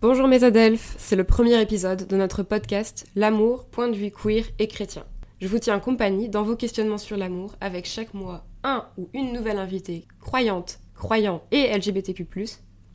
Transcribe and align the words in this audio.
Bonjour 0.00 0.28
mes 0.28 0.44
adelphes, 0.44 0.94
c'est 0.96 1.16
le 1.16 1.24
premier 1.24 1.60
épisode 1.60 2.06
de 2.06 2.16
notre 2.16 2.44
podcast 2.44 3.04
L'amour, 3.16 3.64
point 3.64 3.88
de 3.88 3.96
vue 3.96 4.12
queer 4.12 4.44
et 4.60 4.68
chrétien. 4.68 5.04
Je 5.40 5.48
vous 5.48 5.58
tiens 5.58 5.74
en 5.74 5.80
compagnie 5.80 6.28
dans 6.28 6.44
vos 6.44 6.54
questionnements 6.54 6.98
sur 6.98 7.16
l'amour 7.16 7.56
avec 7.60 7.84
chaque 7.84 8.14
mois 8.14 8.44
un 8.62 8.86
ou 8.96 9.08
une 9.12 9.32
nouvelle 9.32 9.58
invitée 9.58 10.06
croyante, 10.20 10.78
croyant 10.94 11.42
et 11.50 11.76
LGBTQ+. 11.76 12.28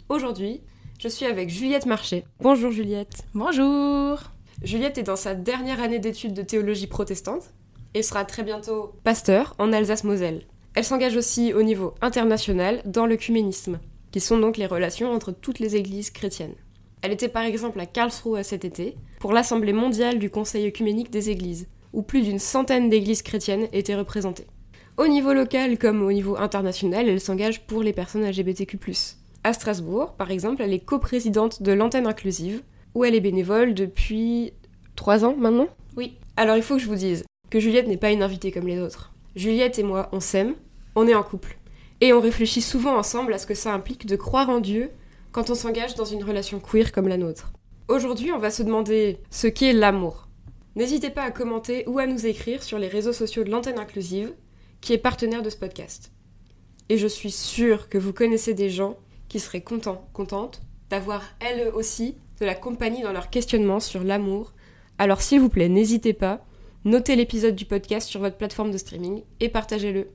Aujourd'hui, 0.07 0.61
je 0.97 1.09
suis 1.09 1.25
avec 1.25 1.49
Juliette 1.49 1.87
Marché. 1.87 2.23
Bonjour 2.39 2.71
Juliette. 2.71 3.25
Bonjour. 3.33 4.19
Juliette 4.63 4.97
est 4.97 5.03
dans 5.03 5.17
sa 5.17 5.35
dernière 5.35 5.83
année 5.83 5.99
d'études 5.99 6.33
de 6.33 6.41
théologie 6.41 6.87
protestante 6.87 7.53
et 7.93 8.01
sera 8.01 8.23
très 8.23 8.43
bientôt 8.43 8.93
pasteur 9.03 9.55
en 9.57 9.73
Alsace-Moselle. 9.73 10.45
Elle 10.73 10.85
s'engage 10.85 11.17
aussi 11.17 11.53
au 11.53 11.63
niveau 11.63 11.95
international 11.99 12.81
dans 12.85 13.07
le 13.07 13.17
cuménisme, 13.17 13.81
qui 14.13 14.21
sont 14.21 14.37
donc 14.37 14.55
les 14.55 14.67
relations 14.67 15.11
entre 15.11 15.33
toutes 15.33 15.59
les 15.59 15.75
églises 15.75 16.09
chrétiennes. 16.09 16.55
Elle 17.03 17.11
était 17.11 17.27
par 17.27 17.43
exemple 17.43 17.81
à 17.81 17.85
Karlsruhe 17.85 18.43
cet 18.43 18.63
été 18.63 18.95
pour 19.19 19.33
l'Assemblée 19.33 19.73
mondiale 19.73 20.19
du 20.19 20.29
Conseil 20.29 20.67
œcuménique 20.67 21.11
des 21.11 21.29
Églises, 21.29 21.67
où 21.91 22.01
plus 22.01 22.21
d'une 22.21 22.39
centaine 22.39 22.89
d'églises 22.89 23.21
chrétiennes 23.21 23.67
étaient 23.73 23.93
représentées. 23.93 24.47
Au 24.95 25.07
niveau 25.07 25.33
local 25.33 25.77
comme 25.77 26.01
au 26.01 26.13
niveau 26.13 26.37
international, 26.37 27.09
elle 27.09 27.19
s'engage 27.19 27.67
pour 27.67 27.83
les 27.83 27.91
personnes 27.91 28.25
LGBTQ+. 28.25 28.79
À 29.43 29.51
Strasbourg, 29.51 30.13
par 30.13 30.31
exemple, 30.31 30.61
elle 30.61 30.71
est 30.71 30.79
coprésidente 30.79 31.61
de 31.61 31.73
l'antenne 31.73 32.07
inclusive, 32.07 32.63
où 32.95 33.03
elle 33.03 33.15
est 33.15 33.19
bénévole 33.19 33.73
depuis 33.73 34.53
trois 34.95 35.25
ans 35.25 35.35
maintenant? 35.37 35.67
Oui. 35.97 36.13
Alors 36.37 36.55
il 36.55 36.63
faut 36.63 36.75
que 36.75 36.81
je 36.81 36.87
vous 36.87 36.95
dise 36.95 37.25
que 37.49 37.59
Juliette 37.59 37.89
n'est 37.89 37.97
pas 37.97 38.11
une 38.11 38.23
invitée 38.23 38.53
comme 38.53 38.67
les 38.67 38.79
autres. 38.79 39.11
Juliette 39.35 39.77
et 39.77 39.83
moi, 39.83 40.07
on 40.13 40.21
s'aime, 40.21 40.55
on 40.95 41.05
est 41.05 41.15
en 41.15 41.23
couple. 41.23 41.57
Et 41.99 42.13
on 42.13 42.21
réfléchit 42.21 42.61
souvent 42.61 42.95
ensemble 42.95 43.33
à 43.33 43.39
ce 43.39 43.45
que 43.45 43.55
ça 43.55 43.73
implique 43.73 44.05
de 44.05 44.15
croire 44.15 44.49
en 44.49 44.61
Dieu 44.61 44.89
quand 45.33 45.49
on 45.49 45.55
s'engage 45.55 45.95
dans 45.95 46.05
une 46.05 46.23
relation 46.23 46.59
queer 46.59 46.91
comme 46.91 47.07
la 47.07 47.17
nôtre. 47.17 47.51
Aujourd'hui, 47.89 48.31
on 48.31 48.37
va 48.37 48.51
se 48.51 48.63
demander 48.63 49.17
ce 49.31 49.47
qu'est 49.47 49.73
l'amour. 49.73 50.29
N'hésitez 50.75 51.09
pas 51.09 51.23
à 51.23 51.31
commenter 51.31 51.83
ou 51.87 51.99
à 51.99 52.05
nous 52.05 52.27
écrire 52.27 52.63
sur 52.63 52.77
les 52.79 52.87
réseaux 52.87 53.13
sociaux 53.13 53.43
de 53.43 53.49
l'antenne 53.49 53.79
inclusive, 53.79 54.33
qui 54.79 54.93
est 54.93 54.97
partenaire 54.99 55.41
de 55.41 55.49
ce 55.49 55.57
podcast. 55.57 56.11
Et 56.89 56.97
je 56.97 57.07
suis 57.07 57.31
sûre 57.31 57.89
que 57.89 57.97
vous 57.97 58.13
connaissez 58.13 58.53
des 58.53 58.69
gens 58.69 58.97
qui 59.27 59.39
seraient 59.39 59.61
contents, 59.61 60.07
contentes 60.13 60.61
d'avoir 60.89 61.23
elles 61.39 61.69
aussi 61.73 62.15
de 62.39 62.45
la 62.45 62.55
compagnie 62.55 63.01
dans 63.01 63.11
leur 63.11 63.31
questionnement 63.31 63.79
sur 63.79 64.03
l'amour. 64.03 64.53
Alors 64.99 65.21
s'il 65.21 65.39
vous 65.39 65.49
plaît, 65.49 65.69
n'hésitez 65.69 66.13
pas, 66.13 66.45
notez 66.85 67.15
l'épisode 67.15 67.55
du 67.55 67.65
podcast 67.65 68.07
sur 68.07 68.19
votre 68.19 68.37
plateforme 68.37 68.71
de 68.71 68.77
streaming 68.77 69.23
et 69.39 69.49
partagez-le. 69.49 70.09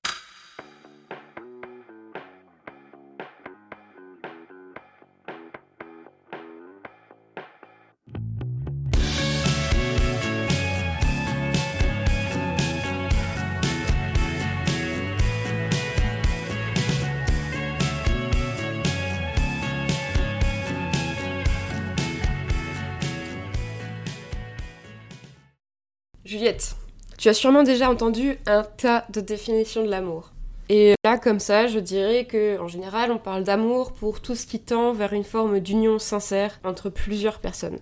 Tu 27.19 27.29
as 27.29 27.35
sûrement 27.35 27.65
déjà 27.65 27.91
entendu 27.91 28.39
un 28.47 28.63
tas 28.63 29.05
de 29.11 29.21
définitions 29.21 29.85
de 29.85 29.91
l'amour. 29.91 30.33
Et 30.69 30.95
là, 31.05 31.19
comme 31.19 31.41
ça, 31.41 31.67
je 31.67 31.81
dirais 31.81 32.27
que, 32.27 32.59
en 32.61 32.69
général, 32.69 33.11
on 33.11 33.19
parle 33.19 33.43
d'amour 33.43 33.93
pour 33.93 34.21
tout 34.21 34.37
ce 34.37 34.47
qui 34.47 34.61
tend 34.61 34.93
vers 34.93 35.13
une 35.13 35.25
forme 35.25 35.59
d'union 35.59 35.99
sincère 35.99 36.61
entre 36.63 36.91
plusieurs 36.91 37.41
personnes. 37.41 37.81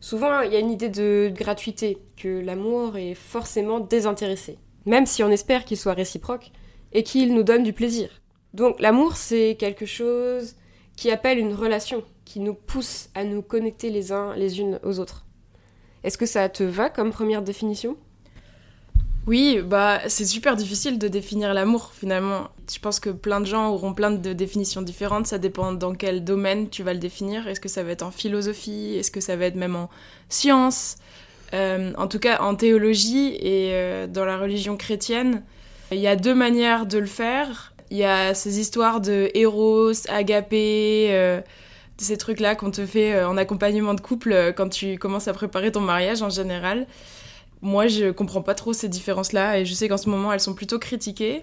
Souvent, 0.00 0.40
il 0.40 0.52
y 0.52 0.56
a 0.56 0.60
une 0.60 0.70
idée 0.70 0.88
de 0.88 1.32
gratuité, 1.34 1.98
que 2.16 2.40
l'amour 2.40 2.96
est 2.96 3.14
forcément 3.14 3.80
désintéressé, 3.80 4.58
même 4.84 5.06
si 5.06 5.24
on 5.24 5.30
espère 5.30 5.64
qu'il 5.64 5.78
soit 5.78 5.94
réciproque 5.94 6.52
et 6.92 7.02
qu'il 7.02 7.34
nous 7.34 7.42
donne 7.42 7.64
du 7.64 7.72
plaisir. 7.72 8.08
Donc, 8.54 8.78
l'amour, 8.78 9.16
c'est 9.16 9.56
quelque 9.58 9.86
chose 9.86 10.54
qui 10.96 11.10
appelle 11.10 11.38
une 11.38 11.54
relation, 11.54 12.04
qui 12.24 12.38
nous 12.38 12.54
pousse 12.54 13.08
à 13.14 13.24
nous 13.24 13.42
connecter 13.42 13.90
les 13.90 14.12
uns 14.12 14.36
les 14.36 14.60
unes 14.60 14.78
aux 14.84 15.00
autres. 15.00 15.26
Est-ce 16.04 16.18
que 16.18 16.26
ça 16.26 16.48
te 16.48 16.62
va 16.62 16.88
comme 16.88 17.10
première 17.10 17.42
définition? 17.42 17.96
Oui, 19.26 19.60
bah 19.60 19.98
c'est 20.06 20.24
super 20.24 20.54
difficile 20.54 21.00
de 21.00 21.08
définir 21.08 21.52
l'amour 21.52 21.90
finalement. 21.92 22.48
Je 22.72 22.78
pense 22.78 23.00
que 23.00 23.10
plein 23.10 23.40
de 23.40 23.46
gens 23.46 23.70
auront 23.70 23.92
plein 23.92 24.12
de 24.12 24.32
définitions 24.32 24.82
différentes, 24.82 25.26
ça 25.26 25.38
dépend 25.38 25.72
dans 25.72 25.94
quel 25.96 26.22
domaine 26.22 26.70
tu 26.70 26.84
vas 26.84 26.92
le 26.92 27.00
définir. 27.00 27.48
Est-ce 27.48 27.58
que 27.58 27.68
ça 27.68 27.82
va 27.82 27.90
être 27.90 28.04
en 28.04 28.12
philosophie? 28.12 28.94
Est-ce 28.96 29.10
que 29.10 29.20
ça 29.20 29.34
va 29.34 29.46
être 29.46 29.56
même 29.56 29.74
en 29.74 29.90
sciences 30.28 30.98
euh, 31.54 31.92
En 31.98 32.06
tout 32.06 32.20
cas 32.20 32.40
en 32.40 32.54
théologie 32.54 33.34
et 33.40 33.70
euh, 33.72 34.06
dans 34.06 34.24
la 34.24 34.38
religion 34.38 34.76
chrétienne, 34.76 35.42
il 35.90 35.98
y 35.98 36.06
a 36.06 36.14
deux 36.14 36.34
manières 36.34 36.86
de 36.86 36.98
le 36.98 37.06
faire. 37.06 37.72
Il 37.90 37.96
y 37.96 38.04
a 38.04 38.32
ces 38.32 38.60
histoires 38.60 39.00
de 39.00 39.30
héros, 39.34 39.90
agapé, 40.08 41.08
euh, 41.10 41.40
ces 41.98 42.16
trucs-là 42.16 42.54
qu'on 42.54 42.70
te 42.70 42.86
fait 42.86 43.24
en 43.24 43.36
accompagnement 43.36 43.94
de 43.94 44.00
couple 44.00 44.52
quand 44.56 44.68
tu 44.68 44.98
commences 44.98 45.26
à 45.26 45.32
préparer 45.32 45.72
ton 45.72 45.80
mariage 45.80 46.22
en 46.22 46.30
général. 46.30 46.86
Moi, 47.66 47.88
je 47.88 48.12
comprends 48.12 48.42
pas 48.42 48.54
trop 48.54 48.72
ces 48.72 48.88
différences-là 48.88 49.58
et 49.58 49.64
je 49.64 49.74
sais 49.74 49.88
qu'en 49.88 49.96
ce 49.96 50.08
moment, 50.08 50.32
elles 50.32 50.40
sont 50.40 50.54
plutôt 50.54 50.78
critiquées. 50.78 51.42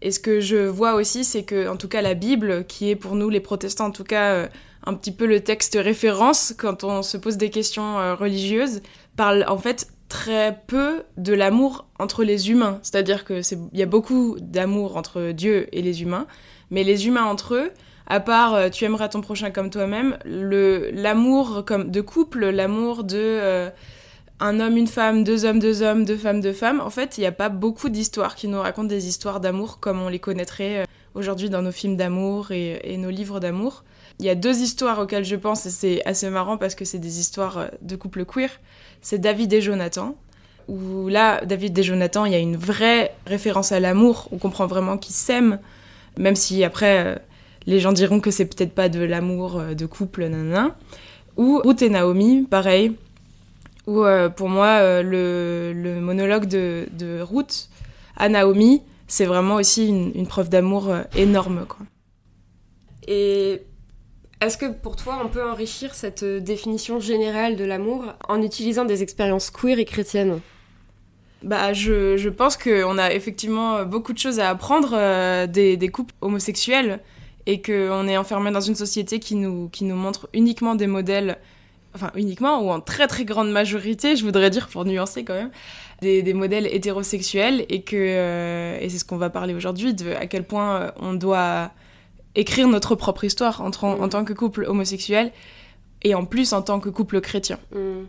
Et 0.00 0.10
ce 0.10 0.18
que 0.18 0.40
je 0.40 0.56
vois 0.56 0.94
aussi, 0.94 1.22
c'est 1.22 1.42
que, 1.42 1.68
en 1.68 1.76
tout 1.76 1.88
cas, 1.88 2.00
la 2.00 2.14
Bible, 2.14 2.64
qui 2.66 2.88
est 2.88 2.96
pour 2.96 3.14
nous 3.14 3.28
les 3.28 3.40
protestants, 3.40 3.86
en 3.86 3.90
tout 3.90 4.04
cas, 4.04 4.32
euh, 4.32 4.48
un 4.86 4.94
petit 4.94 5.12
peu 5.12 5.26
le 5.26 5.40
texte 5.40 5.78
référence 5.78 6.54
quand 6.56 6.84
on 6.84 7.02
se 7.02 7.18
pose 7.18 7.36
des 7.36 7.50
questions 7.50 7.96
religieuses, 8.16 8.80
parle 9.16 9.44
en 9.46 9.58
fait 9.58 9.88
très 10.08 10.62
peu 10.66 11.02
de 11.18 11.34
l'amour 11.34 11.86
entre 11.98 12.24
les 12.24 12.50
humains. 12.50 12.78
C'est-à-dire 12.82 13.26
qu'il 13.26 13.42
y 13.74 13.82
a 13.82 13.86
beaucoup 13.86 14.38
d'amour 14.40 14.96
entre 14.96 15.32
Dieu 15.32 15.68
et 15.72 15.82
les 15.82 16.00
humains, 16.00 16.26
mais 16.70 16.84
les 16.84 17.06
humains 17.06 17.24
entre 17.24 17.54
eux, 17.54 17.70
à 18.06 18.20
part 18.20 18.54
euh, 18.54 18.68
tu 18.70 18.84
aimeras 18.84 19.08
ton 19.08 19.20
prochain 19.20 19.50
comme 19.50 19.70
toi-même, 19.70 20.18
l'amour 20.24 21.64
comme 21.66 21.90
de 21.90 22.00
couple, 22.00 22.46
l'amour 22.46 23.04
de 23.04 23.18
euh, 23.18 23.70
un 24.40 24.58
homme, 24.58 24.76
une 24.76 24.86
femme, 24.86 25.22
deux 25.22 25.44
hommes, 25.44 25.58
deux 25.58 25.82
hommes, 25.82 26.04
deux 26.04 26.16
femmes, 26.16 26.40
deux 26.40 26.52
femmes, 26.52 26.80
en 26.80 26.90
fait, 26.90 27.18
il 27.18 27.20
n'y 27.20 27.26
a 27.26 27.32
pas 27.32 27.50
beaucoup 27.50 27.90
d'histoires 27.90 28.34
qui 28.34 28.48
nous 28.48 28.60
racontent 28.60 28.88
des 28.88 29.06
histoires 29.06 29.40
d'amour 29.40 29.80
comme 29.80 30.00
on 30.00 30.08
les 30.08 30.18
connaîtrait 30.18 30.78
euh, 30.78 30.84
aujourd'hui 31.14 31.50
dans 31.50 31.62
nos 31.62 31.72
films 31.72 31.96
d'amour 31.96 32.50
et, 32.50 32.96
nos 32.96 33.10
livres 33.10 33.38
d'amour. 33.38 33.84
Il 34.18 34.26
y 34.26 34.30
a 34.30 34.34
deux 34.34 34.60
histoires 34.60 34.98
auxquelles 34.98 35.24
je 35.24 35.36
pense 35.36 35.66
et 35.66 35.70
c'est 35.70 36.04
assez 36.06 36.28
marrant 36.30 36.56
parce 36.56 36.74
que 36.74 36.84
c'est 36.84 36.98
des 36.98 37.20
histoires 37.20 37.66
de 37.80 37.96
couple 37.96 38.24
queer. 38.24 38.50
C'est 39.02 39.18
David 39.18 39.52
et 39.52 39.60
Jonathan. 39.60 40.16
Où 40.68 41.08
là, 41.08 41.44
David 41.44 41.78
et 41.78 41.82
Jonathan, 41.82 42.26
il 42.26 42.32
y 42.32 42.34
a 42.34 42.38
une 42.38 42.56
vraie 42.56 43.14
référence 43.26 43.72
à 43.72 43.80
l'amour. 43.80 44.28
On 44.30 44.38
comprend 44.38 44.66
vraiment 44.66 44.98
qu'ils 44.98 45.14
s'aiment, 45.14 45.58
même 46.18 46.36
si 46.36 46.62
après 46.64 47.20
les 47.66 47.80
gens 47.80 47.92
diront 47.92 48.20
que 48.20 48.30
c'est 48.30 48.44
peut-être 48.44 48.74
pas 48.74 48.88
de 48.88 49.00
l'amour 49.00 49.58
euh, 49.58 49.74
de 49.74 49.86
couple, 49.86 50.26
nanana. 50.26 50.76
Ou 51.36 51.60
Ruth 51.64 51.82
et 51.82 51.88
Naomi, 51.88 52.46
pareil. 52.48 52.92
Ou 53.90 54.04
euh, 54.04 54.28
pour 54.28 54.48
moi, 54.48 54.78
euh, 54.82 55.02
le, 55.02 56.00
monologue 56.00 56.46
de, 56.46 56.86
de, 56.92 57.20
Ruth 57.22 57.68
à 58.16 58.28
Naomi, 58.28 58.82
c'est 59.08 59.24
vraiment 59.24 59.56
aussi 59.56 59.88
une, 59.88 60.26
preuve 60.28 60.48
d'amour 60.48 60.94
énorme. 61.16 61.66
Quoi. 61.68 61.84
Et 63.08 63.62
est-ce 64.40 64.56
que 64.56 64.66
pour 64.66 64.94
toi, 64.94 65.20
on 65.24 65.28
peut 65.28 65.44
enrichir 65.44 65.92
cette 65.96 66.24
définition 66.24 67.00
générale 67.00 67.56
de 67.56 67.64
l'amour 67.64 68.04
en 68.28 68.40
utilisant 68.42 68.84
des 68.84 69.02
expériences 69.02 69.50
queer 69.50 69.80
et 69.80 69.84
chrétiennes? 69.84 70.38
Bah, 71.42 71.72
je, 71.72 72.16
je 72.16 72.28
pense 72.28 72.56
qu'on 72.56 72.96
a 72.96 73.12
effectivement 73.12 73.84
beaucoup 73.84 74.12
de 74.12 74.18
choses 74.18 74.38
à 74.38 74.50
apprendre 74.50 74.90
des, 75.48 75.76
des, 75.76 75.88
couples 75.88 76.14
homosexuels 76.20 77.00
et 77.46 77.60
qu'on 77.60 78.06
est 78.06 78.16
enfermé 78.16 78.52
dans 78.52 78.60
une 78.60 78.76
société 78.76 79.18
qui 79.18 79.34
nous, 79.34 79.68
qui 79.70 79.82
nous 79.82 79.96
montre 79.96 80.28
uniquement 80.32 80.76
des 80.76 80.86
modèles, 80.86 81.38
enfin 81.94 82.10
uniquement 82.14 82.60
ou 82.62 82.70
en 82.70 82.80
très 82.80 83.06
très 83.06 83.24
grande 83.24 83.50
majorité, 83.50 84.16
je 84.16 84.24
voudrais 84.24 84.50
dire 84.50 84.68
pour 84.68 84.84
nuancer 84.84 85.24
quand 85.24 85.34
même, 85.34 85.50
des, 86.00 86.22
des 86.22 86.34
modèles 86.34 86.66
hétérosexuels 86.66 87.66
et 87.68 87.82
que 87.82 87.96
euh, 87.96 88.78
et 88.80 88.88
c'est 88.88 88.98
ce 88.98 89.04
qu'on 89.04 89.16
va 89.16 89.30
parler 89.30 89.54
aujourd'hui 89.54 89.94
de 89.94 90.12
à 90.12 90.26
quel 90.26 90.44
point 90.44 90.76
euh, 90.76 90.90
on 91.00 91.14
doit 91.14 91.70
écrire 92.34 92.68
notre 92.68 92.94
propre 92.94 93.24
histoire 93.24 93.60
en, 93.60 93.70
en, 93.70 94.08
tant 94.08 94.24
que 94.24 94.32
couple 94.32 94.64
homosexuel 94.64 95.32
et 96.02 96.14
en 96.14 96.24
plus 96.24 96.52
en 96.52 96.62
tant 96.62 96.78
que 96.78 96.88
couple 96.88 97.20
chrétien. 97.20 97.58
Mm. 97.72 98.04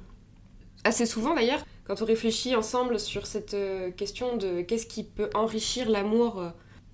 Assez 0.83 1.05
souvent 1.05 1.35
d'ailleurs, 1.35 1.63
quand 1.85 2.01
on 2.01 2.05
réfléchit 2.05 2.55
ensemble 2.55 2.99
sur 2.99 3.25
cette 3.25 3.53
euh, 3.53 3.91
question 3.91 4.37
de 4.37 4.61
qu'est-ce 4.61 4.85
qui 4.85 5.03
peut 5.03 5.29
enrichir 5.33 5.89
l'amour 5.89 6.43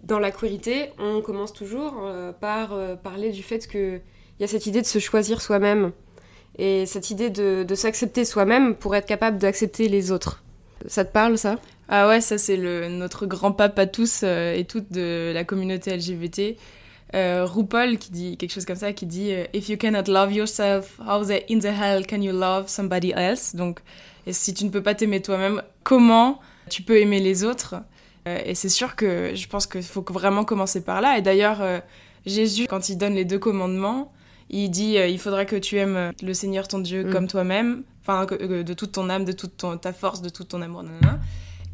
dans 0.04 0.20
la 0.20 0.32
queerité, 0.32 0.92
on 1.00 1.22
commence 1.22 1.54
toujours 1.54 2.08
par 2.40 2.78
parler 3.00 3.32
du 3.32 3.42
fait 3.42 3.68
qu'il 3.68 4.00
y 4.40 4.44
a 4.44 4.48
cette 4.48 4.68
idée 4.68 4.82
de 4.82 4.86
se 4.86 5.00
choisir 5.00 5.42
soi-même 5.42 5.92
et 6.58 6.86
cette 6.86 7.12
idée 7.12 7.30
de, 7.30 7.76
s'accepter 7.76 8.26
soi-même 8.26 8.76
pour 8.76 8.96
être 8.96 9.06
capable 9.06 9.38
d'accepter 9.38 9.88
les 9.90 10.12
autres. 10.12 10.44
Ça 10.88 11.06
te 11.06 11.12
parle 11.12 11.38
ça? 11.38 11.58
Ah 11.90 12.08
ouais, 12.08 12.22
ça 12.22 12.38
c'est 12.38 12.58
notre 12.90 13.26
grand 13.26 13.52
pape 13.52 13.78
à 13.80 13.86
tous 13.86 14.22
euh, 14.24 14.54
et 14.54 14.66
toutes 14.66 14.92
de 14.92 15.32
la 15.34 15.44
communauté 15.44 15.96
LGBT. 15.96 16.58
euh, 17.16 17.48
qui 18.00 18.12
dit 18.12 18.38
quelque 18.38 18.52
chose 18.52 18.66
comme 18.66 18.76
ça, 18.76 18.94
qui 18.94 19.06
dit 19.06 19.32
euh, 19.32 19.46
If 19.54 19.70
you 19.70 19.78
cannot 19.78 20.12
love 20.12 20.34
yourself, 20.34 21.00
how 21.00 21.24
the, 21.24 21.44
in 21.50 21.60
the 21.60 21.66
hell 21.66 22.06
can 22.06 22.22
you 22.22 22.34
love 22.34 22.68
somebody 22.68 23.14
else? 23.16 23.56
Donc, 23.56 23.80
et 24.26 24.34
si 24.34 24.54
tu 24.54 24.66
ne 24.66 24.70
peux 24.70 24.84
pas 24.84 24.96
t'aimer 24.96 25.22
toi-même, 25.22 25.62
comment 25.84 26.40
tu 26.70 26.82
peux 26.82 27.00
aimer 27.00 27.20
les 27.20 27.44
autres? 27.46 27.76
Euh, 28.28 28.40
Et 28.46 28.56
c'est 28.56 28.70
sûr 28.70 28.96
que 28.96 29.32
je 29.34 29.48
pense 29.48 29.68
qu'il 29.68 29.84
faut 29.84 30.04
vraiment 30.10 30.44
commencer 30.44 30.84
par 30.84 31.00
là. 31.00 31.18
Et 31.18 31.22
d'ailleurs, 31.22 31.62
Jésus, 32.26 32.68
quand 32.68 32.90
il 32.90 32.98
donne 32.98 33.14
les 33.14 33.24
deux 33.24 33.40
commandements, 33.40 34.12
il 34.50 34.70
dit 34.70 34.96
il 34.96 35.20
faudra 35.20 35.46
que 35.46 35.56
tu 35.56 35.78
aimes 35.78 36.12
le 36.22 36.34
Seigneur 36.34 36.68
ton 36.68 36.80
Dieu 36.80 37.06
mm. 37.06 37.12
comme 37.12 37.28
toi-même, 37.28 37.84
enfin 38.02 38.26
de 38.26 38.74
toute 38.74 38.94
ton 38.94 39.10
âme, 39.10 39.26
de 39.26 39.32
toute 39.32 39.64
ta 39.82 39.94
force, 39.94 40.22
de 40.22 40.30
tout 40.30 40.44
ton 40.44 40.62
amour. 40.62 40.84
Nanana. 40.84 41.20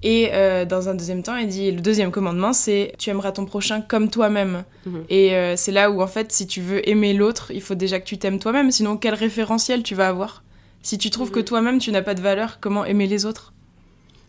Et 0.04 0.32
euh, 0.34 0.66
dans 0.66 0.90
un 0.90 0.96
deuxième 0.96 1.24
temps, 1.24 1.38
il 1.38 1.48
dit 1.48 1.72
le 1.72 1.80
deuxième 1.80 2.12
commandement, 2.12 2.52
c'est 2.52 2.94
tu 3.00 3.10
aimeras 3.10 3.32
ton 3.32 3.46
prochain 3.46 3.82
comme 3.82 4.10
toi-même. 4.10 4.66
Mhm. 4.86 5.06
Et 5.10 5.34
euh, 5.34 5.56
c'est 5.56 5.72
là 5.72 5.90
où 5.90 6.02
en 6.02 6.08
fait, 6.08 6.34
si 6.34 6.46
tu 6.46 6.60
veux 6.60 6.88
aimer 6.88 7.14
l'autre, 7.14 7.52
il 7.52 7.62
faut 7.62 7.76
déjà 7.76 8.02
que 8.02 8.06
tu 8.06 8.18
t'aimes 8.18 8.38
toi-même. 8.38 8.70
Sinon, 8.70 8.98
quel 8.98 9.14
référentiel 9.14 9.82
tu 9.82 9.96
vas 9.96 10.10
avoir? 10.10 10.44
Si 10.82 10.98
tu 10.98 11.10
trouves 11.10 11.32
que 11.32 11.40
mhm. 11.40 11.46
toi-même 11.46 11.80
tu 11.80 11.92
n'as 11.94 12.02
pas 12.02 12.16
de 12.16 12.22
valeur, 12.22 12.58
comment 12.60 12.84
aimer 12.84 13.08
les 13.08 13.26
autres? 13.26 13.54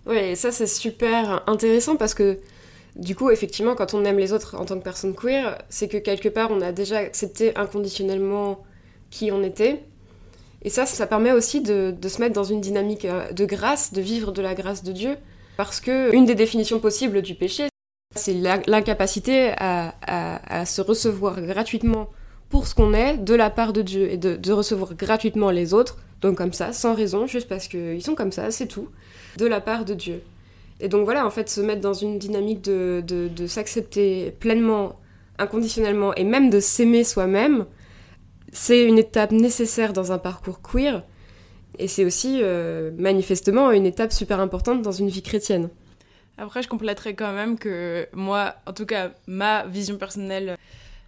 Ouais, 0.07 0.37
ça 0.37 0.53
c'est 0.53 0.69
super 0.69 1.43
intéressant 1.49 1.97
parce 1.97 2.15
que 2.15 2.39
du 2.97 3.17
coup, 3.17 3.31
effectivement, 3.31 3.75
quand 3.75 3.95
on 3.95 4.05
aime 4.05 4.19
les 4.19 4.33
autres 4.33 4.57
en 4.57 4.65
tant 4.65 4.79
que 4.79 4.85
personne 4.85 5.15
queer, 5.15 5.59
c'est 5.69 5.89
que 5.89 5.97
quelque 5.97 6.29
part 6.29 6.51
on 6.51 6.61
a 6.61 6.73
déjà 6.73 6.99
accepté 6.99 7.57
inconditionnellement 7.57 8.63
qui 9.11 9.33
on 9.33 9.43
était. 9.43 9.83
Et 10.63 10.71
ça, 10.71 10.87
ça 10.87 11.07
permet 11.07 11.33
aussi 11.33 11.61
de, 11.61 11.95
de 11.99 12.09
se 12.09 12.21
mettre 12.21 12.35
dans 12.35 12.45
une 12.45 12.61
dynamique 12.61 13.05
euh, 13.05 13.31
de 13.33 13.45
grâce, 13.45 13.93
de 13.93 14.01
vivre 14.01 14.33
de 14.33 14.41
la 14.41 14.55
grâce 14.55 14.83
de 14.83 14.93
Dieu. 14.93 15.17
Parce 15.57 15.81
que 15.81 16.15
une 16.15 16.25
des 16.25 16.35
définitions 16.35 16.81
possibles 16.81 17.21
du 17.21 17.35
péché, 17.35 17.69
c'est 18.15 18.35
l'incapacité 18.35 19.53
à, 19.59 20.65
se 20.67 20.81
recevoir 20.81 21.41
gratuitement 21.43 22.09
pour 22.49 22.67
ce 22.67 22.75
qu'on 22.75 22.95
est 22.95 23.17
de 23.17 23.35
la 23.35 23.51
part 23.51 23.73
de 23.73 23.83
Dieu 23.83 24.11
et 24.11 24.17
de, 24.17 24.53
recevoir 24.53 24.95
gratuitement 24.95 25.51
les 25.51 25.75
autres, 25.75 25.99
donc 26.21 26.37
comme 26.37 26.53
ça, 26.53 26.73
sans 26.73 26.95
raison, 26.95 27.27
juste 27.27 27.49
parce 27.49 27.69
qu'ils 27.69 28.03
sont 28.03 28.15
comme 28.15 28.33
ça, 28.33 28.51
c'est 28.51 28.67
tout, 28.67 28.89
de 29.37 29.47
la 29.47 29.61
part 29.61 29.85
de 29.85 29.95
Dieu. 29.95 30.23
Et 30.81 30.89
donc 30.89 31.05
voilà, 31.05 31.27
en 31.27 31.31
fait, 31.31 31.49
se 31.49 31.61
mettre 31.61 31.81
dans 31.81 31.95
une 31.95 32.19
dynamique 32.19 32.63
de, 32.63 33.03
de 33.07 33.47
s'accepter 33.47 34.33
pleinement, 34.41 34.99
inconditionnellement, 35.39 36.15
et 36.15 36.25
même 36.25 36.51
de 36.51 36.61
s'aimer 36.61 37.05
soi-même, 37.05 37.67
c'est 38.53 38.85
une 38.85 38.99
étape 38.99 39.33
nécessaire 39.33 39.93
dans 39.93 40.13
un 40.13 40.19
parcours 40.19 40.61
queer, 40.63 41.03
et 41.79 41.89
c'est 41.89 42.05
aussi 42.05 42.41
euh, 42.43 42.91
manifestement 42.97 43.73
une 43.73 43.87
étape 43.87 44.13
super 44.13 44.41
importante 44.41 44.83
dans 44.83 44.93
une 44.93 45.09
vie 45.09 45.23
chrétienne. 45.23 45.71
Après, 46.39 46.63
je 46.63 46.69
compléterai 46.69 47.15
quand 47.15 47.33
même 47.33 47.59
que 47.59 48.09
moi, 48.13 48.55
en 48.67 48.73
tout 48.73 48.87
cas, 48.87 49.13
ma 49.27 49.67
vision 49.67 49.97
personnelle 49.99 50.57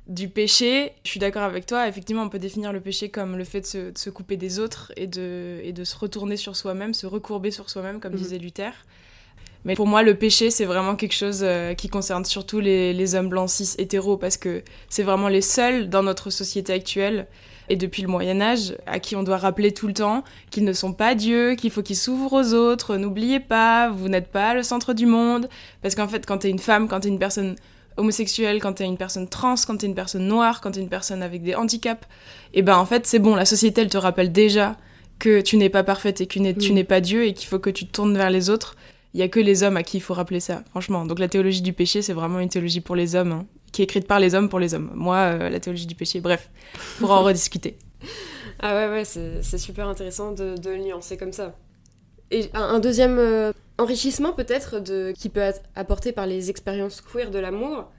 du 0.07 0.29
péché, 0.29 0.93
je 1.05 1.11
suis 1.11 1.21
d'accord 1.21 1.43
avec 1.43 1.67
toi. 1.67 1.89
Effectivement, 1.89 2.23
on 2.23 2.29
peut 2.29 2.39
définir 2.39 2.73
le 2.73 2.81
péché 2.81 3.09
comme 3.09 3.37
le 3.37 3.45
fait 3.45 3.77
de 3.77 3.93
se, 3.97 4.11
couper 4.11 4.37
des 4.37 4.61
autres 4.61 4.93
et 4.97 5.09
de, 5.09 5.61
et 5.65 5.73
de 5.73 5.83
se 5.83 5.97
retourner 5.97 6.37
sur 6.37 6.55
soi-même, 6.55 6.95
se 6.95 7.07
recourber 7.07 7.51
sur 7.51 7.71
soi-même, 7.71 7.99
comme 7.99 8.13
mhm. 8.13 8.19
disait 8.19 8.39
Luther. 8.39 8.73
Mais 9.67 9.75
pour 9.75 9.89
moi, 9.89 10.05
le 10.05 10.15
péché, 10.15 10.51
c'est 10.51 10.65
vraiment 10.65 10.95
quelque 10.95 11.15
chose 11.15 11.41
euh, 11.43 11.75
qui 11.75 11.89
concerne 11.89 12.25
surtout 12.25 12.61
les, 12.61 12.93
les 12.93 13.15
hommes 13.17 13.29
blancs 13.29 13.51
cis 13.51 13.75
hétéros, 13.79 14.17
parce 14.17 14.37
que 14.37 14.63
c'est 14.89 15.03
vraiment 15.03 15.27
les 15.27 15.41
seuls 15.41 15.91
dans 15.91 16.05
notre 16.05 16.31
société 16.31 16.73
actuelle 16.73 17.27
et 17.69 17.75
depuis 17.75 18.03
le 18.03 18.07
Moyen 18.09 18.41
Âge, 18.41 18.77
à 18.87 19.01
qui 19.01 19.17
on 19.17 19.25
doit 19.25 19.39
rappeler 19.39 19.73
tout 19.73 19.89
le 19.89 19.93
temps 19.93 20.23
qu'ils 20.53 20.63
ne 20.63 20.73
sont 20.73 20.93
pas 20.93 21.17
Dieu, 21.17 21.57
qu'il 21.57 21.73
faut 21.73 21.83
qu'ils 21.83 21.97
s'ouvrent 21.97 22.33
aux 22.33 22.55
autres, 22.55 22.97
n'oubliez 22.97 23.41
pas, 23.41 23.91
vous 23.91 24.09
n'êtes 24.09 24.29
pas 24.29 24.55
le 24.55 24.63
centre 24.63 24.95
du 24.95 25.05
monde, 25.05 25.49
parce 25.83 25.97
qu'en 25.97 26.07
fait, 26.07 26.25
quand 26.27 26.39
t'es 26.39 26.51
une 26.51 26.61
femme, 26.61 26.87
quand 26.87 27.01
t'es 27.01 27.09
une 27.09 27.19
personne 27.19 27.57
homosexuelle, 27.97 28.61
quand 28.61 28.75
t'es 28.75 28.85
une 28.85 28.97
personne 28.97 29.27
trans, 29.27 29.57
quand 29.67 29.79
t'es 29.79 29.89
une 29.89 29.97
personne 29.97 30.29
noire, 30.29 30.61
quand 30.61 30.71
t'es 30.71 30.81
une 30.81 30.89
personne 30.89 31.25
avec 31.25 31.43
des 31.43 31.57
handicaps, 31.57 32.05
et 32.55 32.61
eh 32.61 32.63
ben 32.63 32.77
en 32.77 32.87
fait, 32.87 33.05
c'est 33.05 33.19
bon, 33.19 33.35
la 33.35 33.45
société, 33.45 33.81
elle 33.81 33.91
te 33.91 33.99
rappelle 33.99 34.31
déjà 34.31 34.77
que 35.19 35.41
tu 35.41 35.57
n'es 35.57 35.71
pas 35.71 35.83
parfaite 35.83 36.21
et 36.21 36.27
que 36.27 36.53
tu 36.53 36.73
n'es 36.73 36.85
pas 36.85 37.01
Dieu 37.01 37.25
et 37.25 37.33
qu'il 37.33 37.49
faut 37.49 37.59
que 37.59 37.71
tu 37.71 37.87
te 37.87 37.93
tournes 37.93 38.17
vers 38.17 38.31
les 38.31 38.49
autres. 38.51 38.77
Il 39.17 39.21
y 39.21 39.23
a 39.23 39.29
que 39.29 39.41
les 39.41 39.63
hommes 39.63 39.79
à 39.79 39.83
qui 39.83 39.97
il 39.97 40.01
faut 40.01 40.13
rappeler 40.13 40.41
ça, 40.41 40.63
franchement. 40.71 41.07
Donc 41.07 41.19
la 41.19 41.29
théologie 41.29 41.63
du 41.63 41.73
péché, 41.73 42.03
c'est 42.03 42.13
vraiment 42.13 42.39
une 42.39 42.51
théologie 42.51 42.83
pour 42.83 42.95
les 42.95 43.17
hommes. 43.17 43.33
Hein 43.33 43.47
qui 43.77 43.83
est 43.83 43.85
écrite 43.85 44.07
par 44.07 44.21
les 44.21 44.35
hommes 44.35 44.49
pour 44.49 44.59
les 44.59 44.73
hommes. 44.73 44.91
Moi, 44.95 45.17
euh, 45.17 45.51
la 45.51 45.61
théologie 45.61 45.87
du 45.87 45.95
péché, 45.95 46.21
bref, 46.21 46.49
pour 46.99 47.11
en 47.11 47.23
rediscuter. 47.25 47.77
Ah 48.59 48.75
ouais, 48.75 48.91
ouais, 48.91 49.05
c'est 49.05 49.59
super 49.59 49.87
intéressant 49.87 50.33
de, 50.33 50.57
de 50.57 50.77
nuancer 50.77 51.19
comme 51.19 51.33
ça. 51.33 51.55
Et 52.31 52.49
un, 52.55 52.79
deuxième 52.79 53.19
euh, 53.19 53.53
enrichissement 53.77 54.33
peut-être 54.33 54.83
qui 55.13 55.29
peut 55.29 55.41
être 55.41 55.61
apporté 55.75 56.13
par 56.13 56.27
les 56.27 56.49
expériences 56.49 57.03
queer 57.03 57.31
de 57.31 57.39
l'amour, 57.39 57.91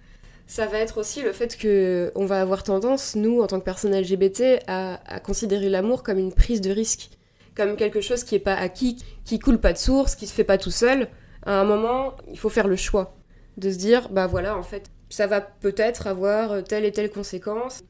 ça 0.47 0.65
va 0.65 0.79
être 0.79 0.97
aussi 0.97 1.21
le 1.21 1.31
fait 1.31 1.57
que 1.57 2.11
on 2.15 2.25
va 2.25 2.41
avoir 2.41 2.63
tendance, 2.63 3.15
nous, 3.15 3.41
en 3.41 3.47
tant 3.47 3.59
que 3.59 3.65
personnes 3.65 3.95
LGBT, 3.95 4.63
à, 4.65 4.99
à 5.05 5.19
considérer 5.19 5.69
l'amour 5.69 6.01
comme 6.01 6.17
une 6.17 6.33
prise 6.33 6.61
de 6.61 6.71
risque, 6.71 7.11
comme 7.57 7.75
quelque 7.75 7.99
chose 7.99 8.23
qui 8.23 8.35
n'est 8.35 8.39
pas 8.39 8.53
acquis, 8.53 9.03
qui 9.25 9.39
coule 9.39 9.57
pas 9.57 9.73
de 9.73 9.77
source, 9.77 10.15
qui 10.15 10.27
se 10.27 10.33
fait 10.33 10.43
pas 10.43 10.57
tout 10.57 10.71
seul. 10.71 11.09
À 11.45 11.59
un 11.59 11.63
moment, 11.65 12.13
il 12.31 12.37
faut 12.37 12.49
faire 12.49 12.67
le 12.67 12.75
choix 12.75 13.17
de 13.57 13.71
se 13.71 13.77
dire, 13.77 14.09
bah 14.09 14.27
voilà, 14.27 14.55
en 14.55 14.63
fait, 14.63 14.91
ça 15.09 15.25
va 15.25 15.41
peut-être 15.41 16.07
avoir 16.07 16.63
telle 16.63 16.85
et 16.85 16.91
telle 16.91 17.09
conséquence. 17.09 17.83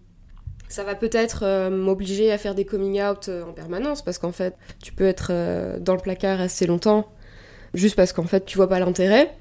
Ça 0.70 0.84
va 0.84 0.96
peut-être 0.96 1.44
euh, 1.44 1.70
m'obliger 1.70 2.32
à 2.32 2.38
faire 2.38 2.56
des 2.56 2.66
coming 2.66 3.02
out 3.02 3.30
euh, 3.30 3.44
en 3.44 3.54
permanence 3.54 4.02
parce 4.02 4.18
qu'en 4.18 4.32
fait, 4.32 4.56
tu 4.84 4.92
peux 4.92 5.06
être 5.06 5.30
euh, 5.32 5.80
dans 5.80 5.94
le 5.94 6.02
placard 6.02 6.42
assez 6.42 6.66
longtemps 6.66 7.08
juste 7.74 7.96
parce 7.96 8.12
qu'en 8.12 8.24
fait, 8.24 8.46
tu 8.46 8.58
vois 8.58 8.68
pas 8.68 8.80
l'intérêt. 8.80 9.34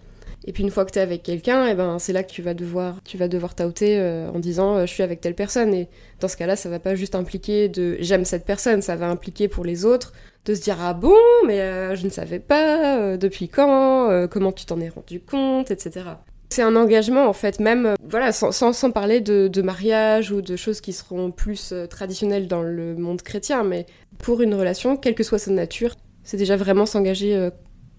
Et 0.46 0.52
puis 0.52 0.62
une 0.62 0.70
fois 0.70 0.84
que 0.84 0.92
tu 0.92 0.98
es 0.98 1.02
avec 1.02 1.22
quelqu'un, 1.22 1.66
et 1.66 1.72
eh 1.72 1.74
ben 1.74 1.98
c'est 1.98 2.12
là 2.12 2.22
que 2.22 2.30
tu 2.30 2.40
vas 2.40 2.54
devoir 2.54 3.02
tu 3.04 3.16
vas 3.16 3.28
devoir 3.28 3.54
t'outer 3.54 4.00
en 4.32 4.38
disant 4.38 4.86
je 4.86 4.92
suis 4.92 5.02
avec 5.02 5.20
telle 5.20 5.34
personne 5.34 5.74
et 5.74 5.88
dans 6.20 6.28
ce 6.28 6.36
cas-là, 6.36 6.54
ça 6.54 6.68
va 6.68 6.78
pas 6.78 6.94
juste 6.94 7.14
impliquer 7.16 7.68
de 7.68 7.96
j'aime 8.00 8.24
cette 8.24 8.44
personne, 8.44 8.80
ça 8.80 8.94
va 8.94 9.08
impliquer 9.08 9.48
pour 9.48 9.64
les 9.64 9.84
autres 9.84 10.12
de 10.44 10.54
se 10.54 10.60
dire 10.60 10.76
ah 10.80 10.94
bon, 10.94 11.16
mais 11.46 11.96
je 11.96 12.04
ne 12.04 12.10
savais 12.10 12.38
pas 12.38 13.16
depuis 13.16 13.48
quand, 13.48 14.28
comment 14.30 14.52
tu 14.52 14.66
t'en 14.66 14.80
es 14.80 14.88
rendu 14.88 15.20
compte, 15.20 15.72
etc. 15.72 16.04
C'est 16.50 16.62
un 16.62 16.76
engagement 16.76 17.26
en 17.26 17.32
fait, 17.32 17.60
même 17.60 17.86
euh, 17.86 17.94
voilà, 18.02 18.32
sans, 18.32 18.52
sans, 18.52 18.90
parler 18.90 19.20
de, 19.20 19.48
de, 19.48 19.62
mariage 19.62 20.30
ou 20.30 20.42
de 20.42 20.56
choses 20.56 20.80
qui 20.80 20.92
seront 20.92 21.30
plus 21.30 21.72
euh, 21.72 21.86
traditionnelles 21.86 22.46
dans 22.46 22.62
le 22.62 22.94
monde 22.96 23.22
chrétien, 23.22 23.64
mais 23.64 23.86
pour 24.18 24.40
une 24.40 24.54
relation, 24.54 24.96
quelle 24.96 25.14
que 25.14 25.24
soit 25.24 25.38
sa 25.38 25.50
nature, 25.50 25.96
c'est 26.22 26.36
déjà 26.36 26.56
vraiment 26.56 26.86
s'engager 26.86 27.34
euh, 27.34 27.50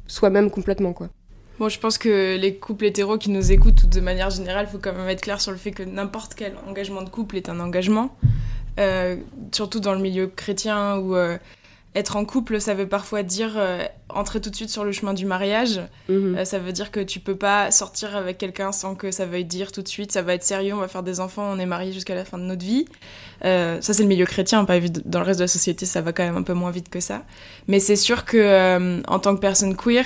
soi-même 0.07 0.49
complètement 0.49 0.93
quoi. 0.93 1.09
Bon, 1.59 1.69
je 1.69 1.79
pense 1.79 1.97
que 1.97 2.37
les 2.37 2.55
couples 2.55 2.85
hétéros 2.85 3.17
qui 3.17 3.29
nous 3.29 3.51
écoutent, 3.51 3.87
de 3.87 3.99
manière 3.99 4.29
générale, 4.29 4.67
il 4.69 4.71
faut 4.71 4.77
quand 4.77 4.93
même 4.93 5.09
être 5.09 5.21
clair 5.21 5.41
sur 5.41 5.51
le 5.51 5.57
fait 5.57 5.71
que 5.71 5.83
n'importe 5.83 6.35
quel 6.35 6.53
engagement 6.67 7.01
de 7.01 7.09
couple 7.09 7.37
est 7.37 7.49
un 7.49 7.59
engagement. 7.59 8.15
surtout 9.51 9.79
dans 9.79 9.93
le 9.93 9.99
milieu 9.99 10.27
chrétien 10.27 10.97
où 10.97 11.15
être 11.97 12.15
en 12.15 12.25
couple, 12.25 12.61
ça 12.61 12.75
veut 12.75 12.87
parfois 12.87 13.23
dire 13.23 13.53
euh, 13.55 13.83
entrer 14.09 14.39
tout 14.39 14.51
de 14.51 14.55
suite 14.55 14.69
sur 14.69 14.85
le 14.85 14.91
chemin 14.91 15.13
du 15.13 15.25
mariage. 15.25 15.81
Mhm. 16.09 16.37
Euh, 16.37 16.45
ça 16.45 16.59
veut 16.59 16.71
dire 16.71 16.91
que 16.91 16.99
tu 16.99 17.19
peux 17.19 17.35
pas 17.35 17.71
sortir 17.71 18.15
avec 18.15 18.37
quelqu'un 18.37 18.71
sans 18.71 18.93
que 18.93 19.09
ça 19.09 19.25
veuille 19.25 19.45
dire 19.45 19.71
tout 19.71 19.81
de 19.81 19.87
suite, 19.87 20.11
ça 20.11 20.21
va 20.21 20.35
être 20.35 20.43
sérieux, 20.43 20.73
on 20.75 20.79
va 20.79 20.87
faire 20.87 21.01
des 21.01 21.19
enfants, 21.19 21.49
on 21.51 21.57
est 21.57 21.65
mariés 21.65 21.93
jusqu'à 21.93 22.13
la 22.13 22.23
fin 22.23 22.37
de 22.37 22.43
notre 22.43 22.63
vie. 22.63 22.85
Euh, 23.45 23.81
ça, 23.81 23.93
c'est 23.93 24.03
le 24.03 24.09
milieu 24.09 24.25
chrétien, 24.25 24.63
pas 24.65 24.79
dans 24.79 25.19
le 25.19 25.25
reste 25.25 25.39
de 25.39 25.45
la 25.45 25.47
société, 25.47 25.87
ça 25.87 26.01
va 26.01 26.13
quand 26.13 26.23
même 26.23 26.37
un 26.37 26.43
peu 26.43 26.53
moins 26.53 26.71
vite 26.71 26.89
que 26.89 26.99
ça. 26.99 27.23
Mais 27.67 27.79
c'est 27.79 27.95
sûr 27.95 28.25
que 28.25 29.01
en 29.07 29.19
tant 29.19 29.35
que 29.35 29.41
personne 29.41 29.75
queer, 29.75 30.05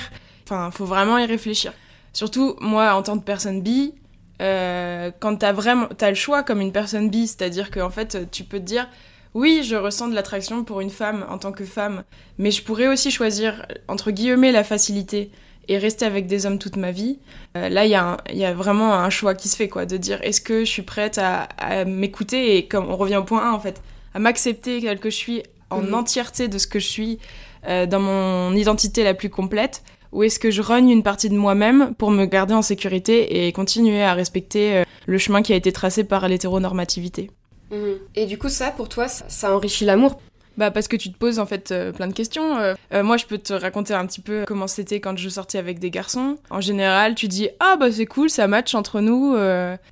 enfin, 0.52 0.72
faut 0.72 0.86
vraiment 0.86 1.18
y 1.18 1.26
réfléchir. 1.26 1.74
Surtout, 2.14 2.56
moi, 2.60 2.94
en 2.94 3.04
tant 3.04 3.18
que 3.18 3.24
personne 3.24 3.62
bi, 3.62 3.94
quand 4.40 5.36
t'as 5.38 5.52
vraiment, 5.54 5.88
as 6.00 6.10
le 6.10 6.16
choix 6.16 6.44
comme 6.44 6.62
une 6.62 6.72
personne 6.72 7.10
bi, 7.10 7.28
c'est-à-dire 7.28 7.70
qu'en 7.72 7.92
fait, 7.92 8.30
tu 8.32 8.44
peux 8.44 8.60
te 8.60 8.64
dire 8.64 8.88
oui, 9.34 9.62
je 9.64 9.76
ressens 9.76 10.10
de 10.10 10.16
l'attraction 10.16 10.64
pour 10.64 10.82
une 10.82 10.90
femme 10.90 11.26
en 11.30 11.38
tant 11.38 11.52
que 11.52 11.64
femme, 11.64 12.04
mais 12.38 12.52
je 12.52 12.64
pourrais 12.64 12.88
aussi 12.88 13.12
choisir, 13.12 13.66
entre 13.88 14.12
guillemets, 14.12 14.52
la 14.52 14.64
facilité 14.64 15.32
et 15.68 15.78
rester 15.78 16.06
avec 16.06 16.28
des 16.28 16.46
hommes 16.46 16.58
toute 16.58 16.76
ma 16.76 16.92
vie. 16.92 17.20
Euh, 17.56 17.70
là, 17.70 17.86
il 17.86 17.92
y, 17.92 18.44
a 18.46 18.54
vraiment 18.54 18.94
un 18.94 19.10
choix 19.10 19.34
qui 19.34 19.48
se 19.48 19.56
fait, 19.56 19.70
quoi, 19.70 19.86
de 19.86 19.96
dire 19.96 20.20
est-ce 20.22 20.42
que 20.42 20.66
je 20.66 20.70
suis 20.70 20.82
prête 20.82 21.18
à, 21.18 21.48
m'écouter 21.86 22.58
et 22.58 22.68
comme 22.68 22.90
on 22.90 22.98
revient 22.98 23.18
au 23.18 23.24
point 23.24 23.50
1, 23.50 23.54
en 23.54 23.60
fait, 23.60 23.82
à 24.14 24.20
m'accepter 24.20 24.82
tel 24.82 25.00
que 25.00 25.10
je 25.10 25.16
suis 25.16 25.44
en 25.70 25.82
mhm. 25.82 25.94
entièreté 25.94 26.50
de 26.50 26.58
ce 26.58 26.68
que 26.68 26.80
je 26.80 26.88
suis 26.88 27.20
euh, 27.68 27.86
dans 27.86 28.02
mon 28.02 28.54
identité 28.54 29.04
la 29.06 29.14
plus 29.14 29.30
complète 29.30 29.84
ou 30.12 30.24
est-ce 30.24 30.40
que 30.40 30.52
je 30.52 30.62
rogne 30.62 30.90
une 30.90 31.04
partie 31.04 31.30
de 31.30 31.36
moi-même 31.36 31.94
pour 31.98 32.12
me 32.12 32.26
garder 32.26 32.54
en 32.54 32.62
sécurité 32.62 33.48
et 33.48 33.52
continuer 33.52 34.04
à 34.04 34.14
respecter 34.14 34.78
euh, 34.78 34.84
le 35.06 35.18
chemin 35.18 35.42
qui 35.42 35.54
a 35.54 35.56
été 35.56 35.72
tracé 35.72 36.04
par 36.04 36.28
l'hétéronormativité? 36.28 37.32
Mhm. 37.72 37.98
Et 38.16 38.26
du 38.26 38.38
coup, 38.38 38.50
ça, 38.50 38.72
pour 38.72 38.90
toi, 38.90 39.08
ça, 39.08 39.56
enrichit 39.56 39.86
l'amour? 39.86 40.20
Bah 40.58 40.70
parce 40.70 40.88
que 40.88 40.98
tu 40.98 41.12
te 41.12 41.18
poses 41.18 41.40
en 41.40 41.46
fait 41.46 41.72
euh, 41.72 41.92
plein 41.92 42.08
de 42.08 42.14
questions. 42.14 42.58
Euh, 42.58 42.74
euh, 42.94 43.04
moi 43.04 43.18
je 43.18 43.26
peux 43.26 43.38
te 43.38 43.54
raconter 43.54 43.94
un 43.94 44.06
petit 44.06 44.20
peu 44.20 44.44
comment 44.46 44.68
c'était 44.68 45.00
quand 45.00 45.18
je 45.18 45.30
sortais 45.30 45.58
avec 45.58 45.80
des 45.80 45.90
garçons. 45.90 46.38
En 46.50 46.60
général 46.60 47.16
tu 47.16 47.28
dis 47.28 47.50
ah 47.60 47.78
bah 47.80 47.92
c'est 47.92 48.06
cool 48.06 48.30
ça 48.30 48.48
match 48.48 48.76
entre 48.76 49.00
nous. 49.00 49.36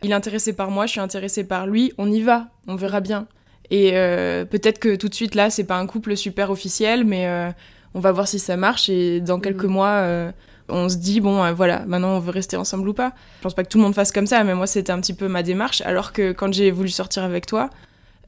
il 0.04 0.12
est 0.12 0.14
intéressé 0.14 0.54
par 0.54 0.70
moi, 0.70 0.86
je 0.86 0.92
suis 0.92 1.00
intéressée 1.00 1.46
par 1.46 1.66
lui. 1.66 1.94
On 1.98 2.12
y 2.12 2.22
va, 2.22 2.48
on 2.68 2.76
verra 2.76 3.00
bien. 3.00 3.28
Et 3.72 3.92
peut-être 3.92 4.80
que 4.80 4.96
tout 4.96 5.08
de 5.08 5.16
suite 5.16 5.36
là 5.36 5.50
c'est 5.50 5.64
pas 5.64 5.78
un 5.78 5.88
couple 5.88 6.18
super 6.18 6.52
officiel 6.52 7.06
mais 7.06 7.54
on 7.93 8.00
va 8.00 8.12
voir 8.12 8.27
si 8.27 8.39
ça 8.39 8.58
marche 8.58 8.89
et 8.89 9.22
dans 9.22 9.39
quelques 9.39 9.65
mhm. 9.65 9.72
mois 9.72 10.31
on 10.69 10.89
se 10.89 10.98
dit 10.98 11.22
bon 11.22 11.43
euh, 11.43 11.53
voilà 11.53 11.84
maintenant 11.88 12.15
on 12.15 12.19
veut 12.19 12.31
rester 12.31 12.58
ensemble 12.58 12.88
ou 12.89 12.93
pas. 12.93 13.13
Je 13.38 13.43
pense 13.43 13.53
pas 13.53 13.63
que 13.63 13.69
tout 13.69 13.77
le 13.77 13.84
monde 13.84 13.96
fasse 13.96 14.12
comme 14.12 14.27
ça 14.27 14.43
mais 14.43 14.55
moi 14.55 14.67
c'était 14.67 14.91
un 14.91 15.00
petit 15.00 15.13
peu 15.13 15.27
ma 15.27 15.43
démarche. 15.43 15.81
Alors 15.81 16.13
que 16.13 16.31
quand 16.31 16.53
j'ai 16.53 16.72
voulu 16.72 16.89
sortir 16.89 17.24
avec 17.24 17.46
toi 17.46 17.69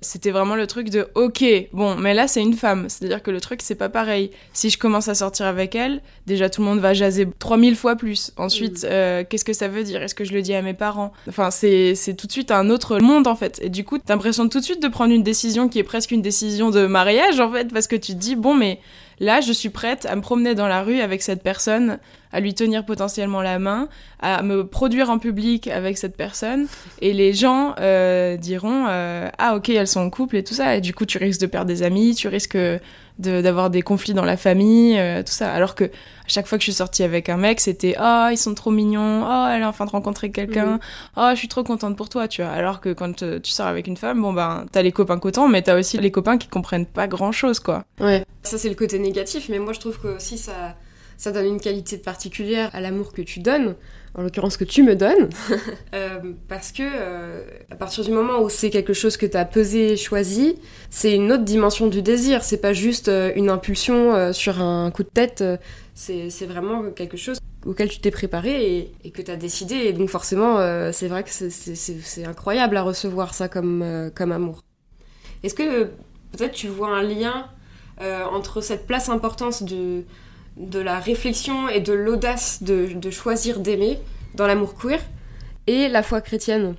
c'était 0.04 0.32
vraiment 0.32 0.56
le 0.56 0.66
truc 0.66 0.90
de 0.90 1.10
ok 1.14 1.44
bon 1.74 1.96
mais 1.96 2.14
là 2.14 2.28
c'est 2.28 2.42
une 2.42 2.54
femme. 2.54 2.86
C'est 2.90 3.06
à 3.06 3.08
dire 3.08 3.24
que 3.24 3.32
le 3.32 3.40
truc 3.40 3.62
c'est 3.62 3.76
pas 3.76 3.90
pareil. 3.90 4.32
Si 4.54 4.70
je 4.70 4.78
commence 4.78 5.08
à 5.08 5.16
sortir 5.16 5.46
avec 5.46 5.76
elle 5.76 6.02
déjà 6.26 6.50
tout 6.50 6.62
le 6.62 6.68
monde 6.68 6.80
va 6.80 6.94
jaser 6.94 7.28
3000 7.40 7.76
fois 7.76 7.96
plus. 7.96 8.34
Ensuite 8.38 8.84
mm. 8.84 8.88
euh, 8.90 9.24
qu'est-ce 9.28 9.46
que 9.46 9.54
ça 9.54 9.68
veut 9.68 9.84
dire? 9.84 10.02
Est-ce 10.02 10.16
que 10.16 10.26
je 10.26 10.34
le 10.34 10.42
dis 10.42 10.54
à 10.54 10.62
mes 10.62 10.74
parents? 10.74 11.14
Enfin 11.30 11.52
c'est 11.52 11.96
tout 12.18 12.28
de 12.28 12.32
suite 12.32 12.52
un 12.52 12.70
autre 12.70 13.00
monde 13.00 13.28
en 13.28 13.36
fait. 13.36 13.60
Et 13.62 13.70
du 13.70 13.84
coup 13.84 14.00
t'as 14.00 14.16
l'impression 14.16 14.50
tout 14.50 14.60
de 14.60 14.66
suite 14.66 14.82
de 14.82 14.88
prendre 14.88 15.14
une 15.14 15.24
décision 15.24 15.70
qui 15.70 15.80
est 15.80 15.84
presque 15.84 16.12
une 16.12 16.22
décision 16.22 16.72
de 16.72 16.88
mariage 16.88 17.40
en 17.40 17.52
fait 17.52 17.72
parce 17.72 17.88
que 17.88 17.96
tu 17.96 18.14
te 18.14 18.18
dis 18.18 18.36
bon 18.36 18.56
mais 18.56 18.80
Là, 19.22 19.40
je 19.40 19.54
suis 19.54 19.70
prête 19.70 20.08
à 20.08 20.16
me 20.16 20.22
promener 20.22 20.56
dans 20.56 20.68
la 20.68 20.82
rue 20.82 21.00
avec 21.00 21.22
cette 21.22 21.44
personne, 21.44 22.00
à 22.34 22.40
lui 22.40 22.56
tenir 22.56 22.84
potentiellement 22.84 23.44
la 23.44 23.60
main, 23.60 23.88
à 24.20 24.42
me 24.42 24.66
produire 24.66 25.12
en 25.12 25.20
public 25.20 25.68
avec 25.68 26.00
cette 26.00 26.18
personne, 26.18 26.66
et 27.02 27.14
les 27.14 27.32
gens 27.32 27.76
euh, 27.80 28.36
diront 28.36 28.88
euh, 28.90 29.30
ah 29.38 29.56
ok 29.56 29.70
elles 29.70 29.88
sont 29.88 30.00
en 30.00 30.10
couple 30.10 30.38
et 30.38 30.44
tout 30.44 30.56
ça, 30.56 30.76
et 30.76 30.82
du 30.82 30.96
coup 30.96 31.06
tu 31.06 31.20
risques 31.20 31.40
de 31.40 31.46
perdre 31.46 31.68
des 31.68 31.84
amis, 31.84 32.16
tu 32.16 32.30
risques 32.30 32.58
d'avoir 33.22 33.70
des 33.70 33.82
conflits 33.82 34.14
dans 34.14 34.26
la 34.26 34.38
famille, 34.38 34.98
euh, 34.98 35.24
tout 35.24 35.32
ça. 35.32 35.52
Alors 35.52 35.76
que 35.76 35.86
à 35.86 36.28
chaque 36.28 36.48
fois 36.48 36.58
que 36.58 36.62
je 36.62 36.72
suis 36.72 36.78
sortie 36.78 37.04
avec 37.04 37.30
un 37.30 37.38
mec, 37.38 37.60
c'était 37.60 37.96
oh 38.00 38.28
ils 38.32 38.38
sont 38.38 38.54
trop 38.54 38.72
mignons, 38.72 39.24
oh 39.24 39.48
elle 39.50 39.64
a 39.64 39.70
enfin 39.70 39.86
de 39.86 39.92
rencontrer 39.92 40.32
quelqu'un, 40.32 40.80
oh 41.18 41.30
je 41.32 41.36
suis 41.36 41.48
trop 41.48 41.64
contente 41.64 41.96
pour 41.96 42.10
toi, 42.10 42.28
tu 42.28 42.42
vois. 42.42 42.52
Alors 42.52 42.82
que 42.82 42.94
quand 42.94 43.16
tu 43.16 43.52
sors 43.52 43.68
avec 43.68 43.88
une 43.88 43.98
femme, 43.98 44.22
bon 44.22 44.34
ben 44.34 44.66
t'as 44.72 44.82
les 44.82 44.92
copains 44.92 45.20
cotons, 45.20 45.48
mais 45.48 45.62
t'as 45.62 45.78
aussi 45.78 45.98
les 45.98 46.12
copains 46.12 46.38
qui 46.38 46.48
comprennent 46.48 46.86
pas 46.86 47.08
grand 47.08 47.32
chose 47.32 47.60
quoi. 47.60 47.86
Ouais. 48.00 48.26
Ça 48.44 48.58
c'est 48.58 48.70
le 48.70 48.76
côté 48.76 49.00
négatif, 49.00 49.48
mais 49.50 49.60
moi 49.60 49.74
je 49.74 49.80
trouve 49.80 50.00
que 50.00 50.08
aussi 50.08 50.38
ça 50.38 50.76
ça 51.18 51.32
donne 51.32 51.46
une 51.46 51.62
qualité 51.62 51.98
particulière 51.98 52.72
à 52.74 52.82
l'amour 52.82 53.14
que 53.14 53.22
tu 53.22 53.42
donnes 53.42 53.76
en 54.14 54.24
l'occurrence 54.24 54.58
que 54.58 54.64
tu 54.64 54.84
me 54.84 54.96
donnes, 54.96 55.30
euh, 55.94 56.20
parce 56.50 56.72
que 56.72 56.84
euh, 56.84 57.44
à 57.70 57.76
partir 57.76 58.04
du 58.04 58.12
moment 58.12 58.42
où 58.42 58.50
c'est 58.50 58.70
quelque 58.70 58.94
chose 58.94 59.16
que 59.16 59.26
tu 59.26 59.38
as 59.38 59.46
pesé, 59.46 59.96
choisi, 59.96 60.56
c'est 60.90 61.16
une 61.16 61.32
autre 61.32 61.44
dimension 61.44 61.88
du 61.88 62.02
désir. 62.02 62.44
C'est 62.44 62.60
pas 62.60 62.74
juste 62.74 63.08
euh, 63.08 63.32
une 63.36 63.50
impulsion 63.50 64.34
sur 64.34 64.62
un 64.62 64.92
coup 64.92 65.04
de 65.04 65.10
tête, 65.10 65.44
c'est 65.94 66.46
vraiment 66.46 66.92
quelque 66.92 67.18
chose 67.18 67.40
auquel 67.66 67.90
tu 67.90 68.00
t'es 68.00 68.12
préparé 68.12 68.92
et, 69.04 69.12
que 69.12 69.22
tu 69.22 69.32
as 69.32 69.36
décidé. 69.36 69.76
Et 69.76 69.94
donc 69.94 70.10
forcément, 70.10 70.58
c'est 70.92 71.08
vrai 71.08 71.24
que 71.24 71.30
c'est 71.30 72.26
incroyable 72.26 72.76
à 72.78 72.82
recevoir 72.82 73.34
ça 73.34 73.48
comme, 73.48 74.12
comme 74.16 74.32
amour. 74.32 74.62
Est-ce 75.44 75.54
que 75.54 75.86
peut-être 76.32 76.54
tu 76.54 76.68
vois 76.68 76.90
un 76.90 77.04
lien 77.04 77.48
entre 78.32 78.62
cette 78.62 78.88
place 78.88 79.10
importance 79.10 79.64
de 79.64 80.04
de 80.62 80.80
la 80.80 81.00
réflexion 81.00 81.68
et 81.70 81.80
de 81.80 81.94
l'audace 81.94 82.64
de, 82.64 83.10
choisir 83.10 83.60
d'aimer 83.60 84.00
dans 84.36 84.48
l'amour 84.48 84.76
queer 84.76 85.02
et 85.68 85.88
la 85.90 86.04
foi 86.04 86.22
chrétienne. 86.22 86.76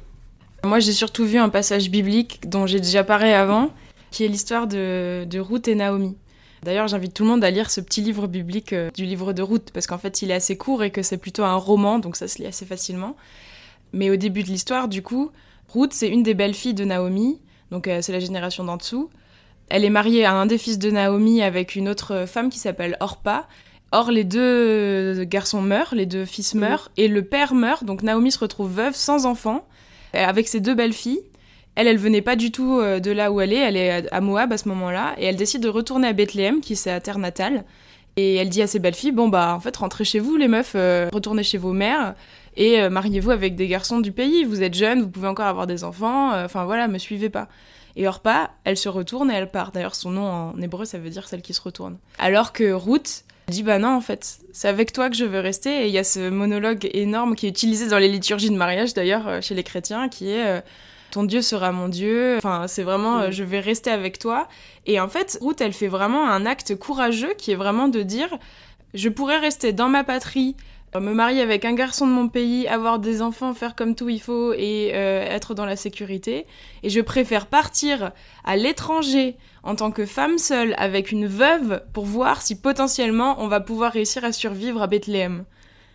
Moi, 0.64 0.78
j'ai 0.78 0.92
surtout 0.92 1.24
vu 1.24 1.38
un 1.38 1.48
passage 1.48 1.90
biblique 1.90 2.48
dont 2.48 2.66
j'ai 2.66 2.80
déjà 2.80 3.02
parlé 3.02 3.32
avant, 3.32 3.70
qui 4.10 4.24
est 4.24 4.28
l'histoire 4.28 4.66
de, 4.66 5.38
Ruth 5.38 5.66
et 5.66 5.74
Naomi. 5.74 6.16
D'ailleurs, 6.62 6.86
j'invite 6.86 7.12
tout 7.12 7.24
le 7.24 7.30
monde 7.30 7.42
à 7.42 7.50
lire 7.50 7.70
ce 7.70 7.80
petit 7.80 8.02
livre 8.02 8.28
biblique 8.28 8.72
euh, 8.72 8.92
du 8.92 9.04
livre 9.04 9.32
de 9.32 9.42
Ruth, 9.42 9.72
parce 9.74 9.88
qu'en 9.88 9.98
fait, 9.98 10.22
il 10.22 10.30
est 10.30 10.34
assez 10.34 10.56
court 10.56 10.84
et 10.84 10.92
que 10.92 11.02
c'est 11.02 11.16
plutôt 11.16 11.42
un 11.42 11.56
roman, 11.56 11.98
donc 11.98 12.14
ça 12.14 12.28
se 12.28 12.38
lit 12.38 12.46
assez 12.46 12.64
facilement. 12.64 13.16
Mais 13.92 14.10
au 14.10 14.16
début 14.16 14.44
de 14.44 14.48
l'histoire, 14.48 14.86
du 14.86 15.02
coup, 15.02 15.32
Ruth, 15.74 15.92
c'est 15.92 16.08
une 16.08 16.22
des 16.22 16.34
belles-filles 16.34 16.74
de 16.74 16.84
Naomi, 16.84 17.40
donc 17.72 17.88
euh, 17.88 18.00
c'est 18.00 18.12
la 18.12 18.20
génération 18.20 18.62
d'en 18.62 18.76
dessous. 18.76 19.10
Elle 19.70 19.84
est 19.84 19.90
mariée 19.90 20.24
à 20.24 20.34
un 20.34 20.46
des 20.46 20.58
fils 20.58 20.78
de 20.78 20.90
Naomi 20.90 21.42
avec 21.42 21.74
une 21.74 21.88
autre 21.88 22.26
femme 22.26 22.50
qui 22.50 22.58
s'appelle 22.58 22.96
Orpa. 23.00 23.48
Or, 23.94 24.10
les 24.10 24.24
deux 24.24 25.24
garçons 25.24 25.60
meurent, 25.60 25.94
les 25.94 26.06
deux 26.06 26.24
fils 26.24 26.54
meurent, 26.54 26.90
et 26.96 27.08
le 27.08 27.22
père 27.22 27.52
meurt, 27.52 27.84
donc 27.84 28.02
Naomi 28.02 28.32
se 28.32 28.38
retrouve 28.38 28.72
veuve, 28.72 28.94
sans 28.94 29.26
enfant, 29.26 29.66
euh, 30.14 30.24
avec 30.24 30.48
ses 30.48 30.60
deux 30.60 30.74
belles-filles. 30.74 31.20
Elle, 31.74 31.86
elle 31.86 31.98
venait 31.98 32.22
pas 32.22 32.34
du 32.34 32.50
tout 32.50 32.78
euh, 32.80 33.00
de 33.00 33.10
là 33.10 33.30
où 33.30 33.42
elle 33.42 33.52
est, 33.52 33.58
elle 33.58 33.76
est 33.76 34.10
à 34.10 34.20
Moab 34.22 34.50
à 34.50 34.56
ce 34.56 34.66
moment-là, 34.70 35.14
et 35.18 35.26
elle 35.26 35.36
décide 35.36 35.62
de 35.62 35.68
retourner 35.68 36.08
à 36.08 36.14
Bethléem, 36.14 36.62
qui 36.62 36.72
est 36.72 36.76
sa 36.76 37.00
terre 37.00 37.18
natale. 37.18 37.64
Et 38.16 38.36
elle 38.36 38.48
dit 38.48 38.62
à 38.62 38.66
ses 38.66 38.78
belles-filles, 38.78 39.12
bon 39.12 39.28
bah 39.28 39.54
en 39.54 39.60
fait 39.60 39.76
rentrez 39.76 40.04
chez 40.04 40.20
vous 40.20 40.36
les 40.36 40.48
meufs, 40.48 40.72
euh, 40.74 41.08
retournez 41.12 41.42
chez 41.42 41.58
vos 41.58 41.72
mères, 41.72 42.14
et 42.56 42.86
mariez-vous 42.90 43.30
avec 43.30 43.56
des 43.56 43.66
garçons 43.66 44.00
du 44.00 44.12
pays, 44.12 44.44
vous 44.44 44.62
êtes 44.62 44.74
jeunes, 44.74 45.00
vous 45.00 45.08
pouvez 45.08 45.28
encore 45.28 45.46
avoir 45.46 45.66
des 45.66 45.84
enfants, 45.84 46.32
enfin 46.44 46.66
voilà, 46.66 46.86
me 46.86 46.98
suivez 46.98 47.30
pas. 47.30 47.48
Et 47.96 48.06
Orpa, 48.06 48.50
elle 48.64 48.76
se 48.76 48.90
retourne 48.90 49.30
et 49.30 49.34
elle 49.34 49.50
part. 49.50 49.72
D'ailleurs, 49.72 49.94
son 49.94 50.10
nom 50.10 50.26
en 50.26 50.60
hébreu, 50.60 50.84
ça 50.84 50.98
veut 50.98 51.08
dire 51.08 51.28
celle 51.28 51.40
qui 51.40 51.54
se 51.54 51.62
retourne. 51.62 51.96
Alors 52.18 52.52
que 52.52 52.72
Ruth, 52.72 53.24
dit 53.48 53.62
bah 53.62 53.78
non 53.78 53.96
en 53.96 54.00
fait 54.00 54.38
c'est 54.52 54.68
avec 54.68 54.92
toi 54.92 55.10
que 55.10 55.16
je 55.16 55.24
veux 55.24 55.40
rester. 55.40 55.84
Et 55.84 55.86
il 55.86 55.92
y 55.92 55.98
a 55.98 56.04
ce 56.04 56.28
monologue 56.30 56.88
énorme 56.92 57.34
qui 57.34 57.46
est 57.46 57.50
utilisé 57.50 57.88
dans 57.88 57.98
les 57.98 58.08
liturgies 58.08 58.50
de 58.50 58.56
mariage 58.56 58.94
d'ailleurs 58.94 59.26
euh, 59.26 59.40
chez 59.40 59.54
les 59.54 59.62
chrétiens 59.62 60.08
qui 60.08 60.30
est 60.30 60.46
euh, 60.46 60.60
ton 61.10 61.24
Dieu 61.24 61.42
sera 61.42 61.72
mon 61.72 61.88
Dieu. 61.88 62.36
Enfin 62.36 62.66
c'est 62.68 62.82
vraiment 62.82 63.18
euh, 63.18 63.30
je 63.30 63.44
vais 63.44 63.60
rester 63.60 63.90
avec 63.90 64.18
toi. 64.18 64.48
Et 64.86 65.00
en 65.00 65.08
fait 65.08 65.38
Ruth 65.40 65.60
elle 65.60 65.72
fait 65.72 65.88
vraiment 65.88 66.28
un 66.28 66.46
acte 66.46 66.76
courageux 66.76 67.34
qui 67.36 67.50
est 67.50 67.56
vraiment 67.56 67.88
de 67.88 68.02
dire 68.02 68.28
je 68.94 69.08
pourrais 69.08 69.38
rester 69.38 69.72
dans 69.72 69.88
ma 69.88 70.04
patrie 70.04 70.56
me 70.94 71.14
marier 71.14 71.40
avec 71.40 71.64
un 71.64 71.72
garçon 71.72 72.06
de 72.06 72.12
mon 72.12 72.28
pays, 72.28 72.68
avoir 72.68 72.98
des 72.98 73.22
enfants, 73.22 73.54
faire 73.54 73.74
comme 73.74 73.94
tout 73.94 74.10
il 74.10 74.20
faut 74.20 74.52
et 74.52 74.88
être 74.88 75.54
dans 75.54 75.64
la 75.64 75.74
sécurité. 75.74 76.44
Et 76.82 76.90
je 76.90 77.00
préfère 77.00 77.46
partir 77.46 78.12
à 78.44 78.56
l'étranger 78.56 79.38
en 79.62 79.76
tant 79.76 79.90
que 79.90 80.06
femme 80.06 80.38
seule 80.38 80.74
avec 80.76 81.12
une 81.12 81.26
veuve 81.26 81.82
pour 81.92 82.04
voir 82.04 82.42
si 82.42 82.60
potentiellement 82.60 83.36
on 83.38 83.48
va 83.48 83.60
pouvoir 83.60 83.92
réussir 83.92 84.24
à 84.24 84.32
survivre 84.32 84.82
à 84.82 84.86
Bethléem. 84.86 85.44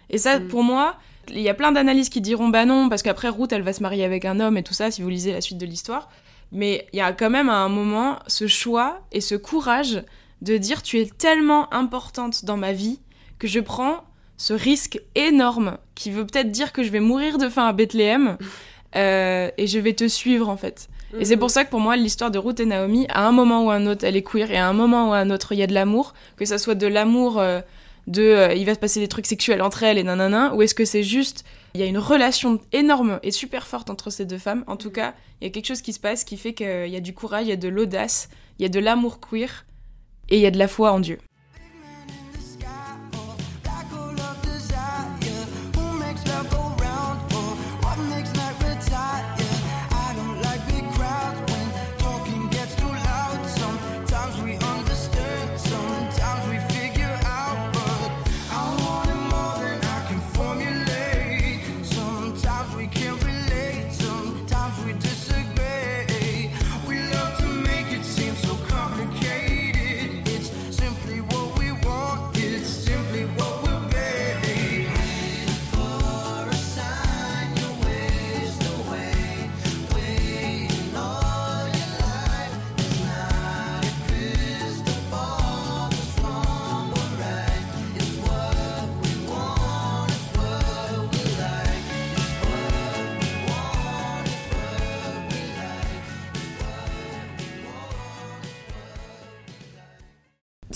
Et 0.10 0.18
ça, 0.18 0.40
mm. 0.40 0.48
pour 0.48 0.64
moi, 0.64 0.96
il 1.30 1.42
y 1.42 1.50
a 1.50 1.54
plein 1.54 1.72
d'analyses 1.72 2.10
qui 2.10 2.22
diront 2.22 2.50
bah 2.50 2.66
non, 2.66 2.90
parce 2.90 3.04
qu'après 3.04 3.30
Ruth, 3.30 3.52
elle 3.52 3.64
va 3.64 3.74
se 3.74 3.84
marier 3.84 4.06
avec 4.06 4.26
un 4.26 4.40
homme 4.40 4.58
et 4.58 4.64
tout 4.64 4.74
ça, 4.74 4.92
si 4.92 5.02
vous 5.02 5.10
lisez 5.10 5.34
la 5.34 5.42
suite 5.42 5.58
de 5.58 5.66
l'histoire. 5.66 6.10
Mais 6.52 6.88
il 6.94 6.98
y 6.98 7.02
a 7.02 7.12
quand 7.12 7.30
même 7.30 7.50
à 7.50 7.58
un 7.58 7.70
moment 7.70 8.20
ce 8.28 8.48
choix 8.48 9.02
et 9.12 9.20
ce 9.20 9.36
courage 9.36 10.04
de 10.42 10.58
dire 10.58 10.82
tu 10.82 11.00
es 11.00 11.06
tellement 11.06 11.74
importante 11.74 12.46
dans 12.46 12.58
ma 12.58 12.72
vie 12.72 13.00
que 13.40 13.48
je 13.48 13.60
prends 13.60 14.04
ce 14.38 14.54
risque 14.54 15.02
énorme 15.16 15.78
qui 15.96 16.12
veut 16.12 16.26
peut-être 16.26 16.52
dire 16.52 16.72
que 16.72 16.84
je 16.84 16.90
vais 16.90 17.00
mourir 17.00 17.38
de 17.38 17.50
faim 17.50 17.68
à 17.68 17.74
Bethléem 17.74 18.38
euh, 18.96 19.50
et 19.58 19.68
je 19.68 19.80
vais 19.80 19.94
te 19.94 20.08
suivre 20.08 20.48
en 20.48 20.58
fait. 20.58 20.88
Et 21.18 21.26
c'est 21.26 21.38
pour 21.38 21.50
ça 21.50 21.64
que 21.64 21.70
pour 21.70 21.80
moi, 21.80 21.96
l'histoire 21.96 22.32
de 22.32 22.38
Ruth 22.38 22.60
et 22.60 22.66
Naomi, 22.66 23.06
à 23.10 23.28
un 23.28 23.32
moment 23.32 23.66
ou 23.66 23.70
à 23.70 23.76
un 23.76 23.88
autre, 23.88 24.04
elle 24.04 24.16
est 24.16 24.24
queer, 24.24 24.52
et 24.52 24.58
à 24.58 24.68
un 24.68 24.74
moment 24.74 25.10
ou 25.10 25.14
à 25.14 25.18
un 25.18 25.30
autre, 25.30 25.54
il 25.54 25.60
y 25.60 25.64
a 25.64 25.68
de 25.68 25.74
l'amour, 25.74 26.14
que 26.36 26.46
ça 26.46 26.58
soit 26.58 26.76
de 26.76 26.88
l'amour 26.88 27.40
euh, 27.40 27.62
de 28.08 28.24
euh, 28.24 28.54
il 28.54 28.66
va 28.66 28.74
se 28.74 28.80
passer 28.80 29.00
des 29.00 29.08
trucs 29.08 29.26
sexuels 29.26 29.62
entre 29.62 29.84
elles 29.84 29.98
et 29.98 30.04
nanana, 30.04 30.54
ou 30.54 30.62
est-ce 30.62 30.76
que 30.76 30.86
c'est 30.86 31.04
juste 31.04 31.46
il 31.74 31.82
y 31.82 31.84
a 31.84 31.86
une 31.86 31.98
relation 31.98 32.60
énorme 32.72 33.20
et 33.24 33.32
super 33.32 33.68
forte 33.68 33.90
entre 33.90 34.10
ces 34.10 34.26
deux 34.26 34.38
femmes. 34.38 34.64
En 34.68 34.78
tout 34.78 34.90
cas, 34.90 35.14
il 35.40 35.46
y 35.46 35.48
a 35.48 35.52
quelque 35.52 35.68
chose 35.68 35.82
qui 35.82 35.94
se 35.94 36.00
passe 36.00 36.24
qui 36.24 36.36
fait 36.36 36.54
qu'il 36.54 36.88
y 36.88 36.96
a 36.96 37.02
du 37.02 37.14
courage, 37.14 37.46
il 37.46 37.50
y 37.50 37.54
a 37.54 37.58
de 37.58 37.68
l'audace, 37.68 38.30
il 38.58 38.64
y 38.64 38.66
a 38.66 38.70
de 38.70 38.80
l'amour 38.80 39.20
queer, 39.20 39.66
et 40.30 40.38
il 40.38 40.42
y 40.42 40.46
a 40.46 40.52
de 40.52 40.58
la 40.58 40.68
foi 40.68 40.92
en 40.92 41.00
Dieu. 41.00 41.20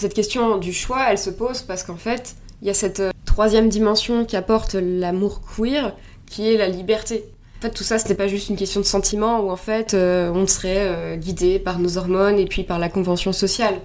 Cette 0.02 0.16
question 0.16 0.58
du 0.58 0.74
choix, 0.74 1.12
elle 1.12 1.20
se 1.20 1.30
pose 1.30 1.62
parce 1.62 1.84
qu'en 1.84 1.96
fait, 1.96 2.36
il 2.62 2.68
y 2.68 2.72
a 2.72 2.74
cette 2.74 3.02
euh, 3.02 3.12
troisième 3.26 3.70
dimension 3.70 4.26
qui 4.26 4.36
apporte 4.36 4.74
l'amour 4.74 5.42
queer, 5.42 5.96
qui 6.26 6.52
est 6.52 6.58
la 6.58 6.68
liberté. 6.68 7.26
En 7.60 7.62
fait, 7.62 7.70
tout 7.70 7.84
ça, 7.84 8.00
ce 8.00 8.10
n'est 8.10 8.16
pas 8.16 8.28
juste 8.28 8.50
une 8.50 8.56
question 8.56 8.82
de 8.82 8.86
sentiment 8.86 9.42
où 9.42 9.52
en 9.52 9.56
fait, 9.56 9.94
euh, 9.94 10.32
on 10.34 10.48
serait 10.48 10.88
euh, 10.88 11.16
guidé 11.18 11.60
par 11.60 11.78
nos 11.78 12.00
hormones 12.00 12.40
et 12.40 12.46
puis 12.46 12.64
par 12.64 12.80
la 12.80 12.90
convention 12.90 13.32
sociale. 13.32 13.76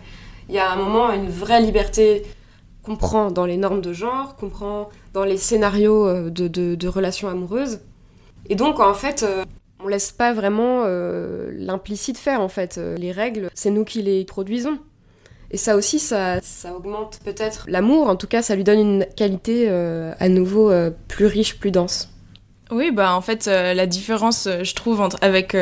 Il 0.48 0.54
y 0.54 0.58
a 0.58 0.70
un 0.70 0.76
moment 0.76 1.12
une 1.12 1.28
vraie 1.28 1.60
liberté 1.60 2.22
comprend 2.82 3.30
dans 3.30 3.44
les 3.44 3.58
normes 3.58 3.82
de 3.82 3.92
genre, 3.92 4.36
comprend 4.36 4.88
dans 5.12 5.24
les 5.24 5.36
scénarios 5.36 6.30
de, 6.30 6.88
relations 6.88 7.28
amoureuses. 7.28 7.80
Et 8.48 8.54
donc, 8.54 8.80
en 8.80 8.94
fait, 8.94 9.22
euh, 9.22 9.44
on 9.84 9.88
laisse 9.88 10.12
pas 10.12 10.32
vraiment 10.32 10.84
l'implicite 10.86 12.16
faire, 12.16 12.40
en 12.40 12.48
fait. 12.48 12.80
Les 12.96 13.12
règles, 13.12 13.50
c'est 13.54 13.70
nous 13.70 13.84
qui 13.84 14.00
les 14.02 14.24
produisons. 14.24 14.78
Et 15.50 15.56
ça 15.56 15.76
aussi, 15.76 15.98
ça, 15.98 16.40
ça 16.42 16.74
augmente 16.74 17.20
peut-être 17.24 17.66
l'amour, 17.68 18.08
en 18.08 18.16
tout 18.16 18.26
cas, 18.26 18.42
ça 18.42 18.56
lui 18.56 18.64
donne 18.64 18.80
une 18.80 19.06
qualité 19.16 19.68
à 19.68 20.28
nouveau 20.28 20.72
plus 21.08 21.26
riche, 21.26 21.58
plus 21.58 21.70
dense. 21.70 22.10
Oui, 22.72 22.90
bah 22.90 23.14
en 23.14 23.20
fait, 23.20 23.46
la 23.46 23.86
différence, 23.86 24.48
je 24.62 24.74
trouve, 24.74 25.00
entre, 25.00 25.18
avec 25.20 25.56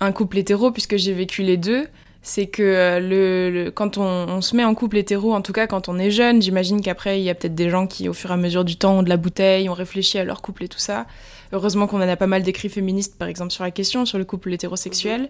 un 0.00 0.12
couple 0.12 0.38
hétéro, 0.38 0.72
puisque 0.72 0.96
j'ai 0.96 1.12
vécu 1.12 1.42
les 1.42 1.56
deux, 1.56 1.86
c'est 2.26 2.48
que 2.48 2.62
euh, 2.62 2.98
le, 3.00 3.70
quand 3.70 3.98
on, 3.98 4.40
se 4.40 4.56
met 4.56 4.64
en 4.64 4.74
couple 4.74 4.96
hétéro, 4.96 5.32
en 5.32 5.42
tout 5.42 5.52
cas 5.52 5.68
quand 5.68 5.88
on 5.88 5.96
est 5.96 6.10
jeune, 6.10 6.42
j'imagine 6.42 6.80
qu'après 6.80 7.20
il 7.20 7.24
y 7.24 7.30
a 7.30 7.36
peut-être 7.36 7.54
des 7.54 7.70
gens 7.70 7.86
qui 7.86 8.08
au 8.08 8.12
fur 8.12 8.30
et 8.30 8.32
à 8.34 8.36
mesure 8.36 8.64
du 8.64 8.74
temps 8.74 8.98
ont 8.98 9.02
de 9.04 9.08
la 9.08 9.16
bouteille, 9.16 9.68
ont 9.68 9.74
réfléchi 9.74 10.18
à 10.18 10.24
leur 10.24 10.42
couple 10.42 10.64
et 10.64 10.68
tout 10.68 10.80
ça. 10.80 11.06
Heureusement 11.52 11.86
qu'on 11.86 11.98
en 11.98 12.08
a 12.08 12.16
pas 12.16 12.26
mal 12.26 12.42
d'écrits 12.42 12.68
féministes 12.68 13.16
par 13.16 13.28
exemple 13.28 13.52
sur 13.52 13.62
la 13.62 13.70
question, 13.70 14.04
sur 14.06 14.18
le 14.18 14.24
couple 14.24 14.52
hétérosexuel. 14.52 15.28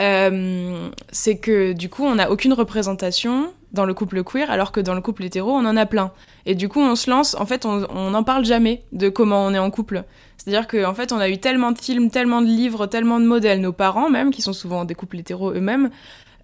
Euh, 0.00 0.90
c'est 1.10 1.38
que 1.38 1.72
du 1.72 1.88
coup 1.88 2.04
on 2.04 2.16
n'a 2.16 2.30
aucune 2.30 2.52
représentation 2.52 3.50
dans 3.72 3.86
le 3.86 3.94
couple 3.94 4.22
queer 4.24 4.50
alors 4.50 4.70
que 4.70 4.80
dans 4.80 4.94
le 4.94 5.00
couple 5.00 5.24
hétéro 5.24 5.52
on 5.52 5.64
en 5.64 5.76
a 5.76 5.86
plein. 5.86 6.12
Et 6.44 6.54
du 6.54 6.68
coup 6.68 6.80
on 6.80 6.94
se 6.96 7.10
lance, 7.10 7.34
en 7.34 7.46
fait 7.46 7.64
on 7.64 8.10
n'en 8.10 8.22
parle 8.22 8.44
jamais 8.44 8.82
de 8.92 9.08
comment 9.08 9.44
on 9.46 9.54
est 9.54 9.58
en 9.58 9.70
couple. 9.70 10.04
C'est-à-dire 10.46 10.68
qu'en 10.68 10.90
en 10.90 10.94
fait, 10.94 11.10
on 11.10 11.18
a 11.18 11.28
eu 11.28 11.38
tellement 11.38 11.72
de 11.72 11.78
films, 11.78 12.08
tellement 12.08 12.40
de 12.40 12.46
livres, 12.46 12.86
tellement 12.86 13.18
de 13.18 13.24
modèles, 13.24 13.60
nos 13.60 13.72
parents 13.72 14.08
même, 14.08 14.30
qui 14.30 14.42
sont 14.42 14.52
souvent 14.52 14.84
des 14.84 14.94
couples 14.94 15.18
hétéros 15.18 15.50
eux-mêmes. 15.50 15.90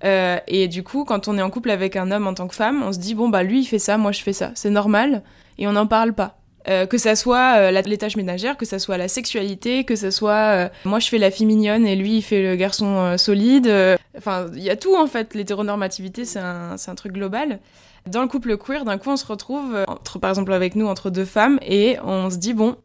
Euh, 0.04 0.38
et 0.48 0.66
du 0.66 0.82
coup, 0.82 1.04
quand 1.04 1.28
on 1.28 1.38
est 1.38 1.42
en 1.42 1.50
couple 1.50 1.70
avec 1.70 1.94
un 1.94 2.10
homme 2.10 2.26
en 2.26 2.34
tant 2.34 2.48
que 2.48 2.54
femme, 2.56 2.82
on 2.82 2.92
se 2.92 2.98
dit, 2.98 3.14
bon, 3.14 3.28
bah 3.28 3.44
lui, 3.44 3.60
il 3.60 3.64
fait 3.64 3.78
ça, 3.78 3.98
moi, 3.98 4.10
je 4.10 4.20
fais 4.20 4.32
ça. 4.32 4.50
C'est 4.56 4.70
normal. 4.70 5.22
Et 5.58 5.68
on 5.68 5.72
n'en 5.72 5.86
parle 5.86 6.14
pas. 6.14 6.41
Euh, 6.68 6.86
que 6.86 6.96
ça 6.96 7.16
soit 7.16 7.56
euh, 7.56 7.82
les 7.82 7.98
tâches 7.98 8.16
ménagères, 8.16 8.56
que 8.56 8.64
ça 8.64 8.78
soit 8.78 8.96
la 8.96 9.08
sexualité, 9.08 9.84
que 9.84 9.96
ça 9.96 10.12
soit 10.12 10.70
moi 10.84 11.00
je 11.00 11.08
fais 11.08 11.18
la 11.18 11.32
fille 11.32 11.46
mignonne 11.46 11.86
et 11.86 11.96
lui 11.96 12.18
il 12.18 12.22
fait 12.22 12.42
le 12.42 12.56
garçon 12.56 13.16
solide. 13.18 13.68
Enfin, 14.16 14.46
il 14.54 14.62
y 14.62 14.70
a 14.70 14.76
tout 14.76 14.94
en 14.96 15.06
fait. 15.06 15.34
L'hétéronormativité 15.34 16.24
c'est 16.24 16.38
un, 16.38 16.76
un, 16.86 16.94
truc 16.94 17.12
global. 17.12 17.58
Dans 18.06 18.22
le 18.22 18.28
couple 18.28 18.56
queer, 18.56 18.84
d'un 18.84 18.98
coup 18.98 19.10
on 19.10 19.16
se 19.16 19.26
retrouve, 19.26 19.84
entre, 19.88 20.18
par 20.18 20.30
exemple 20.30 20.52
avec 20.52 20.76
nous, 20.76 20.86
entre 20.86 21.10
deux 21.10 21.24
femmes 21.24 21.58
et 21.62 21.98
on 22.04 22.30
se 22.30 22.36
dit 22.36 22.52
bon, 22.52 22.76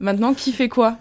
Maintenant, 0.00 0.34
qui 0.34 0.52
fait 0.52 0.68
quoi? 0.68 0.96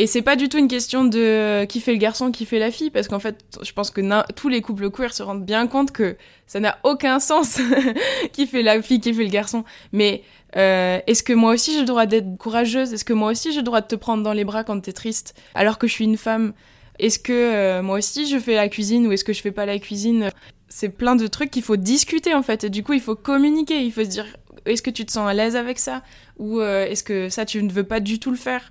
Et 0.00 0.06
c'est 0.06 0.22
pas 0.22 0.34
du 0.34 0.48
tout 0.48 0.56
une 0.56 0.66
question 0.66 1.04
de 1.04 1.66
qui 1.66 1.78
fait 1.78 1.92
le 1.92 1.98
garçon, 1.98 2.30
qui 2.30 2.46
fait 2.46 2.58
la 2.58 2.70
fille, 2.70 2.88
parce 2.88 3.06
qu'en 3.06 3.18
fait, 3.18 3.44
je 3.60 3.70
pense 3.72 3.90
que 3.90 4.00
tous 4.32 4.48
les 4.48 4.62
couples 4.62 4.90
queer 4.90 5.12
se 5.12 5.22
rendent 5.22 5.44
bien 5.44 5.66
compte 5.66 5.92
que 5.92 6.16
ça 6.46 6.58
n'a 6.58 6.78
aucun 6.84 7.20
sens 7.20 7.60
qui 8.32 8.46
fait 8.46 8.62
la 8.62 8.80
fille, 8.80 9.00
qui 9.00 9.12
fait 9.12 9.24
le 9.24 9.28
garçon. 9.28 9.62
Mais 9.92 10.22
euh, 10.56 11.00
est-ce 11.06 11.22
que 11.22 11.34
moi 11.34 11.52
aussi 11.52 11.74
j'ai 11.74 11.80
le 11.80 11.84
droit 11.84 12.06
d'être 12.06 12.38
courageuse? 12.38 12.94
Est-ce 12.94 13.04
que 13.04 13.12
moi 13.12 13.30
aussi 13.30 13.52
j'ai 13.52 13.58
le 13.58 13.64
droit 13.64 13.82
de 13.82 13.88
te 13.88 13.94
prendre 13.94 14.22
dans 14.22 14.32
les 14.32 14.44
bras 14.44 14.64
quand 14.64 14.80
t'es 14.80 14.94
triste, 14.94 15.34
alors 15.54 15.76
que 15.76 15.86
je 15.86 15.92
suis 15.92 16.06
une 16.06 16.16
femme? 16.16 16.54
Est-ce 16.98 17.18
que 17.18 17.34
euh, 17.34 17.82
moi 17.82 17.98
aussi 17.98 18.26
je 18.26 18.38
fais 18.38 18.54
la 18.54 18.70
cuisine 18.70 19.06
ou 19.06 19.12
est-ce 19.12 19.24
que 19.24 19.34
je 19.34 19.42
fais 19.42 19.52
pas 19.52 19.66
la 19.66 19.78
cuisine? 19.78 20.30
C'est 20.70 20.88
plein 20.88 21.14
de 21.14 21.26
trucs 21.26 21.50
qu'il 21.50 21.62
faut 21.62 21.76
discuter 21.76 22.32
en 22.32 22.42
fait. 22.42 22.64
Et 22.64 22.70
du 22.70 22.82
coup, 22.82 22.94
il 22.94 23.02
faut 23.02 23.16
communiquer. 23.16 23.82
Il 23.82 23.92
faut 23.92 24.04
se 24.04 24.08
dire 24.08 24.24
est-ce 24.66 24.82
que 24.82 24.90
tu 24.90 25.04
te 25.04 25.12
sens 25.12 25.28
à 25.28 25.34
l'aise 25.34 25.56
avec 25.56 25.78
ça? 25.78 26.02
Ou 26.38 26.60
euh, 26.60 26.86
est-ce 26.86 27.02
que 27.02 27.28
ça, 27.28 27.44
tu 27.44 27.62
ne 27.62 27.70
veux 27.70 27.84
pas 27.84 28.00
du 28.00 28.18
tout 28.18 28.30
le 28.30 28.36
faire? 28.36 28.70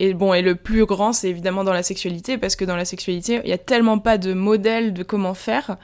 Et 0.00 0.14
bon, 0.14 0.32
et 0.32 0.42
le 0.42 0.54
plus 0.54 0.86
grand, 0.86 1.12
c'est 1.12 1.28
évidemment 1.28 1.64
dans 1.64 1.72
la 1.72 1.82
sexualité, 1.82 2.38
parce 2.38 2.56
que 2.56 2.64
dans 2.64 2.76
la 2.76 2.84
sexualité, 2.84 3.40
il 3.44 3.50
y 3.50 3.52
a 3.52 3.58
tellement 3.58 3.98
pas 3.98 4.18
de 4.18 4.32
modèle 4.32 4.92
de 4.92 5.02
comment 5.02 5.34
faire, 5.34 5.76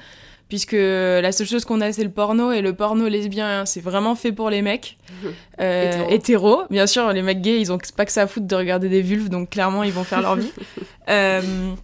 puisque 0.49 0.73
la 0.73 1.33
seule 1.33 1.47
chose 1.47 1.65
qu'on 1.65 1.81
a, 1.81 1.93
c'est 1.93 2.05
le 2.05 2.11
porno, 2.11 2.53
et 2.53 2.63
le 2.63 2.75
porno 2.75 3.09
lesbien, 3.09 3.67
c'est 3.67 3.81
vraiment 3.81 4.15
fait 4.15 4.31
pour 4.31 4.51
les 4.51 4.63
mecs 4.63 4.99
euh, 5.61 6.07
hétéros. 6.09 6.63
Bien 6.71 6.87
sûr, 6.87 7.13
les 7.13 7.23
mecs 7.23 7.41
gays, 7.41 7.61
ils 7.61 7.73
ont 7.73 7.79
pas 7.97 8.05
que 8.05 8.13
ça 8.13 8.23
à 8.23 8.27
foutre 8.27 8.47
de 8.47 8.55
regarder 8.55 8.89
des 8.89 9.03
vulves, 9.03 9.29
donc 9.29 9.51
clairement, 9.51 9.83
ils 9.83 9.93
vont 9.93 10.05
faire 10.05 10.21
leur 10.21 10.37
vie. 10.37 10.53
Euh, 11.11 11.75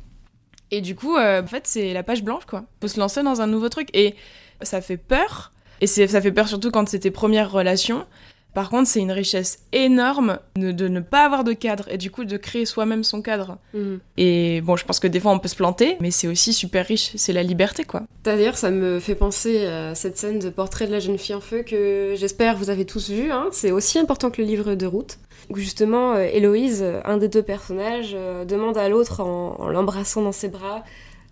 et 0.71 0.81
du 0.81 0.95
coup, 0.95 1.19
en 1.19 1.47
fait, 1.47 1.67
c'est 1.67 1.93
la 1.93 2.03
page 2.03 2.23
blanche, 2.23 2.47
quoi. 2.47 2.65
Faut 2.81 2.89
se 2.89 2.99
lancer 2.99 3.23
dans 3.23 3.43
un 3.43 3.47
nouveau 3.47 3.69
truc, 3.69 3.89
et 3.93 4.15
ça 4.63 4.81
fait 4.81 4.97
peur, 4.97 5.53
et 5.83 5.87
ça 5.87 6.23
fait 6.23 6.33
peur 6.33 6.49
surtout 6.49 6.71
quand 6.71 6.89
c'est 6.89 7.01
tes 7.01 7.11
premières 7.11 7.51
relations. 7.51 8.07
Par 8.55 8.69
contre, 8.69 8.89
c'est 8.89 9.01
une 9.01 9.13
richesse 9.13 9.61
énorme 9.73 10.39
de, 10.57 10.89
ne 10.89 11.01
pas 11.01 11.25
avoir 11.25 11.45
de 11.45 11.53
cadre 11.53 11.89
et 11.89 11.99
du 11.99 12.11
coup 12.11 12.25
de 12.25 12.37
créer 12.37 12.65
soi-même 12.65 13.05
son 13.05 13.23
cadre. 13.23 13.59
Mhm. 13.75 14.01
Et 14.17 14.61
bon, 14.63 14.77
je 14.77 14.85
pense 14.85 14.99
que 14.99 15.07
des 15.07 15.21
fois 15.21 15.33
on 15.33 15.39
peut 15.39 15.49
se 15.49 15.57
planter, 15.57 15.97
mais 16.01 16.11
c'est 16.11 16.27
aussi 16.27 16.53
super 16.53 16.87
riche, 16.87 17.13
c'est 17.17 17.33
la 17.33 17.43
liberté 17.43 17.85
quoi. 17.85 18.03
D'ailleurs, 18.25 18.57
ça 18.57 18.71
me 18.71 18.99
fait 18.99 19.15
penser 19.15 19.67
à 19.67 19.95
cette 19.95 20.19
scène 20.19 20.39
de 20.39 20.51
portrait 20.51 20.87
de 20.87 20.93
la 20.93 21.01
jeune 21.01 21.19
fille 21.19 21.35
en 21.35 21.41
feu 21.41 21.63
que 21.63 22.15
j'espère 22.17 22.57
vous 22.57 22.71
avez 22.71 22.85
tous 22.85 23.11
vu. 23.11 23.31
Hein. 23.31 23.49
C'est 23.53 23.71
aussi 23.71 23.99
important 23.99 24.31
que 24.31 24.43
le 24.43 24.49
livre 24.49 24.75
de 24.75 24.87
route. 24.87 25.19
Où 25.49 25.57
justement, 25.57 26.15
euh, 26.15 26.29
Héloïse, 26.33 26.85
un 27.05 27.17
des 27.17 27.29
deux 27.29 27.43
personnages, 27.43 28.13
euh, 28.15 28.45
demande 28.45 28.77
à 28.77 28.89
l'autre 28.89 29.21
en 29.21 29.69
l'embrassant 29.69 30.23
dans 30.23 30.33
ses 30.33 30.49
bras 30.49 30.85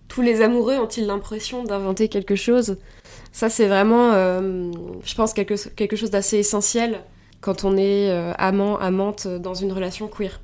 Tous 0.08 0.22
les 0.22 0.40
amoureux 0.40 0.76
ont-ils 0.76 1.06
l'impression 1.06 1.62
d'inventer 1.62 2.08
quelque 2.08 2.34
chose? 2.34 2.78
Ça, 3.38 3.48
c'est 3.48 3.68
vraiment, 3.68 4.14
euh, 4.14 4.72
je 5.04 5.14
pense, 5.14 5.32
quelque, 5.32 5.68
quelque 5.68 5.94
chose 5.94 6.10
d'assez 6.10 6.38
essentiel 6.38 6.98
quand 7.40 7.62
on 7.62 7.76
est 7.76 8.10
euh, 8.10 8.32
amant, 8.36 8.80
amante 8.80 9.28
dans 9.28 9.54
une 9.54 9.70
relation 9.70 10.08
queer. 10.08 10.40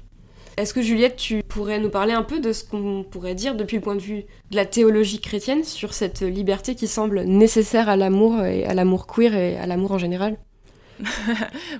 Est-ce 0.56 0.72
que 0.72 0.80
Juliette, 0.80 1.16
tu 1.16 1.42
pourrais 1.42 1.80
nous 1.80 1.90
parler 1.90 2.12
un 2.12 2.22
peu 2.22 2.38
de 2.38 2.52
ce 2.52 2.62
qu'on 2.62 3.02
pourrait 3.02 3.34
dire 3.34 3.56
depuis 3.56 3.78
le 3.78 3.82
point 3.82 3.96
de 3.96 4.00
vue 4.00 4.22
de 4.52 4.54
la 4.54 4.64
théologie 4.64 5.20
chrétienne 5.20 5.64
sur 5.64 5.92
cette 5.92 6.20
liberté 6.20 6.76
qui 6.76 6.86
semble 6.86 7.22
nécessaire 7.22 7.88
à 7.88 7.96
l'amour 7.96 8.44
et 8.44 8.64
à 8.64 8.74
l'amour 8.74 9.08
queer 9.08 9.34
et 9.34 9.56
à 9.56 9.66
l'amour 9.66 9.90
en 9.90 9.98
général? 9.98 10.38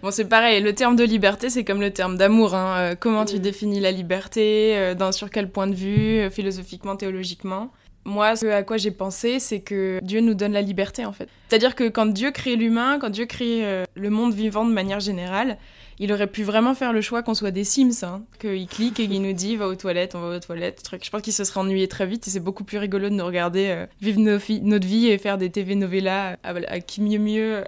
Bon, 0.02 0.10
c'est 0.10 0.28
pareil, 0.28 0.60
le 0.60 0.74
terme 0.74 0.96
de 0.96 1.04
liberté, 1.04 1.48
c'est 1.48 1.62
comme 1.62 1.80
le 1.80 1.92
terme 1.92 2.16
d'amour. 2.16 2.56
Hein. 2.56 2.74
Euh, 2.76 2.94
comment 2.98 3.24
tu 3.24 3.36
mm. 3.36 3.38
définis 3.38 3.78
la 3.78 3.92
liberté 3.92 4.96
dans, 4.98 5.12
Sur 5.12 5.30
quel 5.30 5.48
point 5.48 5.68
de 5.68 5.76
vue 5.76 6.28
Philosophiquement, 6.32 6.96
théologiquement? 6.96 7.70
Moi, 8.04 8.36
ce 8.36 8.46
à 8.46 8.62
quoi 8.62 8.76
j'ai 8.76 8.90
pensé, 8.90 9.38
c'est 9.38 9.60
que 9.60 9.98
Dieu 10.02 10.20
nous 10.20 10.34
donne 10.34 10.52
la 10.52 10.62
liberté, 10.62 11.04
en 11.04 11.12
fait. 11.12 11.28
C'est-à-dire 11.48 11.74
que 11.74 11.88
quand 11.88 12.06
Dieu 12.06 12.30
crée 12.30 12.56
l'humain, 12.56 12.98
quand 12.98 13.10
Dieu 13.10 13.26
crée 13.26 13.64
euh, 13.64 13.84
le 13.94 14.10
monde 14.10 14.34
vivant 14.34 14.64
de 14.64 14.72
manière 14.72 15.00
générale, 15.00 15.58
il 15.98 16.12
aurait 16.12 16.26
pu 16.26 16.42
vraiment 16.42 16.74
faire 16.74 16.92
le 16.92 17.00
choix 17.00 17.22
qu'on 17.22 17.34
soit 17.34 17.50
des 17.50 17.64
Sims, 17.64 18.02
hein, 18.02 18.24
qu'il 18.40 18.66
clique 18.66 18.98
et 18.98 19.08
qu'il 19.08 19.22
nous 19.22 19.32
dit 19.32 19.56
va 19.56 19.68
aux 19.68 19.76
toilettes, 19.76 20.14
on 20.14 20.20
va 20.20 20.36
aux 20.36 20.40
toilettes, 20.40 20.82
truc. 20.82 21.04
Je 21.04 21.10
pense 21.10 21.22
qu'il 21.22 21.32
se 21.32 21.44
serait 21.44 21.60
ennuyé 21.60 21.86
très 21.88 22.06
vite 22.06 22.26
et 22.26 22.30
c'est 22.30 22.40
beaucoup 22.40 22.64
plus 22.64 22.78
rigolo 22.78 23.08
de 23.08 23.14
nous 23.14 23.24
regarder 23.24 23.68
euh, 23.68 23.86
vivre 24.00 24.20
notre 24.20 24.86
vie 24.86 25.06
et 25.06 25.18
faire 25.18 25.38
des 25.38 25.50
TV 25.50 25.74
novellas 25.76 26.36
à, 26.42 26.80
qui 26.80 27.00
mieux 27.00 27.18
mieux 27.18 27.64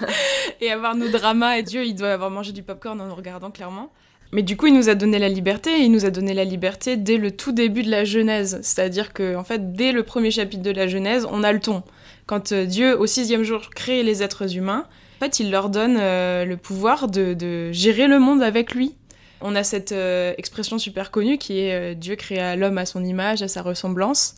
et 0.60 0.70
avoir 0.70 0.94
nos 0.94 1.08
dramas. 1.08 1.58
Et 1.58 1.62
Dieu, 1.62 1.84
il 1.84 1.94
doit 1.94 2.12
avoir 2.12 2.30
mangé 2.30 2.52
du 2.52 2.62
popcorn 2.62 3.00
en 3.00 3.06
nous 3.06 3.14
regardant 3.14 3.50
clairement. 3.50 3.90
Mais 4.32 4.42
du 4.42 4.56
coup, 4.56 4.66
il 4.66 4.74
nous 4.74 4.88
a 4.88 4.94
donné 4.94 5.18
la 5.18 5.28
liberté, 5.28 5.70
et 5.70 5.82
il 5.82 5.92
nous 5.92 6.04
a 6.04 6.10
donné 6.10 6.34
la 6.34 6.44
liberté 6.44 6.96
dès 6.96 7.16
le 7.16 7.30
tout 7.30 7.52
début 7.52 7.82
de 7.82 7.90
la 7.90 8.04
Genèse. 8.04 8.58
C'est-à-dire 8.62 9.12
que, 9.12 9.36
en 9.36 9.44
fait, 9.44 9.74
dès 9.74 9.92
le 9.92 10.02
premier 10.02 10.30
chapitre 10.30 10.62
de 10.62 10.70
la 10.70 10.88
Genèse, 10.88 11.26
on 11.30 11.42
a 11.42 11.52
le 11.52 11.60
ton. 11.60 11.82
Quand 12.26 12.52
euh, 12.52 12.64
Dieu, 12.64 12.98
au 12.98 13.06
sixième 13.06 13.42
jour, 13.42 13.70
crée 13.70 14.02
les 14.02 14.22
êtres 14.22 14.56
humains, 14.56 14.86
en 15.16 15.24
fait, 15.24 15.40
il 15.40 15.50
leur 15.50 15.68
donne 15.68 15.96
euh, 16.00 16.44
le 16.44 16.56
pouvoir 16.56 17.08
de, 17.08 17.70
gérer 17.72 18.08
le 18.08 18.18
monde 18.18 18.42
avec 18.42 18.74
lui. 18.74 18.96
On 19.40 19.54
a 19.54 19.62
cette 19.62 19.92
euh, 19.92 20.32
expression 20.38 20.78
super 20.78 21.10
connue 21.10 21.38
qui 21.38 21.60
est 21.60 21.94
Dieu 21.94 22.16
créa 22.16 22.56
l'homme 22.56 22.78
à 22.78 22.86
son 22.86 23.04
image, 23.04 23.42
à 23.42 23.48
sa 23.48 23.62
ressemblance 23.62 24.36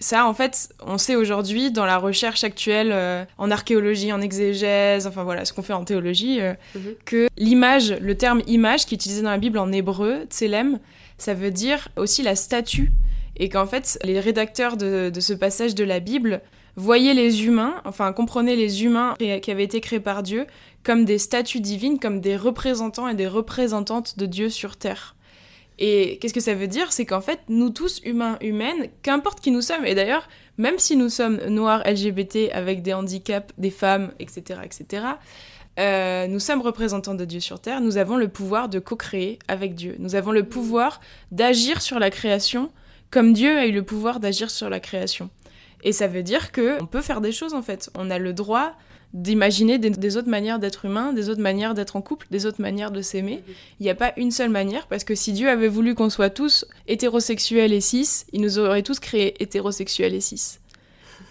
ça, 0.00 0.26
en 0.26 0.34
fait, 0.34 0.70
on 0.84 0.98
sait 0.98 1.14
aujourd'hui 1.14 1.70
dans 1.70 1.84
la 1.84 1.98
recherche 1.98 2.42
actuelle 2.42 2.90
euh, 2.90 3.24
en 3.36 3.50
archéologie, 3.50 4.12
en 4.12 4.20
exégèse, 4.20 5.06
enfin 5.06 5.24
voilà, 5.24 5.44
ce 5.44 5.52
qu'on 5.52 5.62
fait 5.62 5.74
en 5.74 5.84
théologie, 5.84 6.40
euh, 6.40 6.54
mhm. 6.74 6.94
que 7.04 7.28
l'image, 7.36 7.92
le 8.00 8.16
terme 8.16 8.42
image 8.46 8.86
qui 8.86 8.94
est 8.94 8.96
utilisé 8.96 9.22
dans 9.22 9.30
la 9.30 9.38
Bible 9.38 9.58
en 9.58 9.70
hébreu, 9.70 10.24
tselem, 10.30 10.78
ça 11.18 11.34
veut 11.34 11.50
dire 11.50 11.88
aussi 11.96 12.22
la 12.22 12.34
statue. 12.34 12.90
Et 13.36 13.48
qu'en 13.48 13.66
fait, 13.66 13.98
les 14.02 14.20
rédacteurs 14.20 14.76
de, 14.76 15.12
ce 15.18 15.32
passage 15.32 15.74
de 15.74 15.84
la 15.84 16.00
Bible 16.00 16.42
voyaient 16.76 17.14
les 17.14 17.44
humains, 17.44 17.76
enfin 17.84 18.12
comprenaient 18.12 18.56
les 18.56 18.84
humains 18.84 19.14
qui 19.18 19.50
avaient 19.50 19.64
été 19.64 19.80
créés 19.80 20.00
par 20.00 20.22
Dieu 20.22 20.46
comme 20.82 21.04
des 21.04 21.18
statues 21.18 21.60
divines, 21.60 21.98
comme 21.98 22.20
des 22.20 22.36
représentants 22.36 23.08
et 23.08 23.14
des 23.14 23.28
représentantes 23.28 24.18
de 24.18 24.26
Dieu 24.26 24.50
sur 24.50 24.76
terre. 24.76 25.14
Et 25.80 26.18
qu'est-ce 26.20 26.34
que 26.34 26.40
ça 26.40 26.54
veut 26.54 26.68
dire? 26.68 26.92
C'est 26.92 27.06
qu'en 27.06 27.20
fait, 27.20 27.40
nous 27.48 27.70
tous, 27.70 28.00
humains, 28.04 28.38
humaines, 28.40 28.88
qu'importe 29.02 29.40
qui 29.40 29.50
nous 29.50 29.62
sommes, 29.62 29.84
et 29.84 29.94
d'ailleurs, 29.94 30.28
même 30.58 30.78
si 30.78 30.96
nous 30.96 31.08
sommes 31.08 31.40
noirs, 31.48 31.82
LGBT, 31.86 32.50
avec 32.52 32.82
des 32.82 32.92
handicaps, 32.92 33.52
des 33.58 33.70
femmes, 33.70 34.12
etc., 34.18 34.60
etc., 34.62 35.04
euh, 35.78 36.26
nous 36.26 36.40
sommes 36.40 36.60
représentants 36.60 37.14
de 37.14 37.24
Dieu 37.24 37.40
sur 37.40 37.60
Terre, 37.60 37.80
nous 37.80 37.96
avons 37.96 38.16
le 38.16 38.28
pouvoir 38.28 38.68
de 38.68 38.78
co-créer 38.78 39.38
avec 39.48 39.74
Dieu. 39.74 39.96
Nous 39.98 40.14
avons 40.14 40.32
le 40.32 40.44
pouvoir 40.44 41.00
d'agir 41.30 41.80
sur 41.80 41.98
la 41.98 42.10
création 42.10 42.70
comme 43.10 43.32
Dieu 43.32 43.58
a 43.58 43.66
eu 43.66 43.72
le 43.72 43.82
pouvoir 43.82 44.20
d'agir 44.20 44.50
sur 44.50 44.70
la 44.70 44.80
création. 44.80 45.30
Et 45.82 45.92
ça 45.92 46.06
veut 46.06 46.22
dire 46.22 46.52
que 46.52 46.80
on 46.80 46.86
peut 46.86 47.00
faire 47.00 47.20
des 47.20 47.32
choses 47.32 47.54
en 47.54 47.62
fait. 47.62 47.90
On 47.96 48.10
a 48.10 48.18
le 48.18 48.32
droit 48.32 48.74
d'imaginer 49.12 49.78
des, 49.78 50.16
autres 50.16 50.28
manières 50.28 50.58
d'être 50.60 50.84
humain, 50.84 51.12
des 51.12 51.30
autres 51.30 51.40
manières 51.40 51.74
d'être 51.74 51.96
en 51.96 52.02
couple, 52.02 52.26
des 52.30 52.46
autres 52.46 52.60
manières 52.60 52.92
de 52.92 53.02
s'aimer. 53.02 53.42
Il 53.80 53.82
n'y 53.82 53.90
a 53.90 53.94
pas 53.94 54.12
une 54.16 54.30
seule 54.30 54.50
manière, 54.50 54.86
parce 54.86 55.02
que 55.02 55.14
si 55.14 55.32
Dieu 55.32 55.48
avait 55.48 55.68
voulu 55.68 55.94
qu'on 55.94 56.10
soit 56.10 56.30
tous 56.30 56.64
hétérosexuels 56.86 57.72
et 57.72 57.80
cis, 57.80 58.24
il 58.32 58.40
nous 58.40 58.58
aurait 58.58 58.82
tous 58.82 59.00
créés 59.00 59.42
hétérosexuels 59.42 60.14
et 60.14 60.20
cis. 60.20 60.58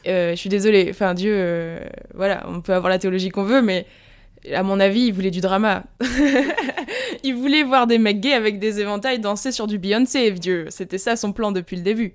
Euh, 0.08 0.32
je 0.32 0.36
suis 0.36 0.50
désolée, 0.50 0.88
enfin 0.90 1.14
Dieu, 1.14 1.32
euh, 1.34 1.80
voilà, 2.14 2.46
on 2.48 2.62
peut 2.62 2.74
avoir 2.74 2.90
la 2.90 3.00
théologie 3.00 3.30
qu'on 3.30 3.44
veut, 3.44 3.62
mais 3.62 3.86
À 4.54 4.64
mon 4.64 4.80
avis, 4.80 5.08
il 5.08 5.12
voulait 5.12 5.32
du 5.32 5.42
drama. 5.42 5.84
il 7.24 7.36
voulait 7.36 7.64
voir 7.64 7.88
des 7.88 7.98
mecs 7.98 8.22
gays 8.22 8.34
avec 8.34 8.58
des 8.58 8.80
éventails 8.80 9.20
danser 9.20 9.52
sur 9.52 9.68
du 9.68 9.78
Beyoncé, 9.78 10.32
vieux. 10.32 10.68
C'était 10.70 10.98
ça 10.98 11.18
son 11.18 11.34
plan 11.34 11.52
depuis 11.52 11.76
le 11.76 11.84
début. 11.84 12.14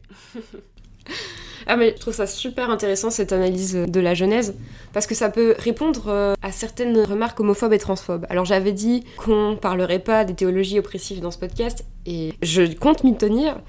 Ah 1.67 1.77
mais 1.77 1.95
je 1.97 2.01
trouve 2.01 2.15
ça 2.15 2.27
super 2.27 2.71
intéressant 2.71 3.11
cette 3.11 3.33
analyse 3.33 3.75
de 3.75 4.01
la 4.01 4.15
Genèse 4.15 4.55
parce 4.93 5.07
que 5.07 5.15
ça 5.15 5.31
peut 5.31 5.55
répondre 5.59 6.05
euh, 6.09 6.35
à 6.43 6.53
certaines 6.53 6.99
remarques 7.01 7.41
homophobes 7.41 7.73
et 7.73 7.79
transphobes. 7.79 8.27
Alors 8.29 8.45
j'avais 8.45 8.73
dit 8.73 9.05
qu'on 9.17 9.57
parlerait 9.61 9.99
pas 9.99 10.25
des 10.25 10.35
théologies 10.35 10.79
oppressives 10.79 11.21
dans 11.21 11.31
ce 11.31 11.39
podcast 11.39 11.85
et 12.07 12.35
je 12.43 12.63
compte 12.75 13.05
m'y 13.05 13.17
tenir. 13.17 13.61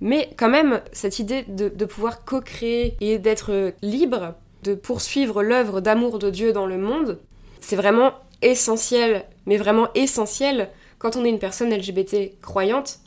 Mais 0.00 0.30
quand 0.36 0.48
même, 0.48 0.80
cette 0.92 1.18
idée 1.18 1.44
de, 1.48 1.68
de 1.68 1.84
pouvoir 1.84 2.24
co-créer 2.24 2.96
et 3.00 3.18
d'être 3.18 3.72
libre, 3.82 4.34
de 4.62 4.74
poursuivre 4.74 5.42
l'œuvre 5.42 5.80
d'amour 5.80 6.18
de 6.18 6.30
Dieu 6.30 6.52
dans 6.52 6.66
le 6.66 6.78
monde, 6.78 7.18
c'est 7.60 7.76
vraiment 7.76 8.12
essentiel, 8.42 9.24
mais 9.46 9.56
vraiment 9.56 9.88
essentiel 9.94 10.68
quand 10.98 11.16
on 11.16 11.24
est 11.24 11.30
une 11.30 11.38
personne 11.38 11.72
LGBT 11.72 12.40
croyante 12.40 12.98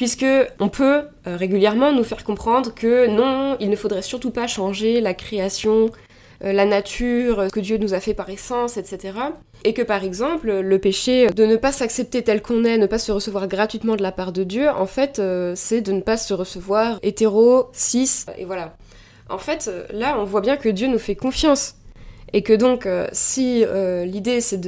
puisque 0.00 0.24
on 0.60 0.70
peut 0.70 1.02
euh, 1.26 1.36
régulièrement 1.36 1.92
nous 1.92 2.04
faire 2.04 2.24
comprendre 2.24 2.74
que 2.74 3.06
non, 3.06 3.58
il 3.60 3.68
ne 3.68 3.76
faudrait 3.76 4.00
surtout 4.00 4.30
pas 4.30 4.46
changer 4.46 4.98
la 5.02 5.12
création, 5.12 5.90
euh, 6.42 6.54
la 6.54 6.64
nature, 6.64 7.44
ce 7.44 7.52
que 7.52 7.60
Dieu 7.60 7.76
nous 7.76 7.92
a 7.92 8.00
fait 8.00 8.14
par 8.14 8.30
essence, 8.30 8.78
etc. 8.78 9.12
Et 9.62 9.74
que 9.74 9.82
par 9.82 10.02
exemple, 10.02 10.50
le 10.50 10.78
péché 10.78 11.26
de 11.26 11.44
ne 11.44 11.56
pas 11.56 11.70
s'accepter 11.70 12.22
tel 12.22 12.40
qu'on 12.40 12.64
est, 12.64 12.78
ne 12.78 12.86
pas 12.86 12.98
se 12.98 13.12
recevoir 13.12 13.46
gratuitement 13.46 13.94
de 13.94 14.02
la 14.02 14.10
part 14.10 14.32
de 14.32 14.42
Dieu, 14.42 14.70
en 14.70 14.86
fait, 14.86 15.18
euh, 15.18 15.52
c'est 15.54 15.82
de 15.82 15.92
ne 15.92 16.00
pas 16.00 16.16
se 16.16 16.32
recevoir 16.32 16.98
hétéro, 17.02 17.68
cis, 17.74 18.24
et 18.38 18.46
voilà. 18.46 18.78
En 19.28 19.36
fait, 19.36 19.70
là, 19.92 20.16
on 20.18 20.24
voit 20.24 20.40
bien 20.40 20.56
que 20.56 20.70
Dieu 20.70 20.88
nous 20.88 20.98
fait 20.98 21.14
confiance. 21.14 21.74
Et 22.32 22.40
que 22.40 22.54
donc, 22.54 22.88
si 23.12 23.66
l'idée 24.04 24.40
c'est 24.40 24.60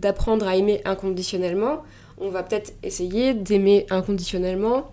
d'apprendre 0.00 0.48
à 0.48 0.56
aimer 0.56 0.80
inconditionnellement, 0.84 1.82
on 2.22 2.30
va 2.30 2.42
peut-être 2.42 2.72
essayer 2.82 3.34
d'aimer 3.34 3.86
inconditionnellement 3.90 4.92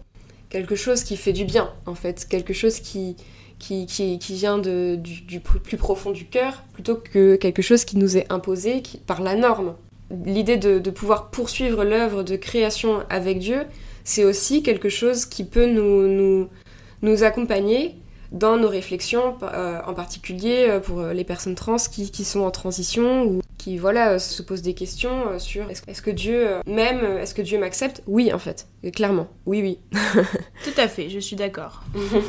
quelque 0.49 0.75
chose 0.75 1.03
qui 1.03 1.15
fait 1.15 1.33
du 1.33 1.45
bien, 1.45 1.71
en 1.85 1.95
fait, 1.95 2.27
quelque 2.27 2.53
chose 2.53 2.79
qui, 2.79 3.15
qui, 3.59 3.85
qui, 3.85 4.33
vient 4.33 4.57
de, 4.57 4.95
du, 4.95 5.39
plus 5.39 5.77
profond 5.77 6.11
du 6.11 6.25
cœur, 6.25 6.63
plutôt 6.73 6.95
que 6.95 7.35
quelque 7.35 7.61
chose 7.61 7.85
qui 7.85 7.97
nous 7.97 8.17
est 8.17 8.31
imposé 8.31 8.81
par 9.05 9.21
la 9.21 9.35
norme. 9.35 9.75
L'idée 10.25 10.57
de, 10.57 10.89
pouvoir 10.89 11.29
poursuivre 11.29 11.83
l'œuvre 11.83 12.23
de 12.23 12.35
création 12.35 13.03
avec 13.09 13.37
Dieu, 13.37 13.65
c'est 14.03 14.23
aussi 14.23 14.63
quelque 14.63 14.89
chose 14.89 15.25
qui 15.25 15.43
peut 15.43 15.67
nous, 15.67 16.07
nous, 16.07 16.49
nous 17.03 17.23
accompagner 17.23 17.95
dans 18.31 18.57
nos 18.57 18.69
réflexions, 18.69 19.37
euh, 19.41 19.79
en 19.85 19.93
particulier 19.93 20.67
euh, 20.69 20.79
pour 20.79 21.01
les 21.01 21.23
personnes 21.23 21.55
trans 21.55 21.77
qui, 21.77 22.11
qui 22.11 22.23
sont 22.23 22.41
en 22.41 22.51
transition 22.51 23.23
ou 23.23 23.41
qui 23.57 23.77
voilà 23.77 24.11
euh, 24.11 24.19
se 24.19 24.41
posent 24.41 24.61
des 24.61 24.73
questions 24.73 25.39
sur 25.39 25.69
est-ce 25.69 26.01
que 26.01 26.11
Dieu 26.11 26.47
m'aime, 26.67 27.03
est-ce 27.17 27.33
que 27.33 27.41
Dieu 27.41 27.59
m'accepte? 27.59 28.03
Oui 28.07 28.31
en 28.31 28.39
fait, 28.39 28.67
clairement, 28.93 29.27
oui 29.45 29.61
oui. 29.61 29.79
Tout 30.63 30.79
à 30.79 30.87
fait, 30.87 31.09
je 31.09 31.19
suis 31.19 31.35
d'accord. 31.35 31.83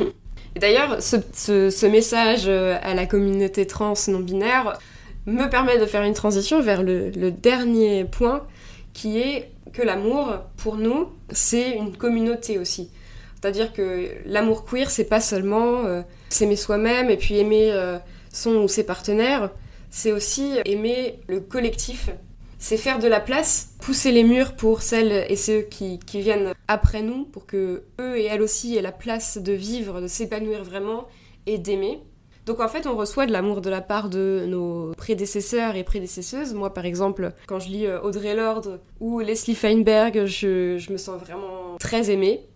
D'ailleurs, 0.57 1.01
ce, 1.01 1.17
ce, 1.33 1.87
message 1.87 2.49
à 2.49 2.95
la 2.95 3.07
communauté 3.07 3.67
trans 3.69 3.95
non 4.09 4.19
binaire 4.19 4.79
me 5.27 5.49
permet 5.49 5.79
de 5.79 5.87
faire 5.87 6.03
une 6.03 6.15
transition 6.15 6.61
vers 6.61 6.83
le, 6.83 7.11
le 7.11 7.31
dernier 7.31 8.05
point 8.05 8.45
qui 8.93 9.19
est 9.21 9.53
que 9.73 9.83
l'amour, 9.83 10.39
pour 10.57 10.77
nous, 10.77 11.09
c'est 11.31 11.77
une 11.77 11.97
communauté 11.97 12.59
aussi. 12.59 12.91
C'est-à-dire 13.41 13.73
que 13.73 14.09
l'amour 14.27 14.65
queer, 14.65 14.91
c'est 14.91 15.05
pas 15.05 15.21
seulement 15.21 15.85
euh, 15.87 16.03
s'aimer 16.29 16.57
soi-même 16.57 17.09
et 17.09 17.17
puis 17.17 17.39
aimer 17.39 17.71
euh, 17.73 17.99
son 18.33 18.57
ou 18.57 18.69
ses 18.69 18.85
partenaires, 18.85 19.51
c'est 19.91 20.13
aussi 20.13 20.59
aimer 20.65 21.21
le 21.27 21.41
collectif. 21.41 22.11
C'est 22.59 22.77
faire 22.77 22.99
de 22.99 23.09
la 23.09 23.21
place, 23.21 23.71
pousser 23.81 24.13
les 24.13 24.25
murs 24.25 24.55
pour 24.55 24.83
celles 24.83 25.25
et 25.31 25.37
ceux 25.37 25.63
qui, 25.63 25.99
qui 25.99 26.21
viennent 26.21 26.53
après 26.69 27.01
nous, 27.01 27.25
pour 27.25 27.47
que 27.47 27.85
eux 27.99 28.19
et 28.19 28.27
elles 28.27 28.43
aussi 28.43 28.77
aient 28.77 28.83
la 28.83 28.93
place 28.93 29.39
de 29.39 29.53
vivre, 29.53 30.03
de 30.03 30.07
s'épanouir 30.07 30.63
vraiment 30.63 31.09
et 31.47 31.57
d'aimer. 31.57 32.01
Donc 32.47 32.61
en 32.61 32.69
fait, 32.69 32.87
on 32.87 32.97
reçoit 32.97 33.27
de 33.27 33.33
l'amour 33.33 33.61
de 33.61 33.71
la 33.71 33.81
part 33.81 34.09
de 34.09 34.45
nos 34.47 34.93
prédécesseurs 34.97 35.77
et 35.77 35.85
prédécesseuses. 35.85 36.55
Moi, 36.55 36.73
par 36.73 36.85
exemple, 36.85 37.33
quand 37.47 37.61
je 37.61 37.69
lis 37.69 37.87
euh, 37.87 38.01
Audrey 38.01 38.35
Lorde 38.35 38.81
ou 38.99 39.21
Leslie 39.21 39.55
Feinberg, 39.55 40.25
je, 40.25 40.91
me 40.91 40.97
sens 40.97 41.21
vraiment 41.21 41.60
très 41.81 42.11
aimée. 42.13 42.47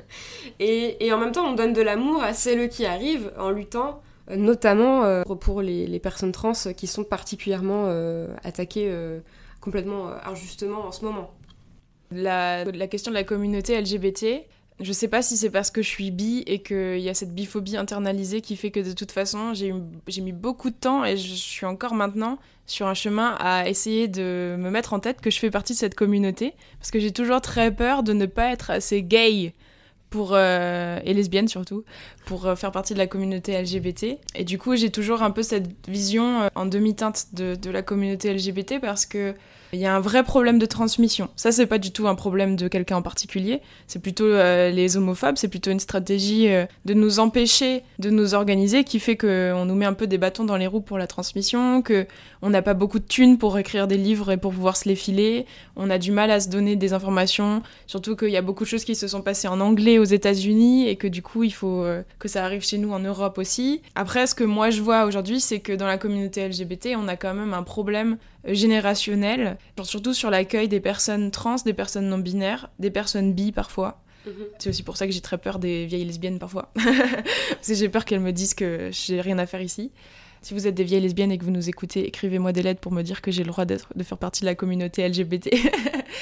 et, 0.60 1.12
en 1.12 1.18
même 1.18 1.32
temps, 1.32 1.46
on 1.46 1.52
donne 1.52 1.74
de 1.74 1.82
l'amour 1.82 2.22
à 2.22 2.32
celles 2.32 2.70
qui 2.70 2.86
arrivent 2.86 3.30
en 3.38 3.50
luttant 3.50 4.00
euh, 4.30 4.36
notamment 4.36 5.04
euh, 5.04 5.22
pour 5.22 5.60
les, 5.60 5.98
personnes 5.98 6.32
trans 6.32 6.52
qui 6.74 6.86
sont 6.86 7.04
particulièrement 7.04 7.86
attaquées 8.42 8.90
complètement 9.60 10.10
injustement 10.24 10.86
en 10.86 10.92
ce 10.92 11.04
moment. 11.04 11.34
La, 12.10 12.64
question 12.88 13.10
de 13.10 13.16
la 13.16 13.24
communauté 13.24 13.78
LGBT, 13.78 14.46
je 14.80 14.92
sais 14.92 15.08
pas 15.08 15.22
si 15.22 15.36
c'est 15.36 15.50
parce 15.50 15.70
que 15.70 15.82
je 15.82 15.88
suis 15.88 16.10
bi 16.10 16.44
et 16.46 16.62
qu'il 16.62 17.00
y 17.00 17.08
a 17.08 17.14
cette 17.14 17.34
biphobie 17.34 17.76
internalisée 17.76 18.40
qui 18.40 18.56
fait 18.56 18.70
que 18.70 18.80
de 18.80 18.92
toute 18.92 19.10
façon, 19.10 19.52
j'ai 19.54 19.72
mis 20.20 20.32
beaucoup 20.32 20.70
de 20.70 20.76
temps 20.76 21.04
et 21.04 21.16
je 21.16 21.34
suis 21.34 21.66
encore 21.66 21.94
maintenant 21.94 22.38
sur 22.66 22.86
un 22.86 22.94
chemin 22.94 23.34
à 23.40 23.68
essayer 23.68 24.06
de 24.08 24.56
me 24.58 24.70
mettre 24.70 24.92
en 24.92 25.00
tête 25.00 25.20
que 25.20 25.30
je 25.30 25.38
fais 25.38 25.50
partie 25.50 25.72
de 25.72 25.78
cette 25.78 25.94
communauté. 25.94 26.54
Parce 26.78 26.90
que 26.90 27.00
j'ai 27.00 27.12
toujours 27.12 27.40
très 27.40 27.74
peur 27.74 28.02
de 28.02 28.12
ne 28.12 28.26
pas 28.26 28.52
être 28.52 28.70
assez 28.70 29.02
gay 29.02 29.52
pour 30.10 30.30
euh, 30.32 31.00
et 31.04 31.12
lesbienne 31.12 31.48
surtout 31.48 31.84
pour 32.24 32.46
euh, 32.46 32.56
faire 32.56 32.72
partie 32.72 32.94
de 32.94 32.98
la 32.98 33.06
communauté 33.06 33.60
LGBT 33.60 34.18
et 34.34 34.44
du 34.44 34.56
coup 34.56 34.74
j'ai 34.74 34.90
toujours 34.90 35.22
un 35.22 35.30
peu 35.30 35.42
cette 35.42 35.68
vision 35.86 36.42
euh, 36.42 36.48
en 36.54 36.64
demi-teinte 36.64 37.26
de, 37.34 37.54
de, 37.54 37.70
la 37.70 37.82
communauté 37.82 38.32
LGBT 38.32 38.80
parce 38.80 39.04
que 39.04 39.34
il 39.72 39.80
y 39.80 39.86
a 39.86 39.94
un 39.94 40.00
vrai 40.00 40.22
problème 40.22 40.58
de 40.58 40.66
transmission. 40.66 41.28
Ça, 41.36 41.52
c'est 41.52 41.66
pas 41.66 41.78
du 41.78 41.90
tout 41.90 42.08
un 42.08 42.14
problème 42.14 42.56
de 42.56 42.68
quelqu'un 42.68 42.96
en 42.96 43.02
particulier. 43.02 43.60
C'est 43.86 44.00
plutôt 44.00 44.24
euh, 44.24 44.70
les 44.70 44.96
homophobes. 44.96 45.36
C'est 45.36 45.48
plutôt 45.48 45.70
une 45.70 45.80
stratégie 45.80 46.48
euh, 46.48 46.66
de 46.84 46.94
nous 46.94 47.20
empêcher 47.20 47.82
de 47.98 48.10
nous 48.10 48.34
organiser 48.34 48.84
qui 48.84 49.00
fait 49.00 49.16
qu'on 49.16 49.64
nous 49.64 49.74
met 49.74 49.86
un 49.86 49.92
peu 49.92 50.06
des 50.06 50.18
bâtons 50.18 50.44
dans 50.44 50.56
les 50.56 50.66
roues 50.66 50.80
pour 50.80 50.98
la 50.98 51.06
transmission, 51.06 51.82
que 51.82 52.06
on 52.42 52.50
n'a 52.50 52.62
pas 52.62 52.74
beaucoup 52.74 52.98
de 52.98 53.04
thunes 53.04 53.38
pour 53.38 53.58
écrire 53.58 53.86
des 53.86 53.96
livres 53.96 54.32
et 54.32 54.36
pour 54.36 54.52
pouvoir 54.52 54.76
se 54.76 54.88
les 54.88 54.94
filer. 54.94 55.46
On 55.76 55.90
a 55.90 55.98
du 55.98 56.12
mal 56.12 56.30
à 56.30 56.40
se 56.40 56.48
donner 56.48 56.76
des 56.76 56.92
informations. 56.92 57.62
Surtout 57.86 58.16
qu'il 58.16 58.30
y 58.30 58.36
a 58.36 58.42
beaucoup 58.42 58.64
de 58.64 58.68
choses 58.68 58.84
qui 58.84 58.94
se 58.94 59.08
sont 59.08 59.22
passées 59.22 59.48
en 59.48 59.60
anglais 59.60 59.98
aux 59.98 60.04
États-Unis 60.04 60.88
et 60.88 60.96
que 60.96 61.08
du 61.08 61.22
coup, 61.22 61.44
il 61.44 61.52
faut 61.52 61.82
euh, 61.82 62.02
que 62.18 62.28
ça 62.28 62.44
arrive 62.44 62.64
chez 62.64 62.78
nous 62.78 62.92
en 62.92 63.00
Europe 63.00 63.38
aussi. 63.38 63.82
Après, 63.94 64.26
ce 64.26 64.34
que 64.34 64.44
moi 64.44 64.70
je 64.70 64.82
vois 64.82 65.04
aujourd'hui, 65.04 65.40
c'est 65.40 65.60
que 65.60 65.72
dans 65.72 65.86
la 65.86 65.98
communauté 65.98 66.46
LGBT, 66.48 66.90
on 66.96 67.08
a 67.08 67.16
quand 67.16 67.34
même 67.34 67.54
un 67.54 67.62
problème 67.62 68.16
générationnel, 68.54 69.58
surtout 69.82 70.14
sur 70.14 70.30
l'accueil 70.30 70.68
des 70.68 70.80
personnes 70.80 71.30
trans, 71.30 71.56
des 71.64 71.72
personnes 71.72 72.08
non 72.08 72.18
binaires, 72.18 72.70
des 72.78 72.90
personnes 72.90 73.32
bi 73.32 73.52
parfois. 73.52 74.00
Mhm. 74.26 74.32
C'est 74.58 74.70
aussi 74.70 74.82
pour 74.82 74.96
ça 74.96 75.06
que 75.06 75.12
j'ai 75.12 75.20
très 75.20 75.38
peur 75.38 75.58
des 75.58 75.86
vieilles 75.86 76.04
lesbiennes 76.04 76.38
parfois. 76.38 76.70
Parce 76.74 77.68
que 77.68 77.74
j'ai 77.74 77.88
peur 77.88 78.04
qu'elles 78.04 78.20
me 78.20 78.32
disent 78.32 78.54
que 78.54 78.90
j'ai 78.92 79.20
rien 79.20 79.38
à 79.38 79.46
faire 79.46 79.62
ici. 79.62 79.90
Si 80.42 80.54
vous 80.54 80.66
êtes 80.66 80.74
des 80.74 80.84
vieilles 80.84 81.00
lesbiennes 81.00 81.32
et 81.32 81.38
que 81.38 81.44
vous 81.44 81.50
nous 81.50 81.68
écoutez, 81.68 82.06
écrivez-moi 82.06 82.52
des 82.52 82.62
lettres 82.62 82.80
pour 82.80 82.92
me 82.92 83.02
dire 83.02 83.22
que 83.22 83.30
j'ai 83.30 83.42
le 83.42 83.50
droit 83.50 83.64
de 83.64 83.78
faire 84.02 84.18
partie 84.18 84.42
de 84.42 84.46
la 84.46 84.54
communauté 84.54 85.06
LGBT. 85.08 85.50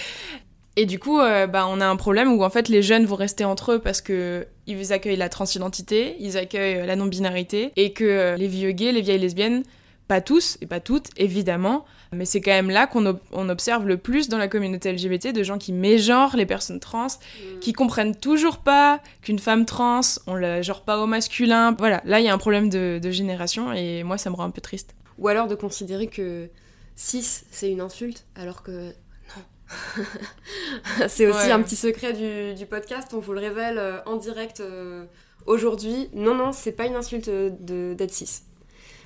et 0.77 0.87
du 0.87 0.99
coup, 0.99 1.19
euh, 1.21 1.47
bah, 1.47 1.67
on 1.69 1.81
a 1.81 1.87
un 1.87 1.97
problème 1.97 2.33
où 2.33 2.43
en 2.43 2.51
fait 2.51 2.69
les 2.69 2.83
jeunes 2.83 3.05
vont 3.05 3.17
rester 3.17 3.45
entre 3.45 3.73
eux 3.73 3.79
parce 3.79 4.01
que 4.01 4.47
ils 4.67 4.93
accueillent 4.93 5.17
la 5.17 5.29
transidentité, 5.29 6.17
ils 6.19 6.39
accueillent 6.39 6.87
la 6.87 6.97
non-binarité, 6.97 7.73
et 7.77 7.93
que 7.93 8.05
euh, 8.05 8.37
les 8.37 8.49
vieux 8.49 8.73
gays, 8.73 8.93
les 8.93 9.03
vieilles 9.03 9.19
lesbiennes, 9.19 9.62
pas 10.09 10.21
tous 10.21 10.57
et 10.61 10.66
pas 10.66 10.81
toutes, 10.81 11.09
évidemment, 11.16 11.85
mais 12.12 12.25
c'est 12.25 12.40
quand 12.40 12.53
même 12.53 12.71
là 12.71 12.87
qu'on 12.87 13.07
observe 13.49 13.87
le 13.87 13.97
plus 13.97 14.29
dans 14.29 14.38
la 14.38 14.49
communauté 14.49 14.92
LGBT 14.92 15.33
de 15.33 15.42
gens 15.42 15.59
qui 15.59 15.73
mégenrent 15.73 16.37
les 16.37 16.47
personnes 16.47 16.81
trans, 16.81 17.07
mm. 17.07 17.59
qui 17.61 17.73
comprennent 17.73 18.14
toujours 18.14 18.59
pas 18.59 19.01
qu'une 19.23 19.38
femme 19.38 19.64
trans, 19.64 20.01
on 20.27 20.35
la 20.35 20.62
genre 20.62 20.83
pas 20.83 20.99
au 20.99 21.07
masculin. 21.07 21.75
Voilà, 21.79 22.03
là 22.05 22.21
il 22.21 22.27
y 22.27 22.29
a 22.29 22.35
un 22.35 22.38
problème 22.38 22.69
de, 22.69 23.01
génération 23.11 23.73
et 23.73 24.03
moi 24.03 24.19
ça 24.19 24.31
me 24.31 24.37
rend 24.37 24.45
un 24.45 24.51
peu 24.51 24.61
triste. 24.61 24.95
Ou 25.19 25.29
alors 25.29 25.47
de 25.47 25.55
considérer 25.55 26.07
que 26.09 26.49
cis 26.97 27.45
c'est 27.51 27.71
une 27.71 27.81
insulte 27.81 28.27
alors 28.35 28.62
que 28.62 28.92
non. 29.37 30.05
c'est 31.09 31.27
aussi 31.27 31.51
un 31.51 31.62
petit 31.62 31.77
secret 31.77 32.12
du, 32.55 32.66
podcast, 32.66 33.12
on 33.14 33.21
vous 33.21 33.33
le 33.33 33.40
révèle 33.40 33.79
euh, 33.79 33.99
en 34.07 34.16
direct 34.16 34.61
euh, 34.61 35.05
aujourd'hui. 35.47 36.09
Non, 36.14 36.35
non, 36.35 36.53
c'est 36.53 36.73
pas 36.73 36.87
une 36.87 36.97
insulte 36.97 37.31
d'être 37.31 38.12
cis. 38.12 38.42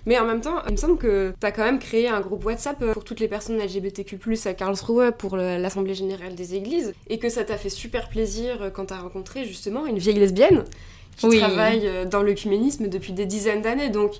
Mais 0.07 0.19
en 0.19 0.25
même 0.25 0.41
temps, 0.41 0.63
il 0.67 0.73
me 0.73 0.77
semble 0.77 0.99
que 0.99 1.33
tu 1.39 1.47
as 1.47 1.53
quand 1.53 1.65
même 1.65 1.79
créé 1.79 2.09
un 2.09 2.21
groupe 2.21 2.45
WhatsApp 2.45 2.81
euh, 2.83 2.93
pour 2.93 3.05
toutes 3.05 3.21
les 3.21 3.29
personnes 3.29 3.59
LGBTQ+, 3.59 4.19
à 4.47 4.55
Karlsruhe 4.55 5.13
pour 5.13 5.37
l'Assemblée 5.37 5.95
Générale 5.95 6.35
des 6.35 6.55
Églises, 6.55 6.95
et 7.09 7.19
que 7.19 7.29
ça 7.29 7.45
t'a 7.45 7.57
fait 7.57 7.69
super 7.69 8.09
plaisir 8.09 8.63
euh, 8.63 8.71
quand 8.71 8.87
t'as 8.87 8.99
rencontré 8.99 9.45
justement 9.45 9.87
une 9.87 9.99
vieille 9.99 10.19
lesbienne 10.19 10.65
qui 11.17 11.39
travaille 11.39 11.87
euh, 11.87 12.05
dans 12.05 12.23
l'œcuménisme 12.23 12.89
depuis 12.89 13.13
des 13.13 13.27
dizaines 13.27 13.63
d'années. 13.63 13.91
Donc 13.91 14.15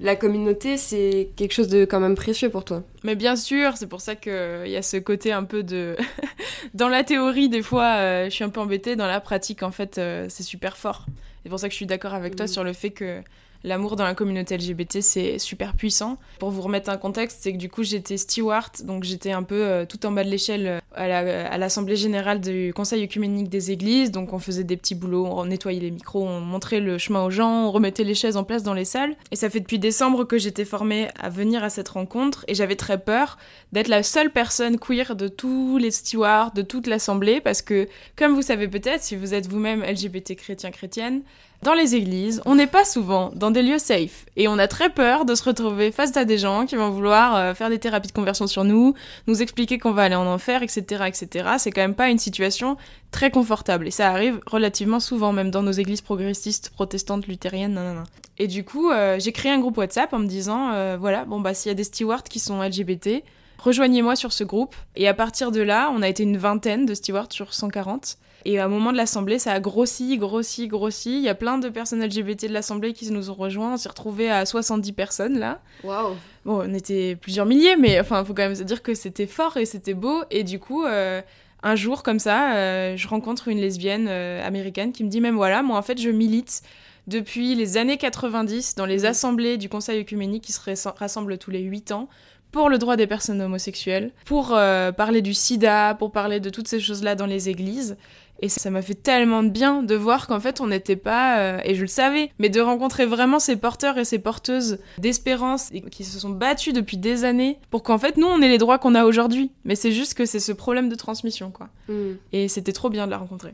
la 0.00 0.16
communauté, 0.16 0.76
c'est 0.76 1.30
quelque 1.36 1.52
chose 1.52 1.68
de 1.68 1.84
quand 1.84 2.00
même 2.00 2.14
précieux 2.14 2.48
pour 2.48 2.64
toi. 2.64 2.82
Mais 3.02 3.14
bien 3.14 3.36
sûr, 3.36 3.76
c'est 3.76 3.86
pour 3.86 4.00
ça 4.00 4.14
qu'il 4.14 4.32
y 4.66 4.76
a 4.76 4.82
ce 4.82 4.96
côté 4.96 5.32
un 5.32 5.44
peu 5.44 5.62
de... 5.62 5.96
dans 6.74 6.88
la 6.88 7.04
théorie, 7.04 7.48
des 7.48 7.62
fois, 7.62 8.24
je 8.24 8.30
suis 8.30 8.44
un 8.44 8.50
peu 8.50 8.60
embêtée. 8.60 8.94
Dans 8.94 9.06
la 9.06 9.20
pratique, 9.20 9.62
en 9.62 9.70
fait, 9.70 9.94
c'est 10.28 10.42
super 10.42 10.76
fort. 10.76 11.06
C'est 11.42 11.48
pour 11.48 11.58
ça 11.58 11.68
que 11.68 11.72
je 11.72 11.76
suis 11.76 11.86
d'accord 11.86 12.12
avec 12.12 12.36
toi 12.36 12.44
mm. 12.44 12.48
sur 12.48 12.64
le 12.64 12.74
fait 12.74 12.90
que 12.90 13.22
l'amour 13.64 13.96
dans 13.96 14.04
la 14.04 14.14
communauté 14.14 14.56
LGBT, 14.56 15.00
c'est 15.00 15.38
super 15.38 15.74
puissant. 15.74 16.18
Pour 16.38 16.50
vous 16.50 16.62
remettre 16.62 16.90
un 16.90 16.96
contexte, 16.96 17.38
c'est 17.40 17.52
que 17.52 17.58
du 17.58 17.68
coup, 17.68 17.82
j'étais 17.82 18.16
steward, 18.16 18.84
donc 18.84 19.04
j'étais 19.04 19.32
un 19.32 19.42
peu 19.42 19.62
euh, 19.62 19.84
tout 19.86 20.04
en 20.06 20.12
bas 20.12 20.24
de 20.24 20.30
l'échelle 20.30 20.80
euh, 20.98 21.48
à 21.50 21.58
l'Assemblée 21.58 21.96
générale 21.96 22.40
du 22.40 22.72
Conseil 22.74 23.04
œcuménique 23.04 23.48
des 23.48 23.70
églises. 23.70 24.10
Donc, 24.10 24.32
on 24.32 24.38
faisait 24.38 24.64
des 24.64 24.76
petits 24.76 24.94
boulots, 24.94 25.26
on 25.26 25.46
nettoyait 25.46 25.80
les 25.80 25.90
micros, 25.90 26.24
on 26.24 26.40
montrait 26.40 26.80
le 26.80 26.98
chemin 26.98 27.24
aux 27.24 27.30
gens, 27.30 27.66
on 27.66 27.70
remettait 27.70 28.04
les 28.04 28.14
chaises 28.14 28.36
en 28.36 28.44
place 28.44 28.62
dans 28.62 28.74
les 28.74 28.84
salles. 28.84 29.16
Et 29.30 29.36
ça 29.36 29.50
fait 29.50 29.60
depuis 29.60 29.78
décembre 29.78 30.24
que 30.24 30.38
j'étais 30.38 30.64
formée 30.64 31.08
à 31.18 31.28
venir 31.28 31.64
à 31.64 31.70
cette 31.70 31.88
rencontre 31.88 32.44
et 32.48 32.54
j'avais 32.54 32.76
très 32.76 32.98
peur 32.98 33.38
d'être 33.72 33.88
la 33.88 34.02
seule 34.02 34.30
personne 34.30 34.78
queer 34.78 35.16
de 35.16 35.28
tous 35.28 35.78
les 35.78 35.90
stewards, 35.90 36.52
de 36.52 36.62
toute 36.62 36.86
l'Assemblée, 36.86 37.40
parce 37.40 37.62
que, 37.62 37.88
comme 38.16 38.34
vous 38.34 38.42
savez 38.42 38.68
peut-être, 38.68 39.02
si 39.02 39.16
vous 39.16 39.34
êtes 39.34 39.48
vous-même 39.48 39.82
LGBT 39.82 40.34
chrétien-chrétienne, 40.36 41.22
dans 41.62 41.74
les 41.74 41.94
églises, 41.94 42.42
on 42.44 42.54
n'est 42.54 42.66
pas 42.66 42.84
souvent 42.84 43.32
dans 43.34 43.50
des 43.50 43.62
lieux 43.62 43.78
safe 43.78 44.26
et 44.36 44.46
on 44.46 44.58
a 44.58 44.68
très 44.68 44.90
peur 44.90 45.24
de 45.24 45.34
se 45.34 45.42
retrouver 45.42 45.90
face 45.90 46.16
à 46.16 46.24
des 46.24 46.38
gens 46.38 46.66
qui 46.66 46.76
vont 46.76 46.90
vouloir 46.90 47.34
euh, 47.34 47.54
faire 47.54 47.70
des 47.70 47.78
thérapies 47.78 48.08
de 48.08 48.12
conversion 48.12 48.46
sur 48.46 48.64
nous, 48.64 48.94
nous 49.26 49.42
expliquer 49.42 49.78
qu'on 49.78 49.92
va 49.92 50.02
aller 50.02 50.14
en 50.14 50.26
enfer, 50.26 50.62
etc., 50.62 51.04
etc. 51.06 51.48
C'est 51.58 51.70
quand 51.70 51.80
même 51.80 51.94
pas 51.94 52.08
une 52.10 52.18
situation 52.18 52.76
très 53.10 53.30
confortable 53.30 53.88
et 53.88 53.90
ça 53.90 54.10
arrive 54.10 54.40
relativement 54.46 55.00
souvent, 55.00 55.32
même 55.32 55.50
dans 55.50 55.62
nos 55.62 55.72
églises 55.72 56.02
progressistes, 56.02 56.70
protestantes, 56.70 57.26
luthériennes, 57.26 57.74
nanana. 57.74 58.04
Et 58.38 58.46
du 58.48 58.64
coup, 58.64 58.90
euh, 58.90 59.18
j'ai 59.18 59.32
créé 59.32 59.50
un 59.50 59.58
groupe 59.58 59.78
WhatsApp 59.78 60.12
en 60.12 60.18
me 60.18 60.26
disant, 60.26 60.72
euh, 60.72 60.96
voilà, 61.00 61.24
bon 61.24 61.40
bah 61.40 61.54
s'il 61.54 61.70
y 61.70 61.72
a 61.72 61.74
des 61.74 61.84
stewards 61.84 62.24
qui 62.24 62.38
sont 62.38 62.62
LGBT, 62.62 63.22
rejoignez-moi 63.58 64.14
sur 64.14 64.32
ce 64.32 64.44
groupe. 64.44 64.74
Et 64.94 65.08
à 65.08 65.14
partir 65.14 65.52
de 65.52 65.62
là, 65.62 65.90
on 65.94 66.02
a 66.02 66.08
été 66.08 66.22
une 66.22 66.36
vingtaine 66.36 66.86
de 66.86 66.94
stewards 66.94 67.32
sur 67.32 67.54
140. 67.54 68.18
Et 68.48 68.60
à 68.60 68.66
un 68.66 68.68
moment 68.68 68.92
de 68.92 68.96
l'Assemblée, 68.96 69.40
ça 69.40 69.50
a 69.50 69.58
grossi, 69.58 70.16
grossi, 70.18 70.68
grossi. 70.68 71.16
Il 71.16 71.22
y 71.24 71.28
a 71.28 71.34
plein 71.34 71.58
de 71.58 71.68
personnes 71.68 72.00
LGBT 72.00 72.46
de 72.46 72.52
l'Assemblée 72.52 72.92
qui 72.92 73.10
nous 73.10 73.28
ont 73.28 73.34
rejoints. 73.34 73.74
On 73.74 73.76
s'est 73.76 73.88
retrouvés 73.88 74.30
à 74.30 74.46
70 74.46 74.92
personnes 74.92 75.36
là. 75.40 75.60
Waouh 75.82 76.14
Bon, 76.44 76.62
on 76.64 76.72
était 76.72 77.16
plusieurs 77.16 77.44
milliers, 77.44 77.74
mais 77.74 77.98
enfin, 77.98 78.20
il 78.20 78.24
faut 78.24 78.34
quand 78.34 78.44
même 78.44 78.54
se 78.54 78.62
dire 78.62 78.84
que 78.84 78.94
c'était 78.94 79.26
fort 79.26 79.56
et 79.56 79.66
c'était 79.66 79.94
beau. 79.94 80.22
Et 80.30 80.44
du 80.44 80.60
coup, 80.60 80.84
euh, 80.84 81.22
un 81.64 81.74
jour 81.74 82.04
comme 82.04 82.20
ça, 82.20 82.54
euh, 82.54 82.96
je 82.96 83.08
rencontre 83.08 83.48
une 83.48 83.58
lesbienne 83.58 84.06
euh, 84.08 84.46
américaine 84.46 84.92
qui 84.92 85.02
me 85.02 85.08
dit 85.08 85.20
même 85.20 85.34
voilà, 85.34 85.64
moi 85.64 85.76
en 85.76 85.82
fait, 85.82 86.00
je 86.00 86.10
milite 86.10 86.62
depuis 87.08 87.56
les 87.56 87.78
années 87.78 87.96
90 87.96 88.76
dans 88.76 88.86
les 88.86 89.02
mmh. 89.02 89.06
assemblées 89.06 89.56
du 89.56 89.68
Conseil 89.68 90.00
œcuménique 90.00 90.44
qui 90.44 90.52
se 90.52 90.88
rassemblent 90.88 91.36
tous 91.38 91.50
les 91.50 91.62
8 91.62 91.90
ans 91.90 92.08
pour 92.52 92.70
le 92.70 92.78
droit 92.78 92.94
des 92.94 93.08
personnes 93.08 93.42
homosexuelles, 93.42 94.12
pour 94.24 94.50
parler 94.96 95.20
du 95.20 95.34
sida, 95.34 95.94
pour 95.94 96.10
parler 96.10 96.40
de 96.40 96.48
toutes 96.48 96.68
ces 96.68 96.80
choses-là 96.80 97.14
dans 97.14 97.26
les 97.26 97.50
églises. 97.50 97.98
Et 98.40 98.48
ça 98.48 98.70
m'a 98.70 98.82
fait 98.82 98.94
tellement 98.94 99.42
de 99.42 99.48
bien 99.48 99.82
de 99.82 99.94
voir 99.94 100.26
qu'en 100.26 100.40
fait 100.40 100.60
on 100.60 100.66
n'était 100.66 100.96
pas, 100.96 101.38
euh, 101.38 101.60
et 101.64 101.74
je 101.74 101.80
le 101.80 101.86
savais, 101.86 102.30
mais 102.38 102.48
de 102.48 102.60
rencontrer 102.60 103.06
vraiment 103.06 103.38
ces 103.38 103.56
porteurs 103.56 103.96
et 103.98 104.04
ces 104.04 104.18
porteuses 104.18 104.78
d'espérance 104.98 105.70
qui 105.90 106.04
se 106.04 106.18
sont 106.18 106.30
battus 106.30 106.74
depuis 106.74 106.98
des 106.98 107.24
années 107.24 107.58
pour 107.70 107.82
qu'en 107.82 107.98
fait 107.98 108.16
nous 108.16 108.26
on 108.26 108.42
ait 108.42 108.48
les 108.48 108.58
droits 108.58 108.78
qu'on 108.78 108.94
a 108.94 109.04
aujourd'hui. 109.04 109.50
Mais 109.64 109.74
c'est 109.74 109.92
juste 109.92 110.14
que 110.14 110.26
c'est 110.26 110.40
ce 110.40 110.52
problème 110.52 110.88
de 110.88 110.94
transmission 110.94 111.50
quoi. 111.50 111.68
Mm. 111.88 112.12
Et 112.32 112.48
c'était 112.48 112.72
trop 112.72 112.90
bien 112.90 113.06
de 113.06 113.10
la 113.10 113.18
rencontrer. 113.18 113.52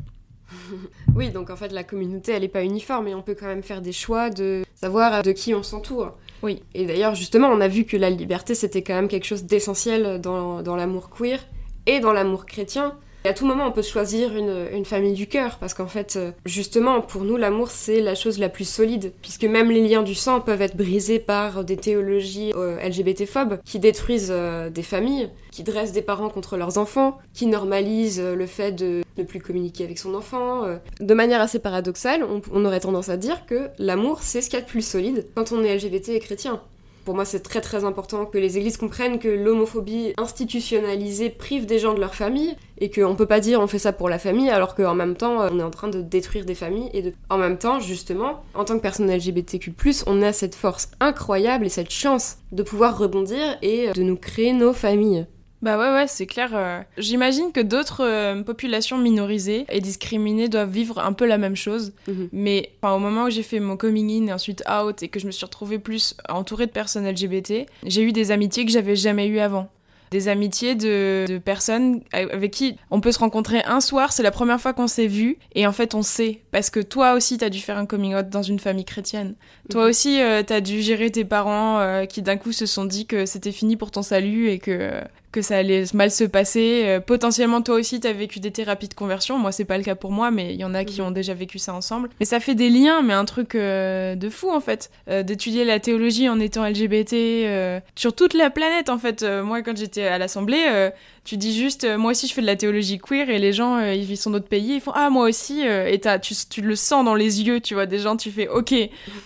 oui, 1.14 1.31
donc 1.31 1.51
en 1.51 1.57
fait 1.57 1.73
la 1.73 1.85
communauté 1.85 2.33
elle 2.33 2.45
est 2.45 2.49
pas 2.49 2.64
uniforme 2.64 3.09
et 3.09 3.14
on 3.14 3.23
peut 3.23 3.37
quand 3.38 3.47
même 3.47 3.62
faire 3.62 3.83
des 3.83 3.92
choix 3.92 4.31
de 4.31 4.64
savoir 4.75 5.23
de 5.23 5.33
qui 5.33 5.55
on 5.55 5.62
s'entoure. 5.62 6.16
Oui. 6.42 6.62
Et 6.75 6.87
d'ailleurs 6.87 7.14
justement 7.14 7.49
on 7.49 7.61
a 7.61 7.68
vu 7.68 7.85
que 7.85 7.97
la 7.97 8.11
liberté 8.11 8.57
c'était 8.57 8.83
quand 8.83 8.95
même 8.95 9.09
quelque 9.09 9.27
chose 9.27 9.45
d'essentiel 9.45 10.21
dans, 10.21 10.62
dans 10.62 10.75
l'amour 10.75 11.09
queer 11.11 11.38
et 11.87 12.01
dans 12.01 12.12
l'amour 12.12 12.47
chrétien. 12.47 12.97
À 13.25 13.33
tout 13.35 13.47
moment, 13.47 13.67
on 13.67 13.73
peut 13.73 13.83
choisir 13.83 14.37
une, 14.37 14.85
famille 14.85 15.13
du 15.13 15.29
cœur, 15.29 15.59
parce 15.59 15.75
qu'en 15.75 15.87
fait, 15.87 16.17
euh, 16.17 16.33
justement, 16.45 17.01
pour 17.01 17.23
nous, 17.23 17.37
l'amour, 17.37 17.71
c'est 17.71 18.01
la 18.01 18.17
chose 18.17 18.39
la 18.41 18.49
plus 18.49 18.69
solide, 18.69 19.13
puisque 19.23 19.45
même 19.45 19.71
les 19.71 19.81
liens 19.81 20.03
du 20.03 20.17
sang 20.17 20.41
peuvent 20.41 20.61
être 20.61 20.77
brisés 20.77 21.21
par 21.21 21.63
des 21.63 21.77
théologies 21.77 22.53
euh, 22.57 22.81
LGBT-phobes 22.81 23.61
qui 23.65 23.79
détruisent 23.79 24.33
euh, 24.33 24.71
des 24.71 24.83
familles, 24.83 25.31
qui 25.53 25.63
dressent 25.63 25.93
des 25.93 26.03
parents 26.03 26.31
contre 26.31 26.57
leurs 26.57 26.79
enfants, 26.79 27.19
qui 27.33 27.47
normalisent 27.47 28.21
le 28.21 28.47
fait 28.47 28.73
de 28.73 29.03
ne 29.17 29.23
plus 29.23 29.41
communiquer 29.41 29.85
avec 29.85 29.99
son 29.99 30.15
enfant. 30.15 30.65
De 31.01 31.15
manière 31.15 31.41
assez 31.41 31.59
paradoxale, 31.59 32.25
on, 32.25 32.41
on 32.53 32.65
aurait 32.65 32.81
tendance 32.81 33.09
à 33.09 33.17
dire 33.17 33.47
que 33.47 33.69
l'amour, 33.79 34.23
c'est 34.23 34.41
ce 34.41 34.51
qu'il 34.51 34.59
y 34.59 34.63
a 34.63 34.65
de 34.65 34.71
plus 34.71 34.87
solide 34.87 35.27
quand 35.35 35.53
on 35.53 35.63
est 35.63 35.77
LGBT 35.77 36.09
et 36.11 36.21
chrétien. 36.21 36.61
Pour 37.05 37.15
moi, 37.15 37.25
c'est 37.25 37.41
très 37.41 37.61
très 37.61 37.85
important 37.85 38.27
que 38.27 38.38
les 38.38 38.59
églises 38.59 38.77
comprennent 38.77 39.19
que 39.19 39.29
l'homophobie 39.29 40.12
institutionnalisée 40.19 41.31
prive 41.31 41.67
des 41.67 41.79
gens 41.79 41.95
de 41.95 42.01
leur 42.01 42.15
famille 42.15 42.55
et 42.79 42.91
qu'on 42.91 43.17
peut 43.17 43.27
pas 43.27 43.41
dire 43.41 43.61
on 43.61 43.67
fait 43.67 43.79
ça 43.79 43.93
pour 43.93 44.09
la 44.09 44.19
famille 44.19 44.51
alors 44.51 44.75
qu'en 44.75 44.95
même 44.95 45.17
temps 45.17 45.38
on 45.51 45.59
est 45.59 45.62
en 45.62 45.71
train 45.71 45.88
de 45.88 46.01
détruire 46.01 46.45
des 46.45 46.55
familles 46.55 46.91
et 46.93 47.03
de... 47.03 47.12
en 47.29 47.38
même 47.38 47.59
temps 47.59 47.81
justement 47.81 48.43
en 48.55 48.65
tant 48.65 48.77
que 48.77 48.83
personne 48.83 49.11
LGBTQ+, 49.11 49.75
on 50.07 50.23
a 50.23 50.33
cette 50.33 50.55
force 50.55 50.91
incroyable 51.01 51.67
et 51.67 51.69
cette 51.69 51.91
chance 51.91 52.37
de 52.53 52.62
pouvoir 52.62 52.99
rebondir 52.99 53.59
et 53.62 53.91
de 53.93 54.03
nous 54.03 54.17
créer 54.17 54.53
nos 54.53 54.73
familles. 54.73 55.27
Bah 55.62 55.79
ouais, 55.79 55.92
ouais, 55.94 56.07
c'est 56.09 56.27
clair. 56.27 56.51
Euh. 56.55 56.81
J'imagine 56.98 57.53
que 57.53 57.61
d'autres 57.61 58.05
euh, 58.05 58.42
populations 58.42 58.98
minorisées 58.98 59.64
et 59.70 59.81
discriminées 59.81 60.48
doivent 60.48 60.70
vivre 60.70 60.98
un 60.98 61.12
peu 61.12 61.25
la 61.25 61.38
même 61.38 61.57
chose. 61.57 61.92
Mhm. 62.09 62.29
Mais 62.33 62.72
au 62.83 62.98
moment 62.98 63.25
où 63.25 63.31
j'ai 63.31 63.44
fait 63.44 63.61
mon 63.61 63.77
coming 63.77 64.11
in 64.11 64.27
et 64.27 64.33
ensuite 64.33 64.64
out 64.68 65.03
et 65.03 65.09
que 65.09 65.20
je 65.20 65.27
me 65.27 65.31
suis 65.31 65.46
retrouvée 65.46 65.79
plus 65.79 66.16
entourée 66.29 66.66
de 66.66 66.72
personnes 66.72 67.09
LGBT, 67.09 67.66
j'ai 67.87 68.03
eu 68.03 68.12
des 68.12 68.33
amitiés 68.33 68.66
que 68.66 68.72
j'avais 68.72 68.96
jamais 68.96 69.29
eues 69.29 69.38
avant 69.38 69.68
des 70.11 70.29
amitiés 70.29 70.75
de, 70.75 71.40
personnes 71.42 72.03
avec 72.12 72.51
qui 72.51 72.77
on 72.90 73.01
peut 73.01 73.12
se 73.12 73.18
rencontrer 73.18 73.62
un 73.64 73.81
soir, 73.81 74.12
c'est 74.12 74.22
la 74.22 74.31
première 74.31 74.61
fois 74.61 74.75
qu'on 74.75 74.87
s'est 74.87 75.07
vu, 75.07 75.38
et 75.55 75.66
en 75.66 75.72
fait 75.72 75.94
on 75.94 76.03
sait, 76.03 76.42
parce 76.51 76.68
que 76.68 76.81
toi 76.81 77.14
aussi 77.14 77.38
t'as 77.38 77.48
dû 77.48 77.61
faire 77.61 77.79
un 77.79 77.87
coming 77.87 78.14
out 78.14 78.29
dans 78.29 78.42
une 78.42 78.59
famille 78.59 78.85
chrétienne. 78.85 79.37
Toi 79.70 79.85
mhm. 79.85 79.88
aussi 79.88 80.20
euh, 80.20 80.42
t'as 80.42 80.61
dû 80.61 80.83
gérer 80.83 81.11
tes 81.11 81.25
parents 81.25 82.05
qui 82.07 82.20
d'un 82.20 82.37
coup 82.37 82.53
se 82.53 82.66
sont 82.66 82.85
dit 82.85 83.07
que 83.07 83.25
c'était 83.25 83.53
fini 83.53 83.77
pour 83.77 83.90
ton 83.90 84.03
salut 84.03 84.51
et 84.51 84.59
que 84.59 85.01
que 85.33 85.42
ça 85.42 85.57
allait 85.57 85.85
mal 85.95 86.11
se 86.11 86.25
passer. 86.25 86.83
Euh, 86.85 87.01
potentiellement, 87.01 87.62
toi 87.62 87.77
aussi, 87.77 87.99
tu 87.99 88.07
as 88.07 88.12
vécu 88.12 88.38
des 88.38 88.51
thérapies 88.51 88.88
de 88.88 88.95
conversion. 88.95 89.38
Moi, 89.38 89.51
c'est 89.51 89.64
pas 89.64 89.79
le 89.79 89.83
cas 89.83 89.95
pour 89.95 90.12
moi, 90.12 90.31
mais 90.31 90.55
il 90.55 90.61
y 90.61 90.64
en 90.64 90.75
a 90.75 90.85
qui 90.85 91.01
mhm. 91.01 91.09
ont 91.09 91.11
déjà 91.11 91.35
vécu 91.35 91.59
ça 91.59 91.75
ensemble. 91.75 92.11
Mais 92.21 92.27
ça 92.27 92.38
fait 92.38 92.55
des 92.55 92.71
liens, 92.71 93.03
mais 93.03 93.14
un 93.14 93.25
truc 93.25 93.55
euh, 93.55 94.14
de 94.14 94.29
fou, 94.29 94.51
en 94.51 94.61
fait. 94.61 94.90
Euh, 95.09 95.23
d'étudier 95.23 95.64
la 95.64 95.81
théologie 95.81 96.29
en 96.29 96.38
étant 96.38 96.64
LGBT 96.68 97.83
sur 97.97 98.14
toute 98.14 98.35
la 98.35 98.51
planète, 98.51 98.90
en 98.90 98.99
fait. 98.99 99.25
moi, 99.42 99.62
quand 99.62 99.77
j'étais 99.77 100.05
à 100.05 100.18
l'Assemblée, 100.18 100.90
tu 101.25 101.37
dis 101.37 101.57
juste, 101.57 101.87
moi 101.97 102.13
aussi, 102.13 102.29
je 102.29 102.35
fais 102.35 102.41
de 102.41 102.47
la 102.47 102.57
théologie 102.57 102.99
queer, 102.99 103.31
et 103.31 103.39
les 103.39 103.53
gens, 103.53 103.81
ils 103.81 104.17
sont 104.17 104.31
d'autres 104.31 104.49
pays, 104.49 104.75
ils 104.75 104.81
font, 104.81 104.93
ah, 104.95 105.11
moi 105.11 105.29
aussi, 105.29 105.63
et 105.63 106.01
tu, 106.21 106.35
tu 106.49 106.63
le 106.63 106.77
sens 106.77 107.05
dans 107.05 107.15
les 107.15 107.43
yeux, 107.43 107.61
tu 107.61 107.75
vois, 107.75 107.87
des 107.87 107.99
gens, 107.99 108.17
tu 108.17 108.31
fais, 108.31 108.49
ok, 108.49 108.75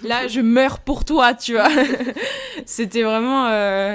là, 0.03 0.29
je 0.29 0.41
meurs 0.41 0.79
pour 0.79 1.05
toi, 1.05 1.35
tu 1.35 1.53
vois. 1.53 1.69
C'était 2.67 3.03
vraiment, 3.03 3.49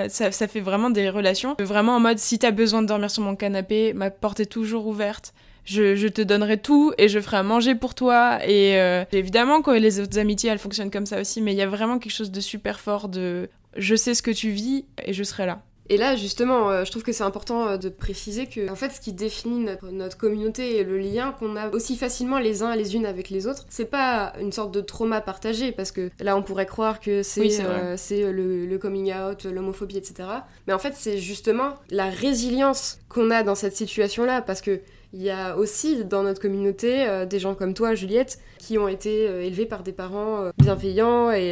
ça, 0.10 0.32
ça 0.32 0.48
fait 0.48 0.62
vraiment 0.62 0.90
des 0.90 1.10
relations 1.10 1.56
vraiment 1.72 2.00
mode 2.00 2.20
si 2.20 2.38
t'as 2.38 2.52
besoin 2.52 2.82
de 2.82 2.88
dormir 2.88 3.10
sur 3.10 3.24
mon 3.24 3.36
canapé, 3.36 3.94
ma 3.94 4.10
porte 4.12 4.40
est 4.40 4.46
toujours 4.46 4.88
ouverte. 4.88 5.34
Je, 5.64 6.08
te 6.08 6.22
donnerai 6.22 6.58
tout 6.58 6.92
et 6.98 7.08
je 7.08 7.20
ferai 7.20 7.38
à 7.38 7.44
manger 7.44 7.76
pour 7.76 7.96
toi. 7.96 8.40
Et 8.46 8.80
euh, 8.80 9.06
évidemment, 9.12 9.62
quand 9.62 9.74
les 9.74 10.00
autres 10.00 10.20
amitiés, 10.20 10.50
elles 10.50 10.60
fonctionnent 10.60 10.92
comme 10.92 11.06
ça 11.06 11.22
aussi, 11.22 11.42
mais 11.42 11.54
il 11.54 11.58
y 11.58 11.62
a 11.62 11.68
vraiment 11.68 11.98
quelque 12.00 12.12
chose 12.12 12.32
de 12.32 12.42
super 12.42 12.80
fort 12.80 13.08
de 13.08 13.50
je 13.78 13.96
sais 13.96 14.14
ce 14.14 14.22
que 14.22 14.32
tu 14.32 14.50
vis 14.50 14.86
et 15.06 15.14
je 15.14 15.24
serai 15.24 15.46
là. 15.46 15.62
Et 15.91 15.97
là, 15.97 16.15
justement, 16.15 16.69
euh, 16.69 16.86
je 16.86 16.91
trouve 16.91 17.04
que 17.04 17.12
c'est 17.12 17.25
important 17.25 17.67
euh, 17.67 17.77
de 17.77 17.89
préciser 17.89 18.45
que, 18.45 18.71
en 18.71 18.77
fait, 18.77 18.91
ce 18.91 19.01
qui 19.01 19.12
définit 19.12 19.67
notre, 19.91 20.17
communauté 20.17 20.77
et 20.77 20.86
le 20.86 20.97
lien 20.97 21.36
qu'on 21.38 21.58
a 21.58 21.67
aussi 21.67 21.97
facilement 21.97 22.39
les 22.39 22.63
uns 22.63 22.77
les 22.77 22.95
unes 22.95 23.06
avec 23.06 23.30
les 23.30 23.45
autres, 23.45 23.65
c'est 23.67 23.89
pas 23.89 24.32
une 24.39 24.54
sorte 24.54 24.71
de 24.73 24.80
trauma 24.80 25.19
partagé, 25.19 25.73
parce 25.73 25.91
que 25.91 26.10
là, 26.21 26.38
on 26.38 26.43
pourrait 26.43 26.65
croire 26.65 27.01
que 27.01 27.23
c'est 27.23 27.60
euh, 27.60 27.97
le, 28.32 28.65
le, 28.65 28.77
coming 28.77 29.13
out, 29.13 29.43
l'homophobie, 29.43 29.97
etc. 29.97 30.30
Mais 30.65 30.71
en 30.71 30.80
fait, 30.80 30.93
c'est 30.95 31.17
justement 31.17 31.73
la 31.89 32.10
résilience 32.10 32.99
qu'on 33.10 33.30
a 33.30 33.43
dans 33.43 33.56
cette 33.56 33.75
situation-là, 33.75 34.41
parce 34.41 34.62
que 34.62 34.80
il 35.13 35.21
y 35.21 35.30
a 35.30 35.58
aussi 35.58 36.06
dans 36.06 36.24
notre 36.24 36.41
communauté 36.41 37.08
euh, 37.08 37.26
des 37.26 37.39
gens 37.39 37.54
comme 37.54 37.74
toi, 37.74 37.95
Juliette, 37.95 38.39
qui 38.58 38.78
ont 38.78 38.88
été 38.88 39.28
euh, 39.28 39.43
élevés 39.43 39.65
par 39.65 39.84
des 39.84 39.91
parents 39.91 40.41
euh, 40.41 40.52
bienveillants 40.58 41.32
et, 41.32 41.52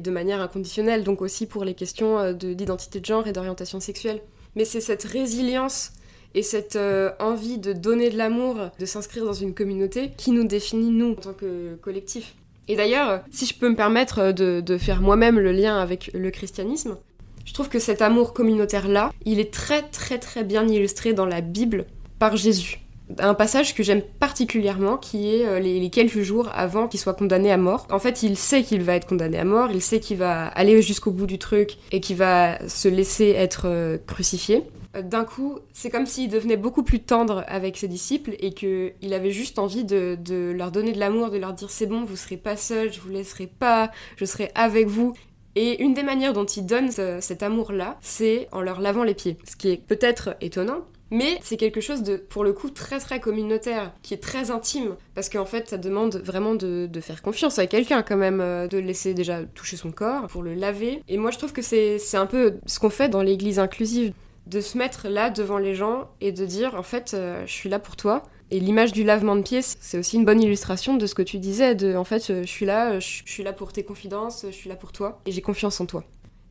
de 0.00 0.10
manière 0.10 0.40
inconditionnelle, 0.40 1.02
donc 1.02 1.22
aussi 1.22 1.46
pour 1.46 1.64
les 1.64 1.74
questions 1.74 2.32
d'identité 2.32 3.00
de, 3.00 3.06
genre 3.06 3.26
et 3.26 3.32
d'orientation 3.32 3.80
sexuelle. 3.80 4.20
Mais 4.54 4.64
c'est 4.64 4.80
cette 4.80 5.04
résilience 5.04 5.92
et 6.34 6.42
cette 6.42 6.78
envie 7.20 7.58
de 7.58 7.72
donner 7.72 8.10
de 8.10 8.18
l'amour, 8.18 8.56
de 8.78 8.86
s'inscrire 8.86 9.24
dans 9.24 9.32
une 9.32 9.54
communauté 9.54 10.10
qui 10.16 10.32
nous 10.32 10.44
définit, 10.44 10.90
nous, 10.90 11.12
en 11.12 11.14
tant 11.14 11.32
que 11.32 11.76
collectif. 11.76 12.34
Et 12.68 12.76
d'ailleurs, 12.76 13.22
si 13.30 13.46
je 13.46 13.54
peux 13.54 13.68
me 13.68 13.76
permettre 13.76 14.32
de, 14.32 14.60
de 14.60 14.78
faire 14.78 15.00
moi-même 15.00 15.38
le 15.38 15.52
lien 15.52 15.78
avec 15.78 16.10
le 16.12 16.30
christianisme, 16.30 16.96
je 17.44 17.52
trouve 17.52 17.68
que 17.68 17.78
cet 17.78 18.02
amour 18.02 18.32
communautaire-là, 18.32 19.12
il 19.24 19.38
est 19.38 19.52
très 19.52 19.82
très 19.82 20.18
très 20.18 20.44
bien 20.44 20.66
illustré 20.66 21.12
dans 21.12 21.26
la 21.26 21.40
Bible 21.40 21.86
par 22.18 22.36
Jésus. 22.36 22.80
Un 23.18 23.34
passage 23.34 23.74
que 23.74 23.82
j'aime 23.82 24.00
particulièrement 24.18 24.96
qui 24.96 25.28
est 25.34 25.44
euh, 25.46 25.58
les, 25.60 25.90
quelques 25.90 26.22
jours 26.22 26.48
avant 26.54 26.88
qu'il 26.88 26.98
soit 26.98 27.12
condamné 27.12 27.52
à 27.52 27.58
mort. 27.58 27.86
En 27.90 27.98
fait, 27.98 28.22
il 28.22 28.36
sait 28.38 28.62
qu'il 28.62 28.82
va 28.82 28.94
être 28.94 29.06
condamné 29.06 29.38
à 29.38 29.44
mort, 29.44 29.70
il 29.70 29.82
sait 29.82 30.00
qu'il 30.00 30.16
va 30.16 30.46
aller 30.46 30.80
jusqu'au 30.80 31.10
bout 31.10 31.26
du 31.26 31.38
truc 31.38 31.76
et 31.92 32.00
qu'il 32.00 32.16
va 32.16 32.66
se 32.66 32.88
laisser 32.88 33.28
être 33.36 33.66
euh, 33.66 33.98
crucifié. 34.06 34.62
euh, 34.96 35.02
d'un 35.02 35.24
coup, 35.24 35.58
c'est 35.74 35.90
comme 35.90 36.06
s'il 36.06 36.30
devenait 36.30 36.56
beaucoup 36.56 36.82
plus 36.82 37.00
tendre 37.00 37.44
avec 37.46 37.76
ses 37.76 37.88
disciples 37.88 38.36
et 38.40 38.54
qu'il 38.54 39.12
avait 39.12 39.32
juste 39.32 39.58
envie 39.58 39.84
de, 39.84 40.16
leur 40.56 40.70
donner 40.70 40.92
de 40.92 40.98
l'amour, 40.98 41.30
de 41.30 41.36
leur 41.36 41.52
dire 41.52 41.68
c'est 41.68 41.86
bon, 41.86 42.04
vous 42.04 42.16
serez 42.16 42.38
pas 42.38 42.56
seuls, 42.56 42.90
je 42.90 43.00
vous 43.00 43.10
laisserai 43.10 43.46
pas, 43.48 43.90
je 44.16 44.24
serai 44.24 44.50
avec 44.54 44.86
vous. 44.86 45.12
Et 45.56 45.82
une 45.82 45.92
des 45.94 46.02
manières 46.02 46.32
dont 46.32 46.46
il 46.46 46.64
donne 46.64 46.90
ce- 46.90 47.18
cet 47.20 47.42
amour-là, 47.42 47.98
c'est 48.00 48.48
en 48.50 48.60
leur 48.62 48.80
lavant 48.80 49.04
les 49.04 49.14
pieds. 49.14 49.36
Ce 49.46 49.56
qui 49.56 49.68
est 49.68 49.76
peut-être 49.76 50.36
étonnant, 50.40 50.80
mais 51.10 51.38
c'est 51.42 51.56
quelque 51.56 51.80
chose 51.80 52.02
de, 52.02 52.16
pour 52.16 52.44
le 52.44 52.52
coup, 52.52 52.70
très 52.70 52.98
très 52.98 53.20
communautaire, 53.20 53.92
qui 54.02 54.14
est 54.14 54.22
très 54.22 54.50
intime, 54.50 54.96
parce 55.14 55.28
qu'en 55.28 55.44
fait, 55.44 55.68
ça 55.68 55.78
demande 55.78 56.16
vraiment 56.16 56.54
de, 56.54 56.88
faire 57.00 57.22
confiance 57.22 57.58
à 57.58 57.66
quelqu'un 57.66 58.02
quand 58.02 58.16
même, 58.16 58.40
euh, 58.40 58.66
de 58.66 58.78
laisser 58.78 59.14
déjà 59.14 59.42
toucher 59.42 59.76
son 59.76 59.92
corps 59.92 60.26
pour 60.28 60.42
le 60.42 60.54
laver. 60.54 61.02
Et 61.08 61.18
moi, 61.18 61.30
je 61.30 61.38
trouve 61.38 61.52
que 61.52 61.62
c'est 61.62 61.98
un 62.14 62.26
peu 62.26 62.54
ce 62.66 62.78
qu'on 62.80 62.90
fait 62.90 63.08
dans 63.08 63.22
l'église 63.22 63.58
inclusive, 63.58 64.12
de 64.46 64.60
se 64.60 64.76
mettre 64.76 65.08
là 65.08 65.30
devant 65.30 65.58
les 65.58 65.74
gens 65.74 66.10
et 66.20 66.32
de 66.32 66.44
dire, 66.44 66.74
en 66.74 66.82
fait, 66.82 67.12
euh, 67.14 67.44
je 67.46 67.52
suis 67.52 67.68
là 67.68 67.78
pour 67.78 67.96
toi. 67.96 68.22
Et 68.50 68.60
l'image 68.60 68.92
du 68.92 69.04
lavement 69.04 69.36
de 69.36 69.42
pieds, 69.42 69.62
c'est 69.62 69.98
aussi 69.98 70.16
une 70.16 70.24
bonne 70.24 70.42
illustration 70.42 70.96
de 70.96 71.06
ce 71.06 71.14
que 71.14 71.22
tu 71.22 71.38
disais, 71.38 71.74
de, 71.74 71.96
en 71.96 72.04
fait, 72.04 72.30
euh, 72.30 72.42
je 72.42 72.48
suis 72.48 72.66
là, 72.66 72.98
je 73.00 73.22
suis 73.24 73.42
là 73.42 73.52
pour 73.52 73.72
tes 73.72 73.84
confidences, 73.84 74.44
je 74.46 74.54
suis 74.54 74.68
là 74.68 74.76
pour 74.76 74.92
toi, 74.92 75.20
et 75.26 75.32
j'ai 75.32 75.40
confiance 75.40 75.80
en 75.80 75.86
toi. 75.86 76.04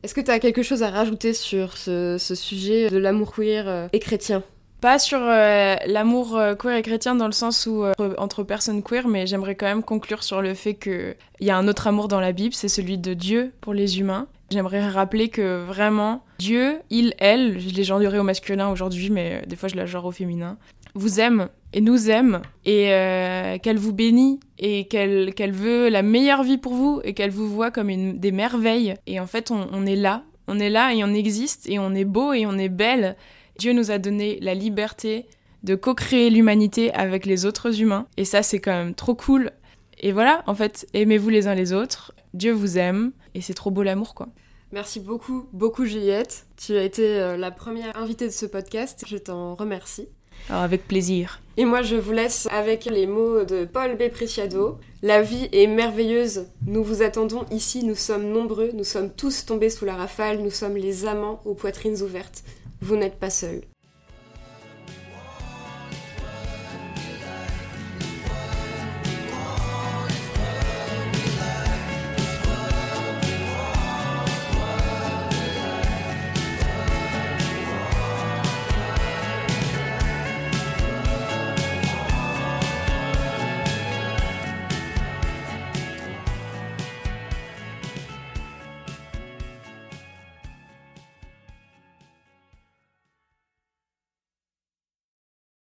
Est-ce 0.04 0.14
que 0.14 0.20
tu 0.20 0.30
as 0.30 0.38
quelque 0.38 0.62
chose 0.62 0.82
à 0.82 0.90
rajouter 0.90 1.32
sur 1.32 1.78
ce, 1.78 2.18
sujet 2.18 2.90
de 2.90 2.98
l'amour 2.98 3.34
queer 3.34 3.66
euh, 3.66 3.88
et 3.94 4.00
chrétien? 4.00 4.42
Pas 4.82 4.98
sur 4.98 5.18
euh, 5.18 5.76
l'amour 5.86 6.36
euh, 6.36 6.54
queer 6.54 6.76
et 6.76 6.82
chrétien 6.82 7.14
dans 7.14 7.24
le 7.24 7.32
sens 7.32 7.66
où 7.66 7.86
entre 8.18 8.42
personnes 8.42 8.82
queer, 8.82 9.08
mais 9.08 9.26
j'aimerais 9.26 9.54
quand 9.54 9.64
même 9.64 9.82
conclure 9.82 10.22
sur 10.22 10.42
le 10.42 10.52
fait 10.52 10.74
qu'il 10.74 11.16
y 11.40 11.48
a 11.48 11.56
un 11.56 11.68
autre 11.68 11.86
amour 11.86 12.08
dans 12.08 12.20
la 12.20 12.32
Bible, 12.32 12.52
c'est 12.52 12.68
celui 12.68 12.98
de 12.98 13.14
Dieu 13.14 13.52
pour 13.62 13.72
les 13.72 13.98
humains. 13.98 14.26
J'aimerais 14.50 14.86
rappeler 14.86 15.30
que 15.30 15.64
vraiment, 15.64 16.22
Dieu, 16.38 16.80
il, 16.90 17.14
elle, 17.16 17.58
je 17.58 17.70
l'ai 17.70 17.84
genré 17.84 18.18
au 18.18 18.24
masculin 18.24 18.68
aujourd'hui, 18.68 19.08
mais 19.08 19.42
des 19.46 19.56
fois 19.56 19.70
je 19.70 19.76
la 19.76 19.86
genre 19.86 20.04
au 20.04 20.12
féminin, 20.12 20.58
vous 20.94 21.18
aime 21.18 21.48
et 21.74 21.80
nous 21.80 22.08
aime 22.08 22.40
et 22.64 22.94
euh, 22.94 23.58
qu'elle 23.58 23.78
vous 23.78 23.92
bénit 23.92 24.38
et 24.58 24.86
qu'elle 24.86 25.34
qu'elle 25.34 25.52
veut 25.52 25.88
la 25.88 26.02
meilleure 26.02 26.44
vie 26.44 26.56
pour 26.56 26.72
vous 26.72 27.00
et 27.04 27.14
qu'elle 27.14 27.32
vous 27.32 27.48
voit 27.48 27.72
comme 27.72 27.90
une, 27.90 28.18
des 28.18 28.32
merveilles. 28.32 28.94
Et 29.06 29.18
en 29.18 29.26
fait, 29.26 29.50
on, 29.50 29.66
on 29.72 29.84
est 29.84 29.96
là, 29.96 30.22
on 30.46 30.58
est 30.60 30.70
là 30.70 30.94
et 30.94 31.02
on 31.02 31.12
existe 31.12 31.68
et 31.68 31.80
on 31.80 31.92
est 31.92 32.04
beau 32.04 32.32
et 32.32 32.46
on 32.46 32.56
est 32.56 32.68
belle. 32.68 33.16
Dieu 33.58 33.72
nous 33.72 33.90
a 33.90 33.98
donné 33.98 34.38
la 34.40 34.54
liberté 34.54 35.26
de 35.64 35.74
co-créer 35.74 36.30
l'humanité 36.30 36.94
avec 36.94 37.26
les 37.26 37.44
autres 37.44 37.80
humains. 37.80 38.06
Et 38.16 38.24
ça, 38.24 38.42
c'est 38.42 38.60
quand 38.60 38.76
même 38.76 38.94
trop 38.94 39.14
cool. 39.14 39.50
Et 39.98 40.12
voilà, 40.12 40.44
en 40.46 40.54
fait, 40.54 40.86
aimez-vous 40.94 41.28
les 41.28 41.48
uns 41.48 41.54
les 41.54 41.72
autres. 41.72 42.14
Dieu 42.34 42.52
vous 42.52 42.78
aime. 42.78 43.12
Et 43.34 43.40
c'est 43.40 43.54
trop 43.54 43.70
beau 43.70 43.82
l'amour, 43.82 44.14
quoi. 44.14 44.28
Merci 44.70 45.00
beaucoup, 45.00 45.46
beaucoup 45.52 45.84
Juliette. 45.84 46.46
Tu 46.56 46.76
as 46.76 46.82
été 46.82 47.20
euh, 47.20 47.36
la 47.36 47.50
première 47.50 47.96
invitée 47.96 48.26
de 48.26 48.32
ce 48.32 48.44
podcast, 48.46 49.04
je 49.06 49.16
t'en 49.16 49.54
remercie. 49.54 50.08
Alors, 50.48 50.62
avec 50.62 50.86
plaisir. 50.86 51.40
Et 51.56 51.64
moi, 51.64 51.82
je 51.82 51.96
vous 51.96 52.12
laisse 52.12 52.48
avec 52.50 52.84
les 52.84 53.06
mots 53.06 53.44
de 53.44 53.64
Paul 53.64 53.96
B. 53.96 54.08
Preciado. 54.10 54.78
La 55.02 55.22
vie 55.22 55.48
est 55.52 55.66
merveilleuse. 55.66 56.46
Nous 56.66 56.82
vous 56.82 57.02
attendons 57.02 57.44
ici. 57.50 57.84
Nous 57.84 57.94
sommes 57.94 58.28
nombreux. 58.28 58.70
Nous 58.74 58.84
sommes 58.84 59.10
tous 59.10 59.46
tombés 59.46 59.70
sous 59.70 59.84
la 59.84 59.94
rafale. 59.94 60.38
Nous 60.38 60.50
sommes 60.50 60.76
les 60.76 61.06
amants 61.06 61.40
aux 61.44 61.54
poitrines 61.54 62.02
ouvertes. 62.02 62.42
Vous 62.80 62.96
n'êtes 62.96 63.18
pas 63.18 63.30
seuls. 63.30 63.62